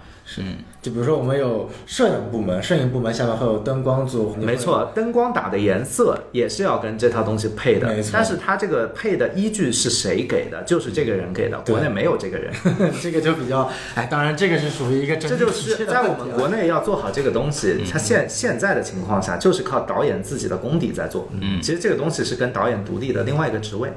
[0.82, 10.62] 就比如说我们有摄影部门，摄影部门下面会有灯光组，没错，灯光打的颜色也是要跟这套东西配的没错，但是它这个配的依据是谁给的？
[10.64, 12.52] 就是这个人给的，国内没有这个人。
[13.00, 21.28] 这个就比较，哎，当然这个是属于一个整这就是在我们国内要做好这个东西，它现现在的情况下，就是靠导演自己的功底在做。
[21.40, 23.92] 嗯，其实这个东西是跟导演独立的另外一个职位。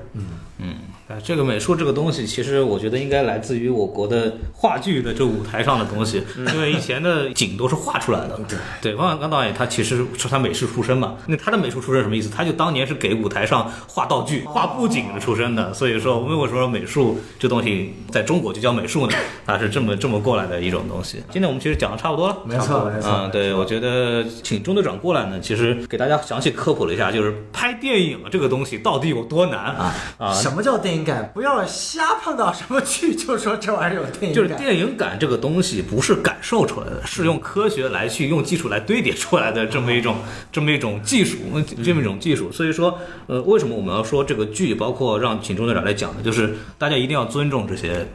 [1.10, 6.22] 哎，这个美术这个东西，其实我觉得应该来自于我国的话剧的这舞台上的东西，
[6.54, 8.40] 因为以前的景都是画出来的。
[8.80, 12.30] 对，汪小刚导演他其实是他美术出身嘛，那他的美术出身什么意思？
[12.30, 19.18] 他就当年是给舞台上画道具、画布景的出身的，所以说为什么说美术这东西在中国就叫美术呢？
[19.48, 21.24] 它是这么这么过来的一种东西。
[21.32, 22.38] 今天我们其实讲的差不多了。
[22.46, 30.34] 没错没错，嗯，对，我觉得请中队长过来呢，其实给大家详细科普了一下，就是拍电影这个东西到底有多难啊啊！
[30.36, 30.99] 什么叫电影
[31.34, 34.34] 不要瞎碰到什么剧就说这玩意儿有电影感。
[34.34, 40.18] 就是电影感这个东西不是感受出来的，是用科学来去用技术来堆叠出来的这么一种
[40.52, 41.38] 这么一种技术，
[41.84, 42.52] 这么一种技术。
[42.52, 46.18] 所以说，呃，为什么我们要说这个剧，包括让请中队长来讲呢？
[46.24, 48.08] 就是大家一定要尊重这些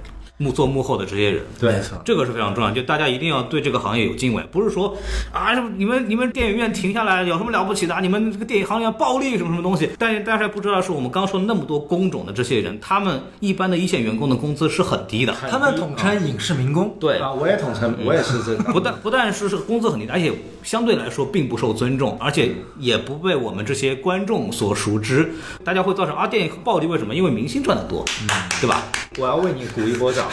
[0.45, 1.43] 幕做幕后的这些人。
[1.59, 4.95] 对没错这个是非常重要，就大家一定要对这个行业有敬畏，不是说
[5.33, 7.99] 啊，你们你们电影院停下来有什么了不起的？
[8.03, 9.89] 你们这个电影行业暴利什么什么东西？
[9.99, 15.35] 但是大家不知道，是我们刚刚说那么多工种的这些人，他们一般的一线员工的工资是很低的。
[15.51, 16.95] 他们统称影视民工。
[17.01, 18.73] 对，啊，我也统称，我也是这个。
[18.73, 25.33] 不但不但是是工资很低，而且相对来说并不受尊重，而且也不被我们这些观众所熟知。
[25.65, 27.15] 大家会造成啊，电影暴利为什么？
[27.15, 28.29] 因为明星赚得多，嗯
[28.61, 28.83] 对吧？
[29.19, 30.27] 我要为你鼓一波掌。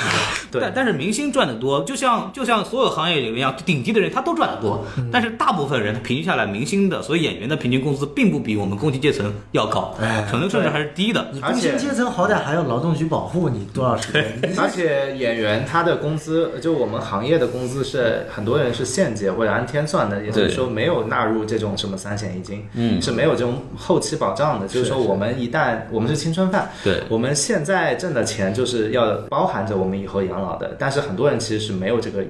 [0.52, 11.28] 对但，但是明星赚的多，就像就像所有行业里面一样，顶级的人他都赚得多，但是大部分人平均下来，明星的所以演员的平均工资并不比我们工薪阶层要高，哎可能甚至还是低的。
[11.32, 14.53] 你工薪阶层好歹还有劳动局保护你多少时间？
[14.57, 24.68] 而且演员他的工资，就我们行业的工资是很多人是现结或者按天算的，也就是说没有纳入这种什么三险一金，嗯是没有这种后期保障的。
[24.68, 32.24] 就是说我们一旦我们是青春饭，对我们现在挣的钱就是要包含着我们以后养老的，但是很多人其实是没有这个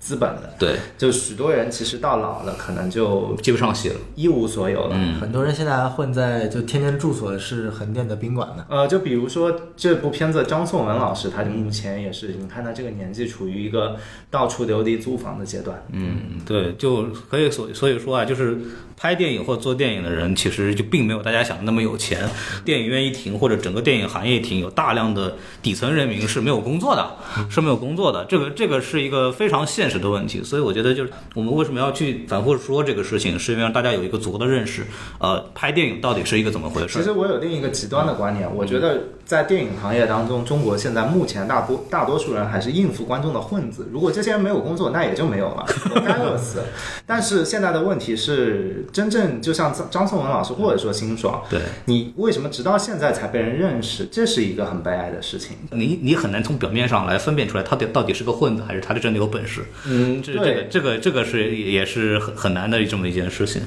[0.00, 0.54] 资本的。
[0.58, 3.96] 对，就许多人其实到老了，可能就接不上戏了。
[4.14, 4.90] 一无所有了。
[4.94, 8.64] 嗯很多人现在还混在就天天住所是横店的宾馆呢。
[8.68, 13.96] 呃，就比如说这部片子，张颂文老师，他目前也是，你看他这个年纪，处于一个
[14.30, 15.82] 到处流离租房的阶段。
[15.92, 18.56] 嗯，对，就可以所所以说啊，就是
[18.98, 22.28] 拍电影或者做电影的人，其实就并没有大家想的那么有钱。
[22.64, 27.08] 电影院一停，或者整个电影行业一停，有大量的底层人民是没有工作的，
[27.48, 28.24] 是没有工作的。
[28.24, 30.42] 这个这个是一个非常现实的问题。
[30.42, 34.84] 所以我觉得，就是我们为什么要去反复说这个事情，是因为让大家有一个足够的认识。
[35.20, 36.98] 呃，拍电影到底是一个怎么回事？
[36.98, 43.88] 其实我有另一个极端的观点，我觉得在电影行业当中，中国现在目前大多大多数人还是应付观众的混子。
[43.92, 45.64] 如果这些人没有工作，那也就没有了，
[46.04, 46.64] 该饿死。
[47.06, 54.06] 但是现在的问题是，真正就像张张颂文老师或者说辛爽，对你为什么直到现在才被人认识？
[54.10, 55.56] 这是一个很悲哀的事情。
[55.70, 59.64] 你你很难从表面上来分辨出来，他到底是个混子，还是他是真的有本事。
[59.86, 63.62] 嗯，这这个这个这个是也是很很难的这么一件事情。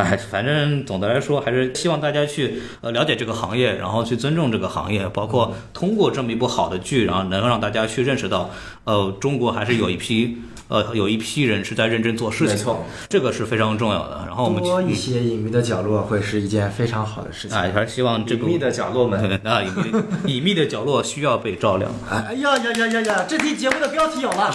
[0.04, 8.50] 哎，反正总的来说，还是希望大家去呃了解这个行业，然后去尊重这个行业，包括通过这么一部好的剧，然后能让大家去认识到，
[8.84, 14.24] 呃，中国还是有一批呃有一批人是在认真做事情，没错，这个是非常重要的。
[14.26, 17.56] 然后我们多一些隐秘的角落会是一件非常好的事情。
[17.56, 19.20] 哎，还是希望这个隐秘的角落们。
[19.44, 21.90] 啊隐秘的隐秘的角落需要被照亮。
[22.08, 23.24] 哎呀呀呀呀呀！
[23.28, 24.54] 这期节目的标题有了，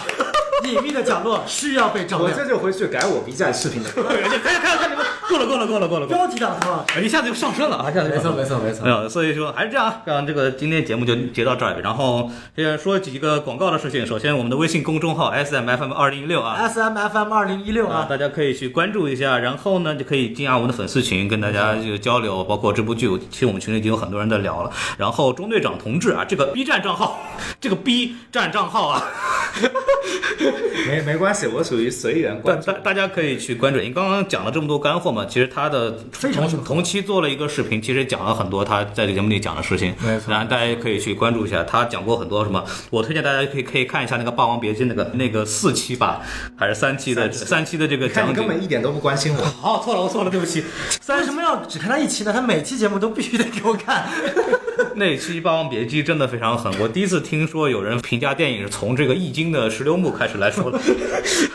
[0.66, 2.30] 隐秘的角落需要被照亮。
[2.30, 3.90] 我这就回去改我 B 站视频的。
[3.96, 7.90] 看看看你们够了够了够了够了够了，标题党头，哎一下子就上升了啊！
[7.90, 8.90] 一下子就没错上升了没错没错没。
[8.90, 11.80] 有，所以说还是这样啊，让这个今天节目就截到这儿。
[11.82, 14.06] 然后现在说几个广告的事情。
[14.06, 16.56] 首先，我们的微信公众号 S M F M 二零一六啊。
[16.60, 24.72] S M F M 二零一六啊，啊，大家可以去关注一下，然后呢，就可以进下我们的粉丝群，跟大家就交流，包括这部剧，其实我们群里已经有很多人在聊了。
[24.98, 27.20] 然后中队长同志啊，这个 B 站账号，
[27.60, 29.04] 这个 B 站账号啊，
[30.88, 32.74] 没没关系，我属于随缘大关注大。
[32.80, 33.80] 大家可以去关注。
[33.80, 39.94] 你刚刚讲了这么多干货嘛，其实他的同非常同期做了一个视频，其实讲了很多他在这节目里讲的事情。
[40.04, 42.64] 没错然后大家可以去关注一下，他讲过很多什么。
[42.90, 46.22] 我推荐大家可以可以看一下那个《霸王别姬》那个那个四期吧，
[46.56, 48.48] 还是三期的三期的这个看你讲解根。
[48.48, 49.44] 本一点都不关心我。
[49.44, 50.64] 好， 错了，我错了，对不起。
[51.10, 52.34] 为什么要只看他一期呢？
[52.34, 54.08] 他每期节目都必须得给我看。
[54.96, 60.80] 那期《霸王别姬》真的非常狠，我第一次听说有人评价电影是从这个易经的十六木开始来说的，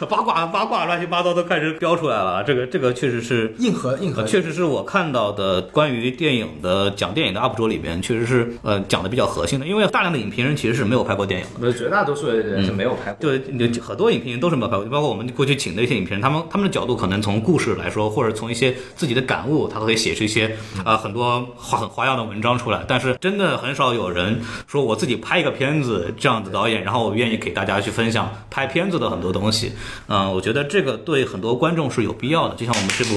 [0.07, 2.45] 八卦八卦乱七八糟都开始标出来了。
[2.45, 11.73] 这个这个确实是硬核硬核呃，确实是我看到的关于电影的讲电影的 UP 主里边，确实是呃讲的比较核心的，因为大量的影评人其实是没有拍过电影的。
[11.73, 13.17] 绝大多数人是没有拍过。
[13.21, 20.47] 对，你很多影评人都是没有拍过，包括我们过去请的一些影评人，他们他们的角度可能从故事来说，或者从一些自己的感悟，他会写出一些
[20.85, 22.85] 啊、呃很多花很花样的文章出来。
[22.87, 29.73] 但是真的很少有人说我自己拍一个片子这样的导演，然后我愿意给大家去分享拍片子的很多东西。
[30.09, 32.55] 嗯、我觉得这个对很多观众是有必要的。
[32.55, 33.17] 就像我们这部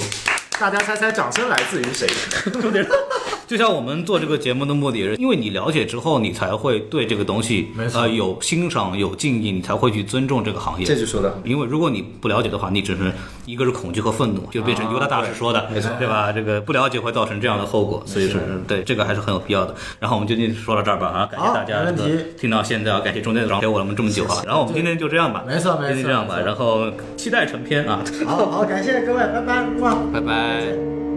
[0.60, 2.07] 大家猜猜掌声来自于谁？
[3.48, 10.86] 就像我们做这个节目的目的，是因为你了解之后，你才会对这个东西没错呃有欣赏、有敬意，你才会去尊重这个行业。
[10.86, 13.11] 这就说的因为如果你不了解的话，你只是
[13.45, 16.32] 一个是恐惧和愤怒，就变成犹大大师说的，没错对吧？
[16.32, 19.76] 这个不了解会造成这样的后果，所以是对这个还是很有必要的。
[19.99, 21.91] 然后我们就就说到这儿吧啊，感谢大家
[22.38, 24.41] 听到现在啊，感谢中间陪我们这么久啊。
[24.45, 29.98] 然后我们今天就这样吧，没错没错今天这样吧，然后期待成片啊，好好，感谢各位，拜拜，哇。
[30.14, 31.12] 拜拜。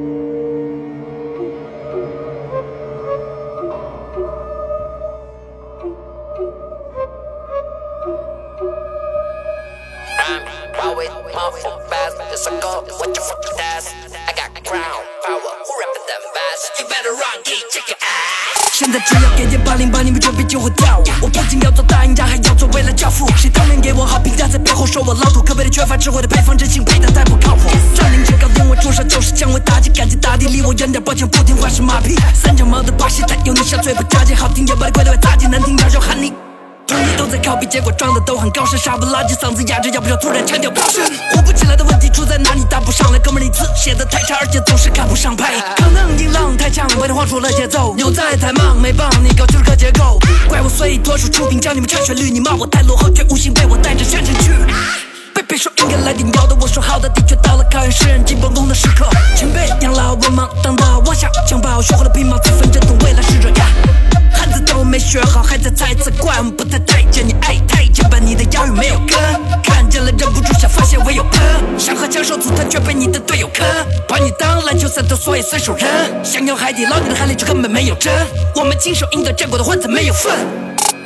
[11.37, 13.93] Always mouthful fast, just a go, what your fucking ass.
[14.09, 16.61] I got crown power, who rapping them bass?
[16.81, 18.73] You better run, keep check your ass.
[18.73, 21.05] 现在只要给点八零八，你们这边就会跳舞。
[21.21, 23.29] 我不仅要做大赢家，还要做未来教父。
[23.37, 27.69] 谁当面给我好评价，在背后说我老土，可悲的缺乏智慧的配方，真心配的太不靠谱。
[27.95, 32.17] 占领制高点，我出手就是将我打击，赶紧打的离我远点，抱歉不听话是马屁。
[32.35, 36.33] 三脚猫的把戏，但有你小嘴不扎劲，好听也把鬼的杂技，难听点就喊你。
[36.87, 41.03] 统一都在 copy，结果装的都很高深，傻不拉几，嗓子哑着，要不要突然腔调飙升？
[41.33, 42.63] 火不起来的问题出在哪里？
[42.71, 45.55] 答不上来，哥们儿你字写的太差，而且总是看不上拍。
[45.77, 47.95] 可能音浪太强，为了晃出了节奏。
[47.97, 50.19] 牛仔太忙，没帮你搞出了个结构。
[50.49, 54.53] 怪我随多数出品，教你们唱旋律，你骂我太落后，却无心被我带着下沉去。
[55.35, 59.09] 贝贝说应该来点妖的，我说好的，的确到了考验诗人进崩功的时刻。
[59.35, 63.67] 前辈养老文盲当的，我想枪炮学会了皮毛，自焚阵痛，未来是这样。
[64.57, 69.19] 字都没学好，还在猜测怪，不太待见你，爱，太监把你的押韵没有跟，
[69.63, 71.43] 看见了忍不住想发泄，唯有喷。
[71.79, 73.67] 想和枪手组团，却被你的队友坑，
[74.09, 75.87] 把你当篮球赛的，所以随手扔。
[76.25, 78.11] 想要海底捞你的海里就根本没有针，
[78.55, 80.33] 我们亲手赢得战果的混子没有份。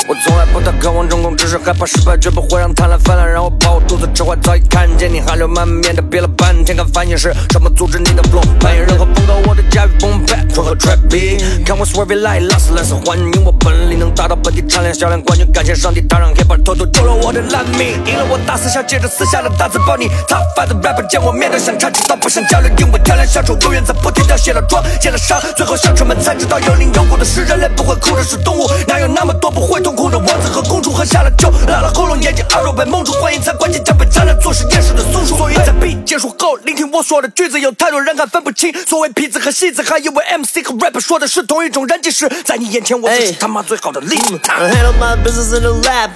[0.09, 4.35] 我从来不太渴望成功，只是害怕失败，绝不会让贪婪泛滥，让我饱肚子吃坏。
[4.43, 40.64] 早已看见你汗流满面的憋了半天，看反应是什么阻止你的 flow，扮演任何风格，我的驾驭澎湃，混合 trap beat，看我 swerve 来，拉丝来丝欢迎我本领能达到本地产量销量冠军，感谢上帝，他让 hiphop 偷偷救了我的烂命，赢了我大四下，接着私下的大字报你 top five 的 rapper 见我面都想插知道不想交流，因为挑两小丑永远在不停地写了妆，见了伤，最后乡村们才知道有灵有骨的是人类，不会哭的是动物，哪有那么多不会痛痛苦的王子和公主，喝下了酒，拉了喉咙，眼睛二肉被蒙住，欢迎才关键将被沾染做实验室的松鼠，所以在 B 结束后，聆听我说的句子，有太多人还分不清所谓痞子和戏子，还以为 MC
[40.64, 44.38] 和 rapper 说的是同一种人，即使在你眼前，我就是他妈最好的例子。
[44.46, 46.10] I handle my business in the lab.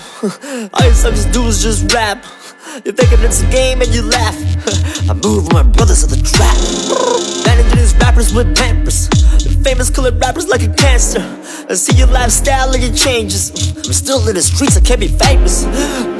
[0.70, 2.18] All you suckers do is just rap.
[2.84, 4.36] You think it's a game and you laugh.
[5.09, 6.56] I move my brothers in the trap.
[7.44, 9.09] Managing these rappers with pampers.
[9.65, 11.24] The famous killing rappers like a cancer.
[11.70, 13.49] I see your lifestyle and it changes.
[13.86, 15.65] I'm still in the streets, I can't be famous.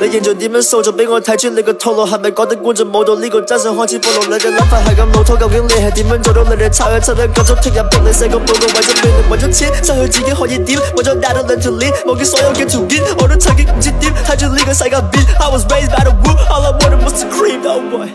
[0.01, 4.27] 来研究你們手就俾我睇出你個套路，係咪覺得觀眾冇到呢個真相開始暴露？
[4.33, 6.43] 你嘅諗法係咁老土，究竟你係點樣做到？
[6.45, 10.81] 你哋抄一輯兩個鐘，聽日幫你寫個報告，為咗命令，為咗錢，失去自己可以點？
[10.97, 15.25] 為咗 data 兩條鏈，忘記所有嘅條件，我都曾經唔知點睇住呢個世界變。
[15.39, 18.09] I was raised by the woo, all I wanted was to cream, oh boy.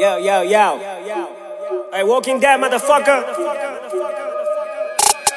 [0.00, 1.37] Yo, yo, yo.
[1.68, 4.27] Hey, Walking Dead, motherfucker.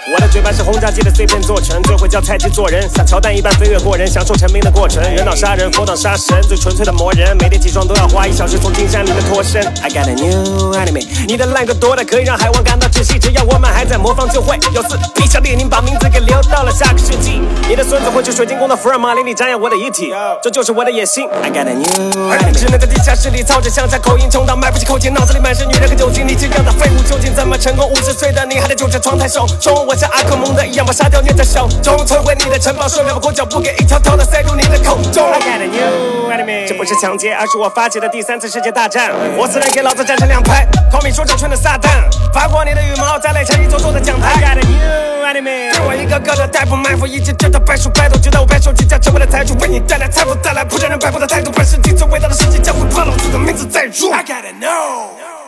[0.10, 5.00] 我的嘴巴是轰炸机的碎片做成，最会教菜鸡做人，像乔丹一般飞跃过人，享受成名的过程。
[5.04, 9.62] 人挡杀人，佛挡杀神，最纯粹的魔人，每天起床都要花一小时从金山里面脱身。
[9.84, 14.98] I got a new enemy，你的烂梗多的可以让海王感到窒息，只要我们还在模仿就会有事。
[15.14, 17.40] 陛下列宁把名字给留到了下个世纪。
[17.70, 20.12] 你的孙子会去水晶宫的福尔马林里瞻仰我的遗体，
[20.42, 21.28] 这就是我的野心。
[21.44, 26.28] I got a new 而你只能在地下室里操着乡下口音，穷到买不起口琴，脑子里满是女人和酒精。
[26.28, 27.88] 你这样的废物究竟怎么成功？
[27.88, 35.30] 五十岁的你还在纠缠窗台手中，我像阿克蒙德一样把沙雕捏在手中，摧毁你的城堡，顺便把裹脚布给一条条的塞入你的口中。
[35.30, 39.12] I got a new enemy，这不是抢劫，而是我发起的第三次世界大战。
[39.36, 44.32] 活死人给老子站成两排，call me 说唱圈的撒旦，发光你的羽毛，再来成一座座的讲台。
[44.32, 54.10] I got a new enemy，对我一个个的逮捕埋伏，一直直到白手白头，直到我白手起家成为了财主，为你带来财富，带来不让人摆布的态度，本世纪最伟大的事情将会把老子的名字载入。
[54.14, 55.41] I gotta know。